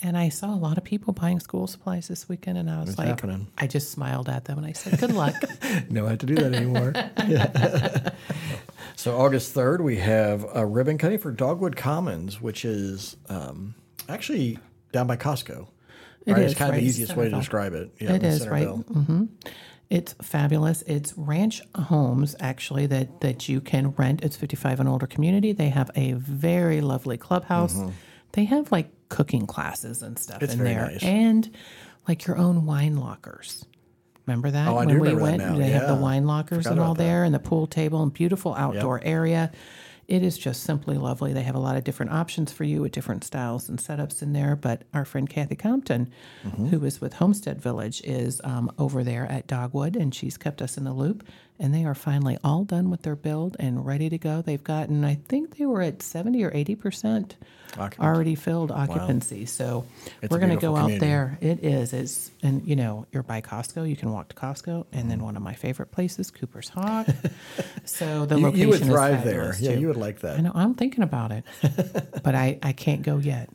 And 0.02 0.18
I 0.18 0.28
saw 0.28 0.54
a 0.54 0.58
lot 0.58 0.78
of 0.78 0.84
people 0.84 1.14
buying 1.14 1.40
school 1.40 1.68
supplies 1.68 2.10
this 2.10 2.28
weekend, 2.28 2.58
and 2.58 2.70
I 2.70 2.82
was 2.82 2.98
like, 2.98 3.08
happening? 3.08 3.48
I 3.58 3.66
just 3.66 3.92
smiled 3.92 4.28
at 4.28 4.44
them 4.44 4.58
and 4.58 4.68
I 4.68 4.74
said, 4.74 5.00
Good 5.00 5.14
luck. 5.14 5.34
No, 5.90 6.06
I 6.06 6.10
have 6.10 6.20
to 6.20 6.26
do 6.26 6.36
that 6.36 6.54
anymore. 6.54 6.94
So 8.98 9.18
August 9.18 9.54
third, 9.54 9.82
we 9.82 9.98
have 9.98 10.46
a 10.56 10.66
ribbon 10.66 10.98
cutting 10.98 11.20
for 11.20 11.30
Dogwood 11.30 11.76
Commons, 11.76 12.42
which 12.42 12.64
is 12.64 13.18
um, 13.28 13.76
actually 14.08 14.58
down 14.94 15.06
by 15.06 15.18
Costco. 15.18 15.68
It 16.26 16.34
right? 16.34 16.42
is, 16.44 16.52
it's 16.52 16.60
kind 16.60 16.74
of 16.74 16.80
the 16.80 16.86
easiest 16.86 17.16
way 17.16 17.30
to 17.30 17.36
describe 17.36 17.74
it. 17.74 17.92
Yeah, 18.00 18.14
It 18.14 18.24
is, 18.24 18.48
right. 18.48 18.68
It's 19.90 20.14
fabulous. 20.22 20.82
It's 20.88 21.14
ranch 21.16 21.62
homes 21.76 22.36
actually 22.40 22.88
that 22.88 23.22
that 23.22 23.48
you 23.48 23.62
can 23.62 23.92
rent. 23.92 24.24
It's 24.24 24.36
55 24.36 24.80
and 24.80 24.90
older 24.90 25.06
community. 25.06 25.52
They 25.54 25.70
have 25.70 25.92
a 25.96 26.14
very 26.14 26.82
lovely 26.82 27.18
clubhouse. 27.18 27.78
They 28.32 28.46
have 28.46 28.72
like 28.72 28.90
cooking 29.10 29.46
classes 29.46 30.02
and 30.02 30.18
stuff 30.18 30.38
Mm-hmm. 30.38 30.44
It's 30.46 30.54
in 30.56 30.64
there, 30.64 30.90
nice. 30.92 31.04
and 31.04 31.56
like 32.08 32.26
your 32.26 32.38
own 32.38 32.66
wine 32.66 32.98
lockers. 32.98 33.64
Remember 34.26 34.50
that 34.50 34.68
Oh, 34.68 34.78
I 34.78 34.86
when 34.88 35.00
we 35.00 35.14
went? 35.14 35.38
They 35.58 35.70
have 35.70 35.88
the 35.88 35.96
wine 35.96 36.26
lockers 36.26 36.64
Forgot 36.64 36.72
and 36.72 36.80
all 36.82 36.96
there, 36.96 37.24
and 37.24 37.34
the 37.34 37.40
pool 37.40 37.68
table 37.68 38.02
and 38.02 38.12
beautiful 38.12 38.56
outdoor 38.56 39.00
area. 39.04 39.52
It 40.08 40.22
is 40.22 40.38
just 40.38 40.64
simply 40.64 40.98
lovely. 40.98 41.34
They 41.34 41.42
have 41.44 41.56
a 41.56 41.60
lot 41.60 41.78
of 41.78 41.84
different 41.84 42.12
options 42.12 42.52
for 42.52 42.64
you 42.64 42.82
with 42.82 42.92
different 42.92 43.24
styles 43.24 43.68
and 43.70 43.80
setups 43.80 44.22
in 44.22 44.34
there. 44.34 44.56
But 44.56 44.84
our 44.94 45.04
friend 45.06 45.28
Kathy 45.30 45.56
Compton, 45.56 46.12
Mm-hmm. 46.46 46.68
who 46.68 46.86
is 46.86 47.02
with 47.02 47.14
Homestead 47.16 47.60
Village, 47.62 48.02
is 48.04 48.40
um, 48.44 48.72
over 48.78 49.04
there 49.04 49.26
at 49.32 49.48
Dogwood, 49.48 49.96
and 49.96 50.14
she's 50.14 50.38
kept 50.38 50.62
us 50.62 50.78
in 50.78 50.84
the 50.84 50.94
loop. 50.94 51.24
And 51.58 51.74
they 51.74 51.86
are 51.86 51.96
finally 51.96 52.38
all 52.44 52.66
done 52.66 52.90
with 52.90 53.04
their 53.04 53.16
build 53.16 53.56
and 53.60 53.86
ready 53.86 54.10
to 54.10 54.18
go. 54.18 54.42
They've 54.42 54.64
gotten, 54.64 55.06
I 55.06 55.16
think 55.16 55.58
they 55.58 55.66
were 55.66 55.82
at 55.82 56.02
70 56.02 56.44
or 56.44 56.52
80% 56.52 57.32
Occupancy. 57.78 58.02
already 58.02 58.36
filled 58.36 58.72
occupancy. 58.72 59.46
So 59.46 59.86
It's 60.22 60.30
we're 60.32 60.40
going 60.40 60.52
to 60.52 60.58
go 60.58 60.76
out 60.76 60.92
there. 61.00 61.38
It 61.40 61.64
is. 61.64 61.94
It's, 61.94 62.30
and 62.44 62.68
you 62.68 62.76
know, 62.76 63.06
you're 63.14 63.24
by 63.24 63.40
Costco. 63.40 63.88
You 63.90 63.96
can 63.96 64.12
walk 64.12 64.28
to 64.30 64.36
Costco. 64.36 64.86
And 64.92 65.10
then 65.10 65.24
one 65.24 65.38
of 65.38 65.44
my 65.44 65.54
favorite 65.54 65.92
places, 65.92 66.30
Cooper's 66.30 66.68
Hawk. 66.68 67.08
so 67.86 68.26
the 68.26 68.36
You, 68.38 68.44
location 68.48 68.62
you 68.62 68.68
would 68.70 68.82
thrive 68.84 69.24
there. 69.24 69.56
Yeah, 69.58 69.76
too. 69.76 69.80
you 69.80 69.88
would 69.88 69.98
like 69.98 70.20
that. 70.20 70.38
I 70.40 70.42
know. 70.42 70.52
I'm 70.54 70.74
thinking 70.76 71.04
about 71.04 71.32
it, 71.32 71.44
but 72.22 72.36
I, 72.36 72.60
I 72.64 72.74
can't 72.74 73.02
go 73.02 73.18
yet. 73.18 73.50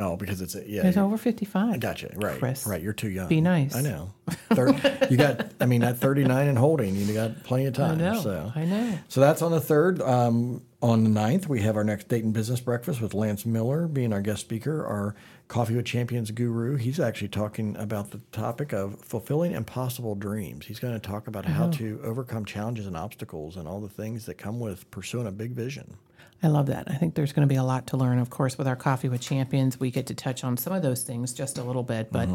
Oh, 0.00 0.16
because 0.16 0.40
it's 0.40 0.56
a, 0.56 0.68
yeah. 0.68 0.86
It's 0.86 0.96
over 0.96 1.16
55. 1.16 1.74
I 1.74 1.76
Gotcha. 1.76 2.10
Right. 2.16 2.38
Chris. 2.38 2.66
Right. 2.66 2.82
You're 2.82 2.92
too 2.92 3.10
young. 3.10 3.28
Be 3.28 3.40
nice. 3.40 3.76
I 3.76 3.80
know. 3.80 4.12
Thir- 4.52 5.06
you 5.10 5.16
got. 5.16 5.52
I 5.60 5.66
mean, 5.66 5.84
at 5.84 5.98
39 5.98 6.48
and 6.48 6.58
holding, 6.58 6.96
you 6.96 7.14
got 7.14 7.44
plenty 7.44 7.66
of 7.66 7.78
I 7.78 7.88
time. 7.88 7.98
know. 7.98 8.20
So. 8.20 8.52
I 8.56 8.64
know. 8.64 8.98
So 9.08 9.20
that's 9.20 9.40
on 9.40 9.52
the 9.52 9.60
third. 9.60 10.02
Um, 10.02 10.62
on 10.82 11.04
the 11.04 11.10
9th, 11.10 11.46
we 11.48 11.62
have 11.62 11.76
our 11.76 11.84
next 11.84 12.08
Dayton 12.08 12.32
Business 12.32 12.60
Breakfast 12.60 13.00
with 13.00 13.14
Lance 13.14 13.46
Miller 13.46 13.86
being 13.88 14.12
our 14.12 14.20
guest 14.20 14.40
speaker, 14.42 14.84
our 14.84 15.14
Coffee 15.48 15.76
with 15.76 15.86
Champions 15.86 16.30
guru. 16.30 16.76
He's 16.76 16.98
actually 17.00 17.28
talking 17.28 17.76
about 17.78 18.10
the 18.10 18.20
topic 18.32 18.72
of 18.72 18.98
fulfilling 19.00 19.52
impossible 19.52 20.14
dreams. 20.14 20.66
He's 20.66 20.80
going 20.80 20.92
to 20.92 21.00
talk 21.00 21.26
about 21.28 21.44
how 21.46 21.70
to 21.70 22.00
overcome 22.02 22.44
challenges 22.44 22.86
and 22.86 22.96
obstacles 22.96 23.56
and 23.56 23.68
all 23.68 23.80
the 23.80 23.88
things 23.88 24.26
that 24.26 24.34
come 24.34 24.58
with 24.60 24.90
pursuing 24.90 25.26
a 25.26 25.32
big 25.32 25.52
vision. 25.52 25.96
I 26.42 26.48
love 26.48 26.66
that. 26.66 26.90
I 26.90 26.94
think 26.96 27.14
there's 27.14 27.32
going 27.32 27.48
to 27.48 27.52
be 27.52 27.56
a 27.58 27.62
lot 27.62 27.86
to 27.88 27.96
learn. 27.96 28.18
Of 28.18 28.28
course, 28.28 28.58
with 28.58 28.68
our 28.68 28.76
Coffee 28.76 29.08
with 29.08 29.22
Champions, 29.22 29.80
we 29.80 29.90
get 29.90 30.08
to 30.08 30.14
touch 30.14 30.44
on 30.44 30.58
some 30.58 30.74
of 30.74 30.82
those 30.82 31.02
things 31.02 31.32
just 31.32 31.56
a 31.56 31.62
little 31.62 31.82
bit, 31.82 32.12
but 32.12 32.28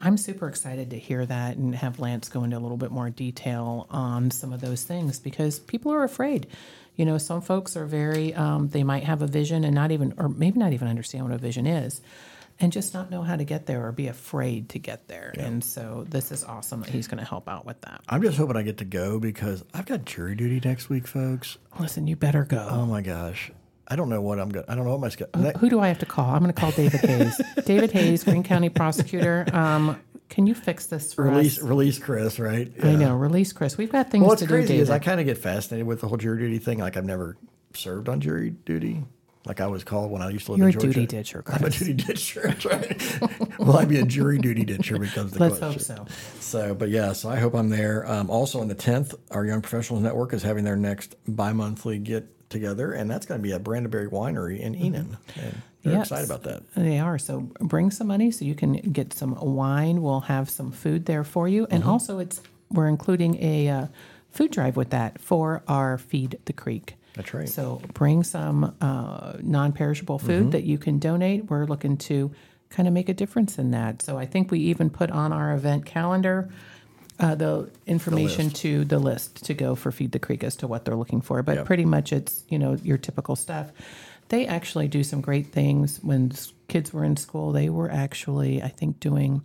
I'm 0.00 0.16
super 0.16 0.48
excited 0.48 0.90
to 0.90 0.98
hear 0.98 1.26
that 1.26 1.58
and 1.58 1.74
have 1.74 1.98
Lance 2.00 2.30
go 2.30 2.42
into 2.42 2.56
a 2.56 2.58
little 2.60 2.78
bit 2.78 2.90
more 2.90 3.10
detail 3.10 3.86
on 3.90 4.30
some 4.30 4.54
of 4.54 4.62
those 4.62 4.82
things 4.82 5.18
because 5.18 5.58
people 5.58 5.92
are 5.92 6.04
afraid. 6.04 6.46
You 6.96 7.04
know, 7.04 7.18
some 7.18 7.42
folks 7.42 7.76
are 7.76 7.84
very, 7.84 8.32
um, 8.34 8.68
they 8.68 8.82
might 8.82 9.04
have 9.04 9.20
a 9.20 9.26
vision 9.26 9.62
and 9.64 9.74
not 9.74 9.90
even, 9.90 10.14
or 10.16 10.30
maybe 10.30 10.58
not 10.58 10.72
even 10.72 10.88
understand 10.88 11.24
what 11.24 11.34
a 11.34 11.38
vision 11.38 11.66
is. 11.66 12.00
And 12.60 12.70
just 12.72 12.92
not 12.92 13.10
know 13.10 13.22
how 13.22 13.36
to 13.36 13.44
get 13.44 13.64
there 13.66 13.86
or 13.86 13.92
be 13.92 14.06
afraid 14.08 14.68
to 14.70 14.78
get 14.78 15.08
there. 15.08 15.32
And 15.38 15.64
so 15.64 16.04
this 16.08 16.30
is 16.30 16.44
awesome 16.44 16.80
that 16.82 16.90
he's 16.90 17.08
going 17.08 17.18
to 17.18 17.24
help 17.24 17.48
out 17.48 17.64
with 17.64 17.80
that. 17.82 18.02
I'm 18.08 18.20
just 18.22 18.36
hoping 18.36 18.56
I 18.56 18.62
get 18.62 18.78
to 18.78 18.84
go 18.84 19.18
because 19.18 19.64
I've 19.72 19.86
got 19.86 20.04
jury 20.04 20.34
duty 20.34 20.60
next 20.62 20.88
week, 20.90 21.06
folks. 21.06 21.56
Listen, 21.78 22.06
you 22.06 22.16
better 22.16 22.44
go. 22.44 22.68
Oh 22.70 22.84
my 22.86 23.00
gosh. 23.00 23.50
I 23.88 23.96
don't 23.96 24.08
know 24.08 24.20
what 24.20 24.38
I'm 24.38 24.50
going 24.50 24.64
to, 24.66 24.70
I 24.70 24.74
don't 24.76 24.84
know 24.84 24.90
what 24.92 25.00
my 25.00 25.08
schedule. 25.08 25.50
Who 25.58 25.68
do 25.70 25.80
I 25.80 25.88
have 25.88 25.98
to 26.00 26.06
call? 26.06 26.30
I'm 26.32 26.40
going 26.42 26.52
to 26.52 26.60
call 26.60 26.70
David 26.70 27.00
Hayes. 27.00 27.40
David 27.64 27.90
Hayes, 27.92 28.22
Greene 28.24 28.44
County 28.44 28.68
prosecutor. 28.68 29.46
Um, 29.52 29.98
can 30.28 30.46
you 30.46 30.54
fix 30.54 30.86
this 30.86 31.12
for 31.12 31.24
Release, 31.24 31.58
us? 31.58 31.64
release 31.64 31.98
Chris, 31.98 32.38
right? 32.38 32.70
I 32.84 32.94
know. 32.94 33.16
Release 33.16 33.52
Chris. 33.52 33.76
We've 33.76 33.90
got 33.90 34.10
things 34.10 34.20
Well, 34.22 34.28
what's 34.28 34.42
to 34.42 34.48
crazy 34.48 34.76
do, 34.76 34.82
is 34.82 34.90
I 34.90 35.00
kind 35.00 35.18
of 35.18 35.26
get 35.26 35.38
fascinated 35.38 35.88
with 35.88 36.02
the 36.02 36.08
whole 36.08 36.18
jury 36.18 36.38
duty 36.38 36.58
thing. 36.58 36.78
Like 36.78 36.96
I've 36.96 37.04
never 37.04 37.36
served 37.74 38.08
on 38.08 38.20
jury 38.20 38.50
duty. 38.50 39.02
Like 39.46 39.60
I 39.60 39.66
was 39.68 39.84
called 39.84 40.10
when 40.10 40.20
I 40.20 40.28
used 40.30 40.46
to 40.46 40.52
live 40.52 40.58
You're 40.58 40.68
in 40.68 40.76
a 40.76 40.78
Georgia. 40.80 40.92
duty 40.94 41.06
ditcher, 41.06 41.42
I'm 41.46 41.64
a 41.64 41.70
duty 41.70 41.94
ditcher. 41.94 42.42
That's 42.44 42.64
right. 42.66 43.58
Will 43.58 43.76
I 43.76 43.86
be 43.86 43.98
a 43.98 44.04
jury 44.04 44.38
duty 44.38 44.64
ditcher 44.64 44.98
becomes 44.98 45.32
the 45.32 45.38
Let's 45.40 45.58
question. 45.58 45.96
hope 45.96 46.10
so. 46.10 46.14
So, 46.40 46.74
but 46.74 46.90
yeah, 46.90 47.14
so 47.14 47.30
I 47.30 47.36
hope 47.36 47.54
I'm 47.54 47.70
there. 47.70 48.06
Um, 48.10 48.28
also 48.28 48.60
on 48.60 48.68
the 48.68 48.74
10th, 48.74 49.14
our 49.30 49.46
Young 49.46 49.62
Professionals 49.62 50.02
Network 50.02 50.34
is 50.34 50.42
having 50.42 50.64
their 50.64 50.76
next 50.76 51.16
bi-monthly 51.26 51.98
get 51.98 52.50
together, 52.50 52.92
and 52.92 53.10
that's 53.10 53.24
going 53.24 53.40
to 53.40 53.42
be 53.42 53.52
at 53.54 53.62
Brandeberry 53.64 54.08
Winery 54.10 54.60
in 54.60 54.74
Enon. 54.74 54.94
And 54.94 55.16
they're 55.36 55.52
Mm-hmm. 55.82 55.90
Yes. 55.92 56.08
excited 56.10 56.26
about 56.30 56.42
that. 56.42 56.62
They 56.74 56.98
are. 56.98 57.16
So 57.18 57.40
bring 57.60 57.90
some 57.90 58.08
money 58.08 58.30
so 58.30 58.44
you 58.44 58.54
can 58.54 58.74
get 58.74 59.14
some 59.14 59.34
wine. 59.36 60.02
We'll 60.02 60.20
have 60.20 60.50
some 60.50 60.70
food 60.72 61.06
there 61.06 61.24
for 61.24 61.48
you, 61.48 61.66
and 61.70 61.82
Mm-hmm. 61.82 61.90
also 61.90 62.18
it's 62.18 62.42
we're 62.70 62.88
including 62.88 63.42
a 63.42 63.68
uh, 63.68 63.86
food 64.30 64.50
drive 64.50 64.76
with 64.76 64.90
that 64.90 65.18
for 65.18 65.62
our 65.66 65.96
Feed 65.96 66.38
the 66.44 66.52
Creek. 66.52 66.96
That's 67.14 67.34
right. 67.34 67.48
So 67.48 67.82
bring 67.94 68.22
some 68.22 68.74
uh, 68.80 69.34
non-perishable 69.42 70.18
food 70.18 70.40
Mm-hmm. 70.42 70.50
that 70.50 70.64
you 70.64 70.78
can 70.78 70.98
donate. 70.98 71.50
We're 71.50 71.64
looking 71.66 71.96
to 71.98 72.30
kind 72.70 72.86
of 72.86 72.94
make 72.94 73.08
a 73.08 73.14
difference 73.14 73.58
in 73.58 73.72
that. 73.72 74.00
So 74.02 74.16
I 74.16 74.26
think 74.26 74.50
we 74.50 74.60
even 74.60 74.90
put 74.90 75.10
on 75.10 75.32
our 75.32 75.52
event 75.54 75.84
calendar 75.86 76.48
uh, 77.18 77.34
the 77.34 77.70
information 77.86 78.48
to 78.50 78.84
the 78.84 78.98
list 78.98 79.44
to 79.46 79.54
go 79.54 79.74
for 79.74 79.90
Feed 79.92 80.12
the 80.12 80.18
Creek 80.18 80.42
as 80.44 80.56
to 80.56 80.66
what 80.68 80.84
they're 80.84 80.94
looking 80.96 81.20
for. 81.20 81.42
But 81.42 81.56
Yep. 81.56 81.66
pretty 81.66 81.84
much 81.84 82.12
it's 82.12 82.44
you 82.48 82.58
know 82.58 82.74
your 82.82 82.96
typical 82.96 83.34
stuff. 83.36 83.72
They 84.28 84.46
actually 84.46 84.86
do 84.86 85.02
some 85.02 85.20
great 85.20 85.48
things. 85.48 85.98
When 86.02 86.30
kids 86.68 86.92
were 86.92 87.04
in 87.04 87.16
school, 87.16 87.50
they 87.52 87.68
were 87.68 87.90
actually 87.90 88.62
I 88.62 88.68
think 88.68 89.00
doing 89.00 89.42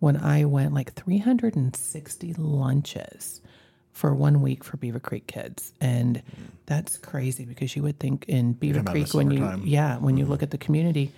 when 0.00 0.16
I 0.16 0.44
went 0.46 0.74
like 0.74 0.92
360 0.94 2.34
lunches 2.36 3.40
for 3.92 4.14
one 4.14 4.40
week 4.40 4.64
for 4.64 4.76
Beavercreek 4.76 5.26
kids. 5.26 5.72
And 5.80 6.22
that's 6.66 6.96
crazy 6.96 7.44
because 7.44 7.76
you 7.76 7.82
would 7.82 7.98
think 7.98 8.24
in 8.26 8.54
Beavercreek 8.54 9.14
when 9.14 9.30
you 9.30 9.38
summertime. 9.38 9.58
Mm-hmm. 9.60 9.68
yeah, 9.68 9.98
when 9.98 10.16
you 10.16 10.24
look 10.26 10.42
at 10.42 10.50
the 10.50 10.58
community 10.58 11.12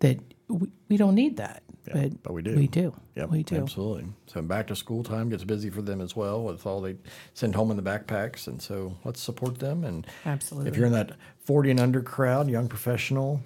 that 0.00 0.18
we, 0.48 0.68
we 0.88 0.96
don't 0.96 1.14
need 1.14 1.36
that. 1.38 1.62
but 1.92 2.22
but 2.22 2.32
we 2.32 2.42
do. 2.42 2.56
We 2.56 2.66
do. 2.66 2.94
Yep, 3.14 3.30
we 3.30 3.42
do. 3.42 3.56
Absolutely. 3.56 4.06
So 4.26 4.42
back 4.42 4.66
to 4.68 4.76
school 4.76 5.02
time 5.02 5.28
gets 5.28 5.44
busy 5.44 5.70
for 5.70 5.82
them 5.82 6.00
as 6.00 6.14
well 6.14 6.42
with 6.42 6.66
all 6.66 6.80
they 6.80 6.96
send 7.34 7.54
home 7.54 7.70
in 7.70 7.76
the 7.76 7.82
backpacks. 7.82 8.46
And 8.46 8.60
so 8.60 8.96
let's 9.04 9.20
support 9.20 9.58
them. 9.58 9.84
And 9.84 10.06
Absolutely. 10.24 10.70
if 10.70 10.76
you're 10.76 10.86
in 10.86 10.92
that 10.92 11.12
40 11.44 11.72
and 11.72 11.80
under 11.80 12.02
crowd, 12.02 12.48
young 12.50 12.68
professional, 12.68 13.40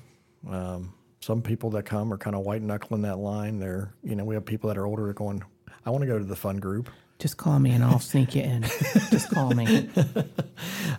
um, 0.49 0.95
some 1.21 1.43
people 1.43 1.71
that 1.71 1.85
come 1.85 2.13
are 2.13 2.19
kind 2.19 2.35
of 2.35 2.43
white 2.43 2.63
knuckling 2.63 3.03
that 3.03 3.19
line. 3.19 3.59
They're, 3.59 3.93
you 4.03 4.17
know, 4.17 4.25
we 4.25 4.35
have 4.35 4.45
people 4.45 4.69
that 4.69 4.79
are 4.79 4.87
older 4.87 5.13
going, 5.13 5.43
I 5.85 5.91
want 5.91 6.03
to 6.03 6.09
go 6.09 6.19
to 6.19 6.25
the 6.25 6.37
fun 6.37 6.57
group. 6.57 6.89
Just 7.21 7.37
call 7.37 7.59
me 7.59 7.71
and 7.73 7.85
I'll 7.85 8.01
sneak 8.01 8.35
you 8.35 8.43
in. 8.43 8.63
Just 9.11 9.31
call 9.31 9.51
me. 9.51 9.89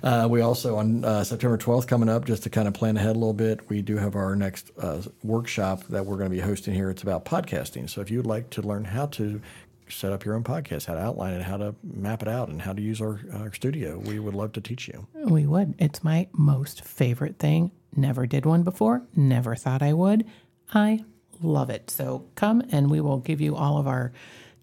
Uh, 0.04 0.28
we 0.28 0.42
also 0.42 0.78
on 0.78 1.06
uh, 1.06 1.24
September 1.24 1.56
12th 1.60 1.88
coming 1.88 2.10
up, 2.10 2.26
just 2.26 2.42
to 2.42 2.50
kind 2.50 2.68
of 2.68 2.74
plan 2.74 2.98
ahead 2.98 3.16
a 3.16 3.20
little 3.20 3.36
bit. 3.36 3.70
We 3.70 3.84
do 3.84 3.98
have 3.98 4.16
our 4.16 4.36
next 4.36 4.72
uh, 4.80 5.04
workshop 5.22 5.84
that 5.90 6.04
we're 6.08 6.18
going 6.18 6.32
to 6.32 6.36
be 6.36 6.42
hosting 6.42 6.74
here. 6.74 6.90
It's 6.90 7.04
about 7.04 7.24
podcasting. 7.24 7.88
So 7.88 8.02
if 8.02 8.10
you'd 8.10 8.26
like 8.26 8.50
to 8.52 8.64
learn 8.64 8.84
how 8.86 9.06
to 9.08 9.40
set 9.88 10.12
up 10.12 10.26
your 10.26 10.34
own 10.34 10.44
podcast, 10.44 10.86
how 10.86 10.96
to 10.96 11.00
outline 11.00 11.34
it, 11.34 11.44
how 11.44 11.58
to 11.58 11.76
map 11.84 12.24
it 12.24 12.28
out, 12.28 12.50
and 12.50 12.64
how 12.64 12.74
to 12.74 12.82
use 12.82 13.00
our, 13.00 13.20
our 13.34 13.54
studio, 13.54 14.00
we 14.00 14.18
would 14.18 14.34
love 14.34 14.54
to 14.54 14.62
teach 14.62 14.88
you. 14.88 15.06
We 15.14 15.46
would. 15.46 15.76
It's 15.78 16.04
my 16.04 16.28
most 16.32 16.84
favorite 16.84 17.38
thing. 17.38 17.70
Never 17.96 18.26
did 18.26 18.48
one 18.48 18.64
before. 18.64 19.04
Never 19.16 19.56
thought 19.56 19.84
I 19.84 19.94
would. 19.94 20.26
I 20.74 21.04
love 21.42 21.70
it. 21.70 21.92
So 21.92 22.26
come 22.34 22.64
and 22.72 22.90
we 22.90 23.02
will 23.02 23.20
give 23.20 23.40
you 23.40 23.56
all 23.56 23.78
of 23.78 23.88
our 23.88 24.12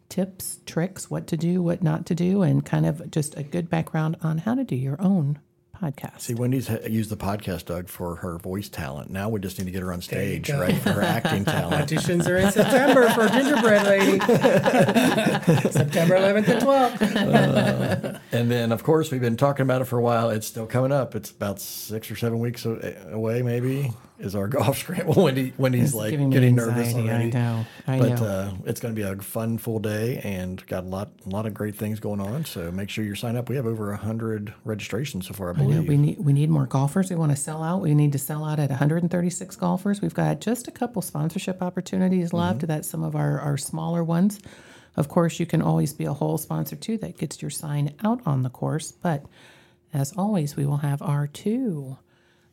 tips, 0.08 0.60
tricks, 0.66 1.10
what 1.10 1.26
to 1.28 1.36
do, 1.36 1.62
what 1.62 1.82
not 1.82 2.06
to 2.06 2.14
do, 2.14 2.42
and 2.42 2.64
kind 2.64 2.86
of 2.86 3.10
just 3.10 3.36
a 3.36 3.42
good 3.42 3.68
background 3.68 4.16
on 4.22 4.38
how 4.38 4.54
to 4.54 4.64
do 4.64 4.76
your 4.76 5.00
own 5.00 5.38
podcast. 5.80 6.20
See, 6.22 6.34
Wendy's 6.34 6.68
used 6.88 7.10
the 7.10 7.16
podcast, 7.16 7.66
Doug, 7.66 7.88
for 7.88 8.16
her 8.16 8.38
voice 8.38 8.68
talent. 8.68 9.10
Now 9.10 9.28
we 9.28 9.38
just 9.40 9.58
need 9.58 9.66
to 9.66 9.70
get 9.70 9.82
her 9.82 9.92
on 9.92 10.00
stage, 10.02 10.50
right, 10.50 10.76
for 10.76 10.90
her 10.92 11.02
acting 11.02 11.44
talent. 11.44 11.88
Auditions 11.88 12.28
are 12.28 12.36
in 12.36 12.50
September 12.50 13.08
for 13.10 13.28
Gingerbread 13.28 13.86
Lady. 13.86 14.18
September 15.70 16.16
11th 16.16 16.48
and 16.48 16.62
12th. 16.62 18.14
Uh, 18.14 18.18
and 18.32 18.50
then, 18.50 18.72
of 18.72 18.82
course, 18.82 19.10
we've 19.10 19.20
been 19.20 19.36
talking 19.36 19.62
about 19.62 19.80
it 19.82 19.84
for 19.84 19.98
a 19.98 20.02
while. 20.02 20.30
It's 20.30 20.46
still 20.46 20.66
coming 20.66 20.92
up. 20.92 21.14
It's 21.14 21.30
about 21.30 21.60
six 21.60 22.10
or 22.10 22.16
seven 22.16 22.40
weeks 22.40 22.64
away, 22.64 23.42
maybe. 23.42 23.92
Is 24.18 24.34
our 24.34 24.48
golf 24.48 24.78
scramble? 24.78 25.22
Wendy, 25.22 25.52
Wendy's 25.56 25.94
like 25.94 26.10
giving 26.10 26.28
me 26.28 26.34
getting 26.34 26.54
nervous 26.56 26.94
anxiety. 26.94 27.08
I 27.08 27.12
already. 27.12 27.30
know. 27.30 27.66
I 27.86 27.98
but 27.98 28.20
know. 28.20 28.26
Uh, 28.26 28.50
it's 28.66 28.80
going 28.80 28.94
to 28.94 29.00
be 29.00 29.06
a 29.06 29.16
fun 29.16 29.58
full 29.58 29.78
day 29.78 30.18
and 30.24 30.64
got 30.66 30.84
a 30.84 30.86
lot, 30.86 31.10
a 31.24 31.28
lot 31.28 31.46
of 31.46 31.54
great 31.54 31.76
things 31.76 32.00
going 32.00 32.20
on. 32.20 32.44
So 32.44 32.70
make 32.72 32.90
sure 32.90 33.04
you 33.04 33.14
sign 33.14 33.36
up. 33.36 33.48
We 33.48 33.56
have 33.56 33.66
over 33.66 33.94
hundred 33.94 34.52
registrations 34.64 35.26
so 35.28 35.34
far, 35.34 35.48
I 35.48 35.50
I 35.50 35.54
believe. 35.54 35.88
we 35.88 35.96
need 35.96 36.18
we 36.18 36.32
need 36.32 36.50
more 36.50 36.66
golfers. 36.66 37.10
We 37.10 37.16
want 37.16 37.32
to 37.32 37.36
sell 37.36 37.62
out. 37.62 37.80
We 37.80 37.94
need 37.94 38.12
to 38.12 38.18
sell 38.18 38.44
out 38.44 38.58
at 38.58 38.70
136 38.70 39.56
golfers. 39.56 40.00
We've 40.02 40.14
got 40.14 40.40
just 40.40 40.68
a 40.68 40.70
couple 40.70 41.02
sponsorship 41.02 41.62
opportunities 41.62 42.32
left. 42.32 42.66
That's 42.66 42.88
some 42.88 43.02
of 43.02 43.14
our 43.14 43.40
our 43.40 43.56
smaller 43.56 44.02
ones. 44.02 44.40
Of 44.96 45.08
course, 45.08 45.38
you 45.38 45.46
can 45.46 45.62
always 45.62 45.92
be 45.92 46.06
a 46.06 46.12
hole 46.12 46.38
sponsor 46.38 46.74
too. 46.74 46.98
That 46.98 47.18
gets 47.18 47.40
your 47.40 47.52
sign 47.52 47.94
out 48.02 48.20
on 48.26 48.42
the 48.42 48.50
course, 48.50 48.90
but 48.90 49.24
as 49.94 50.12
always, 50.16 50.56
we 50.56 50.66
will 50.66 50.78
have 50.78 51.00
our 51.02 51.26
two 51.28 51.96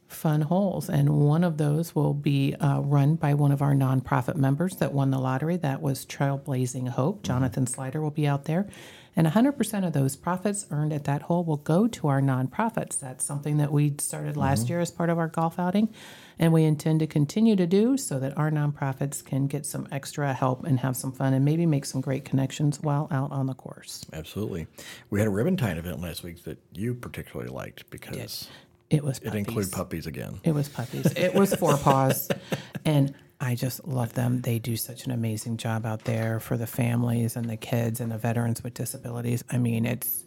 fun 0.08 0.42
holes, 0.42 0.90
and 0.90 1.10
one 1.10 1.44
of 1.44 1.58
those 1.58 1.96
will 1.96 2.14
be 2.14 2.56
uh, 2.56 2.80
run 2.80 3.16
by 3.16 3.34
one 3.34 3.52
of 3.52 3.62
our 3.62 3.74
nonprofit 3.74 4.36
members 4.36 4.78
that 4.78 4.94
won 4.94 5.12
the 5.12 5.20
lottery. 5.20 5.58
That 5.58 5.82
was 5.82 6.06
Trailblazing 6.06 6.90
Hope. 6.90 7.24
Jonathan 7.24 7.68
Slider 7.68 8.02
will 8.02 8.12
be 8.12 8.28
out 8.28 8.46
there. 8.46 8.68
And 9.16 9.26
100% 9.28 9.88
of 9.88 9.94
those 9.94 10.16
profits 10.16 10.66
earned 10.72 10.92
at 10.92 11.06
that 11.06 11.24
hole 11.24 11.46
will 11.46 11.58
go 11.58 11.88
to 11.88 12.08
our 12.08 12.22
nonprofits. 12.22 13.00
That's 13.00 13.24
something 13.24 13.58
that 13.58 13.72
we 13.72 13.96
started 14.00 14.36
last 14.36 14.68
year 14.68 14.82
as 14.82 14.92
part 14.92 15.10
of 15.10 15.18
our 15.18 15.30
golf 15.30 15.58
outing, 15.58 15.94
and 16.38 16.52
we 16.52 16.66
intend 16.66 17.00
to 17.00 17.08
continue 17.08 17.56
to 17.56 17.66
do 17.66 17.96
so 17.96 18.20
that 18.20 18.38
our 18.38 18.52
nonprofits 18.52 19.24
can 19.24 19.48
get 19.48 19.66
some 19.66 19.88
extra 19.90 20.34
help 20.34 20.66
and 20.66 20.82
have 20.82 20.98
some 20.98 21.14
fun 21.14 21.34
and 21.34 21.46
maybe 21.46 21.66
make 21.66 21.86
some 21.86 22.02
great 22.02 22.26
connections 22.26 22.82
while 22.82 23.08
out 23.10 23.32
on 23.32 23.46
the 23.46 23.54
course. 23.54 24.06
Absolutely. 24.12 24.68
We 25.10 25.20
had 25.20 25.30
a 25.30 25.32
ribbon 25.32 25.56
tying 25.56 25.78
event 25.78 26.02
last 26.02 26.22
week 26.22 26.44
that 26.44 26.58
you 26.74 26.94
particularly 26.94 27.52
liked 27.52 27.90
because 27.90 28.50
It 28.90 29.04
was 29.04 29.18
it 29.18 29.26
puppies. 29.26 29.40
included 29.40 29.72
puppies 29.72 30.08
again. 30.08 30.40
It 30.44 30.54
was 30.54 30.70
puppies. 30.70 31.08
It 31.16 31.34
was 31.34 31.54
four 31.56 31.78
paws. 31.78 32.30
And 32.88 33.16
I 33.40 33.56
just 33.56 33.88
love 33.88 34.14
them. 34.14 34.42
They 34.42 34.60
do 34.60 34.78
such 34.78 35.06
an 35.06 35.12
amazing 35.12 35.58
job 35.58 35.88
out 35.88 36.04
there 36.04 36.40
for 36.40 36.56
the 36.56 36.68
families 36.68 37.36
and 37.36 37.50
the 37.50 37.58
kids 37.58 38.00
and 38.00 38.12
the 38.12 38.18
veterans 38.20 38.64
with 38.64 38.76
disabilities. 38.76 39.44
I 39.50 39.58
mean, 39.58 39.88
it's 39.88 40.24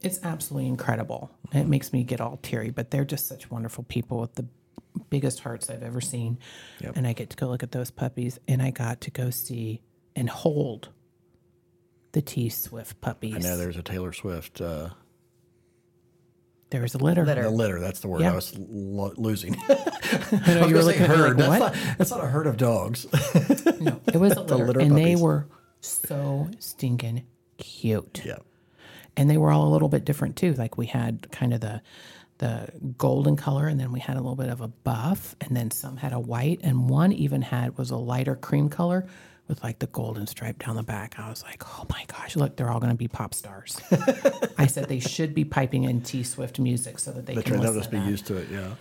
it's 0.00 0.18
absolutely 0.24 0.68
incredible. 0.68 1.30
It 1.52 1.68
makes 1.68 1.92
me 1.92 2.02
get 2.02 2.20
all 2.20 2.38
teary, 2.42 2.70
but 2.70 2.90
they're 2.90 3.04
just 3.04 3.28
such 3.28 3.48
wonderful 3.48 3.84
people 3.84 4.18
with 4.20 4.34
the 4.34 4.46
biggest 5.08 5.40
hearts 5.40 5.70
I've 5.70 5.84
ever 5.84 6.00
seen. 6.00 6.38
And 6.96 7.06
I 7.06 7.12
get 7.12 7.30
to 7.30 7.36
go 7.36 7.46
look 7.46 7.62
at 7.62 7.70
those 7.72 7.92
puppies 7.92 8.40
and 8.48 8.60
I 8.60 8.70
got 8.72 9.00
to 9.02 9.10
go 9.12 9.30
see 9.30 9.80
and 10.16 10.28
hold 10.28 10.88
the 12.12 12.22
T 12.22 12.48
Swift 12.48 13.00
puppies. 13.00 13.36
I 13.36 13.38
know 13.38 13.56
there's 13.56 13.76
a 13.76 13.82
Taylor 13.82 14.12
Swift. 14.12 14.60
Uh, 14.60 14.90
there 16.74 16.82
was 16.82 16.94
a 16.94 16.98
litter. 16.98 17.24
Litter. 17.24 17.44
the 17.44 17.50
litter, 17.50 17.80
that's 17.80 18.00
the 18.00 18.08
word 18.08 18.20
Yeah. 18.20 18.32
I 18.32 18.34
was 18.34 18.54
lo- 18.58 19.14
losing. 19.16 19.56
I 19.68 20.54
know 20.54 20.62
I 20.62 20.66
you 20.66 20.74
were 20.74 20.78
was 20.78 20.86
looking 20.86 21.02
looking 21.02 21.02
at 21.02 21.08
herd. 21.10 21.38
like, 21.38 21.48
That's 21.48 21.60
what? 21.60 21.74
not, 21.74 21.98
that's 21.98 22.10
not 22.10 22.24
a 22.24 22.26
herd 22.26 22.46
of 22.46 22.56
dogs. 22.56 23.06
No, 23.80 24.00
it 24.06 24.16
was 24.16 24.32
a 24.32 24.42
litter, 24.42 24.66
litter 24.66 24.80
of 24.80 24.86
and 24.86 24.96
they 24.96 25.14
were 25.16 25.46
so 25.80 26.48
stinking 26.58 27.24
cute. 27.58 28.22
yeah. 28.24 28.36
and 29.16 29.28
they 29.28 29.36
were 29.36 29.50
all 29.50 29.68
a 29.68 29.72
little 29.72 29.88
bit 29.88 30.04
different 30.04 30.36
too. 30.36 30.54
Like 30.54 30.76
we 30.78 30.86
had 30.86 31.28
kind 31.30 31.52
of 31.54 31.60
the 31.60 31.80
the 32.38 32.68
golden 32.98 33.36
color, 33.36 33.68
and 33.68 33.78
then 33.78 33.92
we 33.92 34.00
had 34.00 34.16
a 34.16 34.20
little 34.20 34.34
bit 34.36 34.48
of 34.48 34.60
a 34.60 34.66
buff, 34.68 35.36
and 35.40 35.56
then 35.56 35.70
some 35.70 35.96
had 35.98 36.12
a 36.12 36.18
white, 36.18 36.60
and 36.64 36.88
one 36.90 37.12
even 37.12 37.42
had 37.42 37.78
was 37.78 37.90
a 37.90 37.96
lighter 37.96 38.34
cream 38.34 38.68
color 38.68 39.06
with 39.48 39.62
like 39.62 39.78
the 39.78 39.86
golden 39.88 40.26
stripe 40.26 40.64
down 40.64 40.76
the 40.76 40.82
back. 40.82 41.18
I 41.18 41.28
was 41.28 41.42
like, 41.42 41.62
oh 41.78 41.84
my 41.90 42.04
gosh, 42.08 42.36
look, 42.36 42.56
they're 42.56 42.70
all 42.70 42.80
going 42.80 42.92
to 42.92 42.96
be 42.98 43.08
pop 43.08 43.34
stars. 43.34 43.78
I 44.58 44.66
said 44.66 44.88
they 44.88 45.00
should 45.00 45.34
be 45.34 45.44
piping 45.44 45.84
in 45.84 46.00
T 46.00 46.22
Swift 46.22 46.58
music 46.58 46.98
so 46.98 47.12
that 47.12 47.26
they 47.26 47.34
That's 47.34 47.46
can 47.50 47.60
listen 47.60 47.76
just 47.78 47.90
be 47.90 47.98
that. 47.98 48.08
used 48.08 48.26
to 48.26 48.36
it. 48.36 48.48
Yeah. 48.50 48.74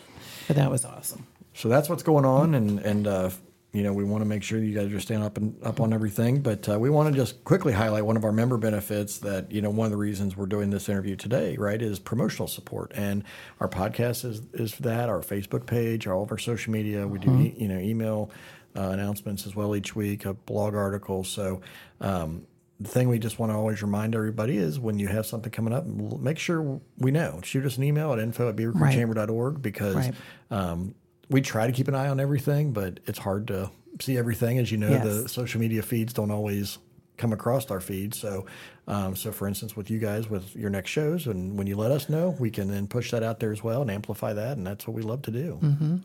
But 0.48 0.56
that 0.58 0.70
was 0.72 0.86
awesome. 0.86 1.26
So 1.54 1.70
that's 1.70 1.90
what's 1.90 2.04
going 2.04 2.26
on, 2.26 2.56
and 2.56 2.80
and 2.80 3.08
uh, 3.08 3.30
you 3.74 3.84
know 3.84 3.94
we 3.94 4.04
want 4.04 4.22
to 4.24 4.26
make 4.26 4.42
sure 4.44 4.58
you 4.60 4.74
guys 4.74 4.92
are 4.92 5.00
staying 5.00 5.22
up 5.22 5.38
and 5.38 5.56
up 5.64 5.80
on 5.80 5.94
everything. 5.94 6.42
But 6.42 6.68
uh, 6.68 6.80
we 6.80 6.90
want 6.90 7.14
to 7.14 7.20
just 7.20 7.44
quickly 7.44 7.74
highlight 7.74 8.06
one 8.06 8.18
of 8.18 8.24
our 8.26 8.32
member 8.32 8.58
benefits 8.58 9.20
that 9.20 9.52
you 9.52 9.62
know 9.62 9.70
one 9.70 9.86
of 9.86 9.92
the 9.92 9.98
reasons 9.98 10.36
we're 10.36 10.48
doing 10.48 10.70
this 10.72 10.90
interview 10.90 11.16
today, 11.16 11.56
right, 11.58 11.82
is 11.82 12.00
promotional 12.00 12.48
support, 12.48 12.92
and 12.96 13.24
our 13.60 13.68
podcast 13.68 14.26
is 14.26 14.42
is 14.54 14.76
that 14.80 15.10
our 15.10 15.20
Facebook 15.20 15.66
page, 15.68 16.08
all 16.08 16.24
of 16.24 16.32
our 16.32 16.38
social 16.40 16.72
media. 16.74 17.08
We 17.08 17.20
do 17.20 17.32
e- 17.40 17.56
you 17.58 17.68
know 17.68 17.78
email 17.78 18.32
uh, 18.76 18.90
announcements 18.90 19.46
as 19.46 19.56
well 19.56 19.76
each 19.76 19.96
week, 19.96 20.26
a 20.26 20.34
blog 20.34 20.76
article. 20.76 21.24
So. 21.24 21.62
Um, 22.02 22.48
the 22.80 22.90
thing 22.90 23.08
we 23.08 23.18
just 23.18 23.40
want 23.40 23.50
to 23.50 23.56
always 23.56 23.82
remind 23.82 24.14
everybody 24.14 24.58
is 24.58 24.78
when 24.78 25.00
you 25.00 25.08
have 25.08 25.26
something 25.26 25.50
coming 25.52 25.74
up, 25.74 25.86
make 25.86 26.38
sure 26.38 26.82
we 26.98 27.12
know. 27.12 27.40
Shoot 27.42 27.66
us 27.66 27.78
an 27.78 27.84
email 27.84 28.12
at 28.12 28.20
info 28.20 28.50
at 28.50 28.58
beavercreekchamber.org 28.58 29.62
because 29.62 29.96
Right. 29.96 30.14
um, 30.52 30.94
we 31.30 31.40
try 31.40 31.66
to 31.68 31.72
keep 31.72 31.88
an 31.88 31.96
eye 31.96 32.10
on 32.10 32.20
everything, 32.20 32.74
but 32.74 33.00
it's 33.06 33.20
hard 33.20 33.48
to 33.48 33.72
see 34.02 34.18
everything. 34.18 34.58
As 34.58 34.70
you 34.70 34.78
know, 34.80 34.90
the 34.98 35.30
social 35.30 35.62
media 35.62 35.82
feeds 35.82 36.12
don't 36.12 36.32
always 36.32 36.78
come 37.18 37.32
across 37.34 37.70
our 37.72 37.80
feed. 37.80 38.14
So, 38.16 38.46
um, 38.88 39.16
so 39.16 39.32
for 39.32 39.48
instance, 39.48 39.76
with 39.76 39.90
you 39.90 40.00
guys, 40.00 40.30
with 40.30 40.56
your 40.56 40.70
next 40.70 40.90
shows, 40.90 41.28
and 41.28 41.58
when 41.58 41.68
you 41.68 41.76
let 41.76 41.92
us 41.92 42.10
know, 42.10 42.36
we 42.40 42.50
can 42.50 42.68
then 42.70 42.88
push 42.88 43.12
that 43.12 43.24
out 43.24 43.40
there 43.40 43.52
as 43.52 43.64
well 43.64 43.82
and 43.82 43.92
amplify 43.92 44.34
that, 44.34 44.58
and 44.58 44.66
that's 44.66 44.88
what 44.88 44.96
we 44.96 45.02
love 45.04 45.22
to 45.24 45.32
do. 45.32 45.60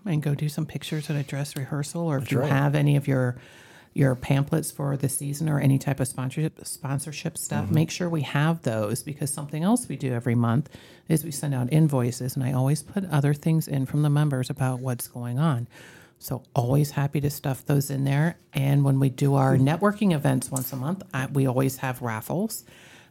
and 0.04 0.22
go 0.22 0.34
do 0.34 0.48
some 0.48 0.66
pictures 0.66 1.08
at 1.10 1.16
a 1.16 1.22
dress 1.22 1.56
rehearsal 1.56 2.02
or 2.02 2.18
if 2.18 2.30
you 2.30 2.40
right. 2.40 2.50
have 2.50 2.74
any 2.74 2.96
of 2.96 3.08
your 3.08 3.36
your 3.94 4.14
pamphlets 4.14 4.70
for 4.70 4.96
the 4.96 5.08
season 5.08 5.48
or 5.48 5.58
any 5.58 5.78
type 5.78 5.98
of 5.98 6.06
sponsorship 6.06 6.64
sponsorship 6.64 7.36
stuff 7.38 7.64
Mm-hmm. 7.64 7.74
make 7.74 7.90
sure 7.90 8.08
we 8.08 8.20
have 8.20 8.62
those 8.62 9.02
because 9.02 9.32
something 9.32 9.64
else 9.64 9.88
we 9.88 9.96
do 9.96 10.12
every 10.12 10.34
month 10.36 10.68
is 11.08 11.24
we 11.24 11.30
send 11.32 11.54
out 11.54 11.72
invoices 11.72 12.36
and 12.36 12.44
i 12.44 12.52
always 12.52 12.82
put 12.82 13.04
other 13.10 13.32
things 13.34 13.66
in 13.66 13.86
from 13.86 14.02
the 14.02 14.10
members 14.10 14.50
about 14.50 14.78
what's 14.80 15.08
going 15.08 15.38
on 15.38 15.66
so 16.18 16.42
always 16.54 16.92
happy 16.92 17.20
to 17.20 17.30
stuff 17.30 17.64
those 17.66 17.90
in 17.90 18.04
there 18.04 18.38
and 18.52 18.84
when 18.84 18.98
we 18.98 19.08
do 19.08 19.34
our 19.34 19.56
mm-hmm. 19.56 19.68
networking 19.68 20.14
events 20.14 20.50
once 20.50 20.72
a 20.72 20.76
month 20.76 21.02
I, 21.14 21.26
we 21.26 21.46
always 21.46 21.78
have 21.78 22.02
raffles 22.02 22.64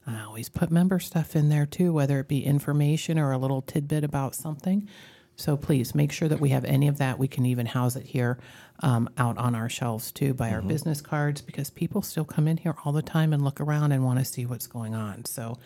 I 0.08 0.22
always 0.22 0.48
put 0.48 0.72
member 0.72 1.00
stuff 1.00 1.36
in 1.36 1.50
there 1.50 1.66
too, 1.66 1.92
whether 1.92 2.20
it 2.22 2.30
be 2.30 2.46
information 2.46 3.20
or 3.20 3.34
a 3.34 3.38
little 3.38 3.62
tidbit 3.62 4.06
about 4.06 4.36
something. 4.36 4.88
So 5.36 5.58
please 5.58 5.94
make 5.94 6.12
sure 6.12 6.30
that 6.30 6.40
we 6.40 6.50
have 6.50 6.64
any 6.64 6.88
of 6.88 6.98
that. 6.98 7.20
We 7.20 7.28
can 7.28 7.46
even 7.46 7.66
house 7.66 7.96
it 7.96 8.06
here 8.06 8.40
um, 8.82 9.10
out 9.18 9.38
on 9.38 9.56
our 9.56 9.70
shelves 9.70 10.12
too 10.12 10.34
by 10.34 10.52
our 10.52 10.62
business 10.62 11.02
cards 11.02 11.42
because 11.42 11.70
people 11.70 12.02
still 12.02 12.26
come 12.26 12.48
in 12.48 12.58
here 12.58 12.76
all 12.86 12.92
the 12.92 13.02
time 13.02 13.34
and 13.34 13.44
look 13.44 13.60
around 13.60 13.92
and 13.92 14.04
want 14.06 14.20
to 14.20 14.26
see 14.26 14.46
what's 14.46 14.68
going 14.68 14.94
on. 14.94 15.26
So 15.26 15.58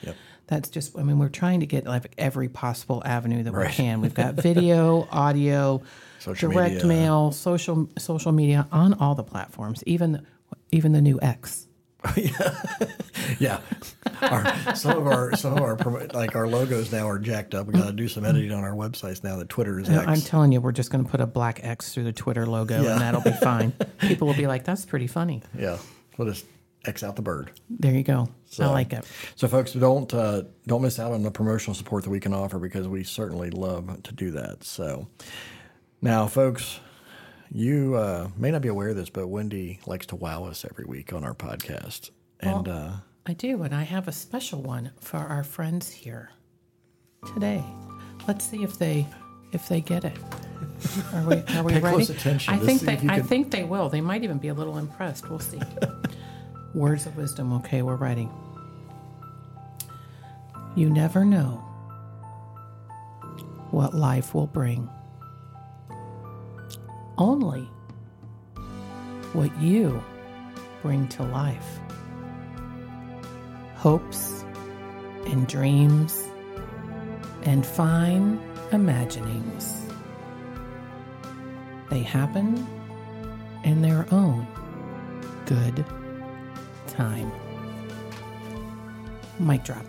that's 0.48 0.70
just, 0.70 0.98
I 0.98 1.04
mean, 1.04 1.20
we're 1.20 1.30
trying 1.30 1.60
to 1.60 1.66
get 1.66 1.86
like 1.86 2.14
every 2.18 2.48
possible 2.50 3.02
avenue 3.06 3.44
that 3.44 3.54
we 3.54 3.68
can. 3.68 4.02
We've 4.02 4.14
got 4.14 4.36
video, 4.50 5.08
audio, 5.12 5.82
Social 6.20 6.52
direct 6.52 6.76
media. 6.76 6.88
mail, 6.88 7.32
social 7.32 7.90
social 7.98 8.32
media 8.32 8.68
on 8.72 8.94
all 8.94 9.16
the 9.16 9.24
platforms, 9.24 9.84
even 9.86 10.26
even 10.72 10.92
the 10.94 11.02
new 11.02 11.20
X. 11.22 11.68
Yeah, 13.40 13.60
our, 14.22 14.76
some 14.76 14.98
of 14.98 15.08
our 15.08 15.36
some 15.36 15.54
of 15.54 15.62
our 15.62 15.78
like 16.14 16.36
our 16.36 16.48
logos 16.48 16.92
now 16.92 17.08
are 17.08 17.18
jacked 17.20 17.56
up. 17.56 17.68
We 17.68 17.74
got 17.74 17.86
to 17.88 17.94
do 17.94 18.08
some 18.08 18.26
editing 18.26 18.52
on 18.52 18.64
our 18.64 18.74
websites 18.74 19.24
now 19.24 19.38
that 19.38 19.48
Twitter 19.50 19.80
is 19.80 19.90
X. 19.90 20.06
I'm 20.08 20.22
telling 20.22 20.52
you, 20.52 20.60
we're 20.60 20.72
just 20.74 20.92
going 20.92 21.04
to 21.06 21.10
put 21.10 21.22
a 21.22 21.28
black 21.28 21.60
X 21.64 21.94
through 21.94 22.04
the 22.04 22.12
Twitter 22.12 22.46
logo, 22.46 22.82
Yeah. 22.82 22.94
and 22.94 23.02
that'll 23.02 23.22
be 23.22 23.32
fine. 23.32 23.72
People 24.00 24.28
will 24.28 24.34
be 24.36 24.48
like, 24.48 24.64
"That's 24.66 24.86
pretty 24.86 25.08
funny." 25.08 25.42
yeah, 25.58 25.78
we'll 26.18 26.28
just 26.28 26.46
X 26.86 27.04
out 27.04 27.16
the 27.16 27.22
bird. 27.22 27.52
There 27.70 27.94
you 27.94 28.04
go. 28.04 28.30
I 28.60 28.66
like 28.68 28.92
it. 28.94 29.06
So, 29.36 29.48
folks, 29.48 29.72
don't 29.74 30.12
uh, 30.14 30.44
don't 30.68 30.82
miss 30.82 31.00
out 31.00 31.14
on 31.14 31.24
the 31.24 31.32
promotional 31.32 31.74
support 31.76 32.04
that 32.04 32.10
we 32.10 32.20
can 32.20 32.34
offer 32.34 32.60
because 32.60 32.88
we 32.88 33.04
certainly 33.04 33.50
love 33.50 34.02
to 34.04 34.14
do 34.14 34.32
that. 34.32 34.64
So, 34.64 35.08
now, 36.02 36.28
folks, 36.28 36.80
you 37.52 37.96
uh, 37.96 38.30
may 38.38 38.52
not 38.52 38.62
be 38.62 38.70
aware 38.70 38.90
of 38.90 38.96
this, 38.96 39.10
but 39.10 39.28
Wendy 39.28 39.80
likes 39.86 40.06
to 40.08 40.16
wow 40.16 40.46
us 40.46 40.66
every 40.70 40.86
week 40.86 41.14
on 41.14 41.24
our 41.24 41.34
podcast, 41.34 42.10
and 42.40 42.68
uh, 42.68 42.92
I 43.26 43.34
do, 43.34 43.62
and 43.64 43.74
I 43.76 43.84
have 43.84 44.08
a 44.08 44.12
special 44.12 44.62
one 44.62 44.92
for 45.00 45.18
our 45.18 45.44
friends 45.44 45.90
here 45.92 46.32
today. 47.34 47.64
Let's 48.28 48.46
see 48.46 48.64
if 48.64 48.78
they 48.80 49.06
if 49.52 49.68
they 49.68 49.82
get 49.82 50.06
it. 50.06 50.18
Are 51.14 51.24
we 51.28 51.36
are 51.56 51.64
we 51.64 51.74
Pay 51.74 51.80
ready? 51.80 51.96
close 51.98 52.10
attention. 52.10 52.54
I 52.54 52.58
think 52.58 52.82
they 52.82 52.94
I 52.94 52.98
can- 53.20 53.24
think 53.24 53.52
they 53.52 53.64
will. 53.64 53.90
They 53.90 54.02
might 54.02 54.24
even 54.24 54.38
be 54.40 54.48
a 54.48 54.54
little 54.54 54.78
impressed. 54.80 55.30
We'll 55.30 55.40
see. 55.40 55.60
Words 56.74 57.06
of 57.06 57.16
wisdom. 57.18 57.54
Okay, 57.54 57.82
we're 57.84 57.96
ready. 57.98 58.28
You 60.76 60.90
never 60.90 61.24
know 61.26 61.64
what 63.72 63.94
life 63.94 64.34
will 64.34 64.48
bring. 64.48 64.90
Only 67.22 67.70
what 69.34 69.56
you 69.62 70.04
bring 70.82 71.08
to 71.10 71.22
life. 71.22 71.80
Hopes 73.76 74.44
and 75.28 75.46
dreams 75.48 76.28
and 77.44 77.64
fine 77.64 78.40
imaginings. 78.72 79.86
They 81.92 82.02
happen 82.02 82.66
in 83.64 83.84
their 83.84 84.08
own 84.12 84.48
good 85.46 85.86
time. 86.88 87.32
Mic 89.38 89.64
drop. 89.64 89.86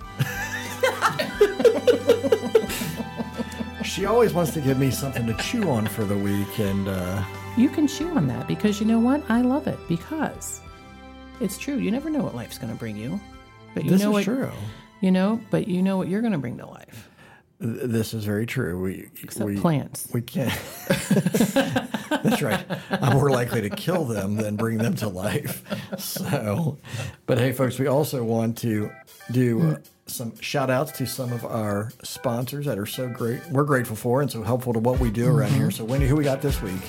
she 3.83 4.07
always 4.07 4.33
wants 4.33 4.53
to 4.55 4.61
give 4.61 4.79
me 4.79 4.91
something 4.91 5.27
to 5.27 5.35
chew 5.35 5.69
on 5.71 5.87
for 5.87 6.05
the 6.05 6.17
week, 6.17 6.59
and 6.59 6.89
uh, 6.89 7.23
You 7.57 7.69
can 7.69 7.87
chew 7.87 8.09
on 8.17 8.27
that 8.29 8.47
because 8.49 8.81
you 8.81 8.87
know 8.87 8.99
what? 8.99 9.23
I 9.29 9.43
love 9.43 9.67
it 9.67 9.79
because 9.89 10.61
it's 11.41 11.59
true. 11.59 11.77
You 11.77 11.91
never 11.91 12.11
know 12.11 12.23
what 12.23 12.35
life's 12.35 12.59
going 12.59 12.73
to 12.73 12.79
bring 12.79 12.97
you, 12.97 13.21
but 13.75 13.85
you 13.85 13.91
this 13.91 14.01
know 14.03 14.09
is 14.17 14.27
what 14.27 14.37
true. 14.37 14.51
you 15.01 15.11
know. 15.11 15.41
But 15.51 15.69
you 15.69 15.83
know 15.83 15.97
what 15.97 16.09
you're 16.09 16.21
going 16.21 16.33
to 16.33 16.39
bring 16.39 16.59
to 16.59 16.67
life. 16.67 17.09
Th- 17.63 17.77
This 17.85 18.13
is 18.15 18.25
very 18.25 18.45
true. 18.47 18.81
We 18.83 19.09
Except 19.23 19.47
we 19.47 19.57
plants. 19.59 20.09
we 20.13 20.21
can't. 20.23 20.53
That's 22.23 22.43
right. 22.43 22.65
I'm 22.91 23.15
more 23.15 23.31
likely 23.31 23.63
to 23.63 23.71
kill 23.71 24.05
them 24.05 24.37
than 24.37 24.57
bring 24.57 24.79
them 24.79 24.95
to 24.97 25.09
life. 25.09 25.63
So, 25.99 26.79
but 27.27 27.39
hey, 27.39 27.53
folks, 27.53 27.79
we 27.79 27.87
also 27.87 28.23
want 28.25 28.59
to 28.59 28.91
do 29.31 29.63
uh, 29.63 29.77
some 30.07 30.39
shout 30.41 30.71
outs 30.71 30.93
to 30.99 31.07
some 31.07 31.33
of 31.33 31.45
our 31.45 31.91
sponsors 32.03 32.67
that 32.67 32.79
are 32.79 32.87
so 32.87 33.09
great. 33.09 33.41
We're 33.51 33.65
grateful 33.65 33.97
for 33.97 34.21
and 34.23 34.31
so 34.31 34.43
helpful 34.43 34.73
to 34.75 34.79
what 34.79 34.99
we 35.01 35.11
do 35.11 35.27
around 35.35 35.53
here. 35.53 35.71
So, 35.71 35.85
Wendy, 35.85 36.07
who 36.07 36.17
we 36.17 36.25
got 36.25 36.43
this 36.43 36.61
week? 36.61 36.81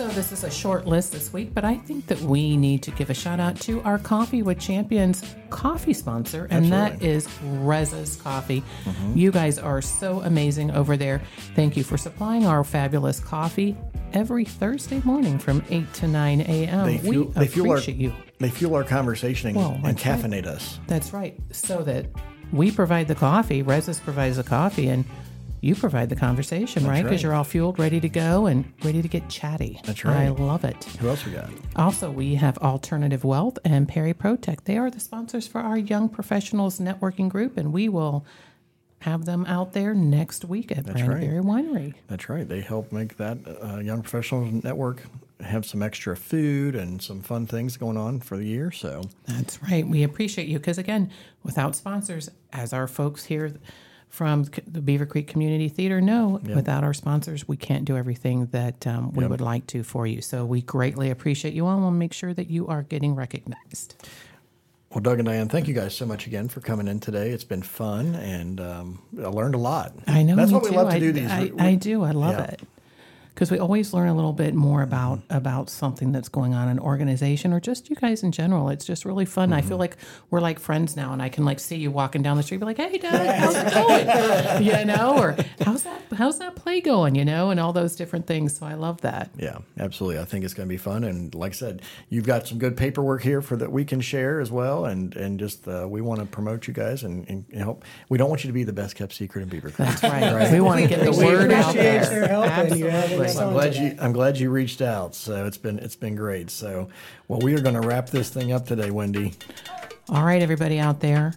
So 0.00 0.08
this 0.08 0.32
is 0.32 0.44
a 0.44 0.50
short 0.50 0.86
list 0.86 1.12
this 1.12 1.30
week, 1.30 1.52
but 1.52 1.62
I 1.62 1.74
think 1.76 2.06
that 2.06 2.18
we 2.22 2.56
need 2.56 2.82
to 2.84 2.90
give 2.90 3.10
a 3.10 3.14
shout 3.14 3.38
out 3.38 3.60
to 3.60 3.82
our 3.82 3.98
Coffee 3.98 4.42
with 4.42 4.58
Champions 4.58 5.22
coffee 5.50 5.92
sponsor, 5.92 6.46
and 6.48 6.72
that 6.72 6.92
Absolutely. 6.92 7.08
is 7.10 7.28
Reza's 7.42 8.16
Coffee. 8.16 8.64
Mm-hmm. 8.86 9.18
You 9.18 9.30
guys 9.30 9.58
are 9.58 9.82
so 9.82 10.20
amazing 10.22 10.70
over 10.70 10.96
there. 10.96 11.20
Thank 11.54 11.76
you 11.76 11.84
for 11.84 11.98
supplying 11.98 12.46
our 12.46 12.64
fabulous 12.64 13.20
coffee 13.20 13.76
every 14.14 14.46
Thursday 14.46 15.02
morning 15.04 15.38
from 15.38 15.62
8 15.68 15.92
to 15.92 16.08
9 16.08 16.40
a.m. 16.40 16.86
They 16.86 16.96
fuel, 16.96 17.26
we 17.26 17.32
they 17.34 17.46
fuel 17.46 17.68
our 17.68 17.76
appreciate 17.76 17.98
you. 17.98 18.14
they 18.38 18.48
fuel 18.48 18.76
our 18.76 18.84
conversation 18.84 19.48
and, 19.48 19.58
Well, 19.58 19.72
and 19.84 19.84
that's 19.84 20.06
right. 20.06 20.18
caffeinate 20.18 20.46
us. 20.46 20.80
That's 20.86 21.12
right. 21.12 21.38
So 21.52 21.82
that 21.82 22.06
we 22.52 22.70
provide 22.70 23.06
the 23.06 23.14
coffee, 23.14 23.60
Reza's 23.60 24.00
provides 24.00 24.38
the 24.38 24.44
coffee, 24.44 24.88
and 24.88 25.04
you 25.60 25.74
provide 25.74 26.08
the 26.08 26.16
conversation, 26.16 26.86
right? 26.86 27.02
Because 27.02 27.18
right. 27.18 27.22
you're 27.22 27.34
all 27.34 27.44
fueled, 27.44 27.78
ready 27.78 28.00
to 28.00 28.08
go, 28.08 28.46
and 28.46 28.72
ready 28.82 29.02
to 29.02 29.08
get 29.08 29.28
chatty. 29.28 29.80
That's 29.84 30.04
right. 30.04 30.26
I 30.26 30.28
love 30.28 30.64
it. 30.64 30.84
Who 31.00 31.08
else 31.08 31.24
we 31.26 31.32
got? 31.32 31.50
Also, 31.76 32.10
we 32.10 32.34
have 32.36 32.56
Alternative 32.58 33.22
Wealth 33.22 33.58
and 33.64 33.86
Perry 33.86 34.14
Protect. 34.14 34.64
They 34.64 34.78
are 34.78 34.90
the 34.90 35.00
sponsors 35.00 35.46
for 35.46 35.60
our 35.60 35.76
Young 35.76 36.08
Professionals 36.08 36.78
Networking 36.78 37.28
Group, 37.28 37.56
and 37.56 37.72
we 37.72 37.88
will 37.88 38.24
have 39.00 39.24
them 39.24 39.46
out 39.46 39.72
there 39.72 39.94
next 39.94 40.44
week 40.44 40.70
at 40.70 40.86
right. 40.86 40.96
Brandeberry 40.96 41.42
Winery. 41.42 41.94
That's 42.06 42.28
right. 42.28 42.46
They 42.46 42.60
help 42.60 42.92
make 42.92 43.16
that 43.16 43.38
uh, 43.62 43.78
Young 43.78 44.02
Professionals 44.02 44.62
Network 44.62 45.02
have 45.40 45.64
some 45.64 45.82
extra 45.82 46.16
food 46.16 46.74
and 46.74 47.00
some 47.00 47.22
fun 47.22 47.46
things 47.46 47.78
going 47.78 47.96
on 47.96 48.20
for 48.20 48.36
the 48.36 48.44
year. 48.44 48.70
So, 48.70 49.04
That's 49.26 49.62
right. 49.62 49.86
We 49.86 50.02
appreciate 50.02 50.48
you 50.48 50.58
because, 50.58 50.76
again, 50.76 51.10
without 51.42 51.74
sponsors, 51.76 52.30
as 52.52 52.74
our 52.74 52.86
folks 52.86 53.24
here 53.24 53.54
from 54.10 54.42
the 54.44 54.80
Beavercreek 54.80 55.28
Community 55.28 55.68
Theater 55.68 56.00
know, 56.00 56.40
without 56.54 56.84
our 56.84 56.92
sponsors, 56.92 57.46
we 57.48 57.56
can't 57.56 57.84
do 57.84 57.96
everything 57.96 58.46
that 58.46 58.86
um, 58.86 59.12
we 59.12 59.24
would 59.26 59.40
like 59.40 59.66
to 59.68 59.82
for 59.82 60.06
you. 60.06 60.20
So 60.20 60.44
we 60.44 60.62
greatly 60.62 61.10
appreciate 61.10 61.54
you 61.54 61.66
all 61.66 61.74
and 61.74 61.82
we'll 61.82 61.90
make 61.92 62.12
sure 62.12 62.34
that 62.34 62.50
you 62.50 62.66
are 62.66 62.82
getting 62.82 63.14
recognized. 63.14 63.94
well, 64.90 65.00
Doug 65.00 65.20
and 65.20 65.26
Diane, 65.26 65.48
thank 65.48 65.68
you 65.68 65.74
guys 65.74 65.94
so 65.94 66.04
much 66.04 66.26
again 66.26 66.48
for 66.48 66.60
coming 66.60 66.88
in 66.88 66.98
today. 66.98 67.30
It's 67.30 67.44
been 67.44 67.62
fun 67.62 68.16
and 68.16 68.60
um, 68.60 69.02
I 69.18 69.28
learned 69.28 69.54
a 69.54 69.58
lot. 69.58 69.94
I 70.08 70.24
know. 70.24 70.34
That's 70.34 70.50
what 70.50 70.64
we 70.64 70.70
too. 70.70 70.76
love 70.76 70.90
to 70.90 70.96
I, 70.96 70.98
do. 70.98 71.12
These. 71.12 71.30
I, 71.30 71.50
I 71.58 71.74
do. 71.76 72.02
I 72.02 72.10
love 72.10 72.34
Yeah. 72.34 72.44
it 72.44 72.60
because 73.40 73.50
we 73.50 73.58
always 73.58 73.94
learn 73.94 74.08
a 74.10 74.14
little 74.14 74.34
bit 74.34 74.52
more 74.54 74.82
about 74.82 75.20
about 75.30 75.70
something 75.70 76.12
that's 76.12 76.28
going 76.28 76.52
on 76.52 76.64
in 76.68 76.72
an 76.72 76.78
organization 76.78 77.54
or 77.54 77.58
just 77.60 77.88
you 77.88 77.96
guys 77.96 78.22
in 78.22 78.32
general. 78.32 78.68
It's 78.68 78.84
just 78.84 79.06
really 79.06 79.24
fun. 79.24 79.54
I 79.54 79.62
feel 79.62 79.70
Mm-hmm. 79.70 79.78
like 79.80 79.96
we're 80.30 80.40
like 80.42 80.58
friends 80.58 80.94
now, 80.94 81.14
and 81.14 81.22
I 81.22 81.30
can 81.30 81.46
like 81.46 81.58
see 81.58 81.76
you 81.76 81.90
walking 81.90 82.20
down 82.22 82.36
the 82.36 82.42
street, 82.42 82.58
be 82.58 82.66
like, 82.66 82.76
"Hey, 82.76 82.98
Dad, 82.98 83.34
how's 83.40 83.56
it 83.56 83.72
going?" 83.72 84.62
you 84.62 84.84
know, 84.84 85.16
or 85.18 85.36
how's 85.64 85.84
that 85.84 86.02
how's 86.14 86.38
that 86.40 86.54
play 86.54 86.82
going? 86.82 87.14
You 87.14 87.24
know, 87.24 87.48
and 87.48 87.58
all 87.58 87.72
those 87.72 87.96
different 87.96 88.26
things. 88.26 88.58
So 88.58 88.66
I 88.66 88.74
love 88.74 89.00
that. 89.00 89.30
Yeah, 89.38 89.58
absolutely. 89.78 90.20
I 90.20 90.26
think 90.26 90.44
it's 90.44 90.52
going 90.52 90.68
to 90.68 90.72
be 90.72 90.76
fun, 90.76 91.04
and 91.04 91.34
like 91.34 91.52
I 91.52 91.54
said, 91.54 91.80
you've 92.10 92.26
got 92.26 92.46
some 92.46 92.58
good 92.58 92.76
paperwork 92.76 93.22
here 93.22 93.40
for 93.40 93.56
that 93.56 93.72
we 93.72 93.86
can 93.86 94.02
share 94.02 94.38
as 94.40 94.50
well, 94.50 94.84
and 94.84 95.16
and 95.16 95.38
just 95.38 95.66
uh, 95.66 95.86
we 95.88 96.02
want 96.02 96.20
to 96.20 96.26
promote 96.26 96.66
you 96.68 96.74
guys 96.74 97.04
and, 97.04 97.26
and 97.30 97.46
help. 97.54 97.84
We 98.10 98.18
don't 98.18 98.28
want 98.28 98.44
you 98.44 98.48
to 98.48 98.54
be 98.54 98.64
the 98.64 98.72
best 98.74 98.96
kept 98.96 99.14
secret 99.14 99.42
in 99.42 99.48
Beavercreek. 99.48 99.76
That's 99.76 100.02
right. 100.02 100.52
We 100.52 100.60
want 100.60 100.82
to 100.82 100.86
get 100.88 101.02
the 101.04 101.12
We 101.12 101.24
word 101.24 101.50
out 101.52 101.70
appreciate 101.70 102.00
there. 102.02 102.14
your 102.18 102.26
help 102.28 102.46
and 102.46 103.29
you 103.34 103.38
having 103.38 103.38
us 103.38 103.38
So 103.38 103.46
I'm 103.46 103.52
glad 103.52 103.72
today. 103.72 103.84
you 103.86 103.96
I'm 104.00 104.12
glad 104.12 104.38
you 104.38 104.50
reached 104.50 104.82
out. 104.82 105.14
So 105.14 105.46
it's 105.46 105.58
been 105.58 105.78
it's 105.78 105.96
been 105.96 106.14
great. 106.16 106.50
So 106.50 106.88
well, 107.28 107.40
we 107.40 107.54
are 107.54 107.60
going 107.60 107.80
to 107.80 107.86
wrap 107.86 108.10
this 108.10 108.30
thing 108.30 108.52
up 108.52 108.66
today, 108.66 108.90
Wendy. 108.90 109.34
All 110.08 110.24
right, 110.24 110.42
everybody 110.42 110.78
out 110.78 111.00
there. 111.00 111.34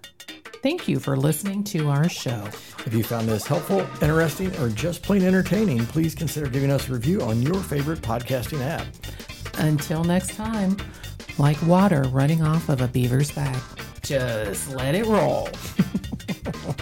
Thank 0.64 0.88
you 0.88 0.98
for 1.00 1.18
listening 1.18 1.64
to 1.66 1.89
our 1.89 2.08
show. 2.08 2.46
If 2.86 2.94
you 2.94 3.04
found 3.04 3.28
this 3.28 3.46
helpful, 3.46 3.82
interesting, 4.02 4.56
or 4.58 4.70
just 4.70 5.04
plain 5.04 5.24
entertaining, 5.24 5.86
please 5.88 6.16
consider 6.16 6.48
giving 6.50 6.72
us 6.72 6.88
a 6.88 6.94
review 6.94 7.22
on 7.22 7.41
your 7.41 7.56
favorite 7.56 8.00
podcasting 8.00 8.62
app. 8.62 8.86
Until 9.60 10.04
next 10.06 10.36
time, 10.36 10.78
like 11.38 11.62
water 11.64 12.04
running 12.04 12.41
off 12.41 12.70
of 12.70 12.80
a 12.82 12.88
beaver's 12.88 13.32
back, 13.32 13.62
just 14.04 14.70
let 14.74 14.96
it 14.96 15.06
roll. 15.06 15.50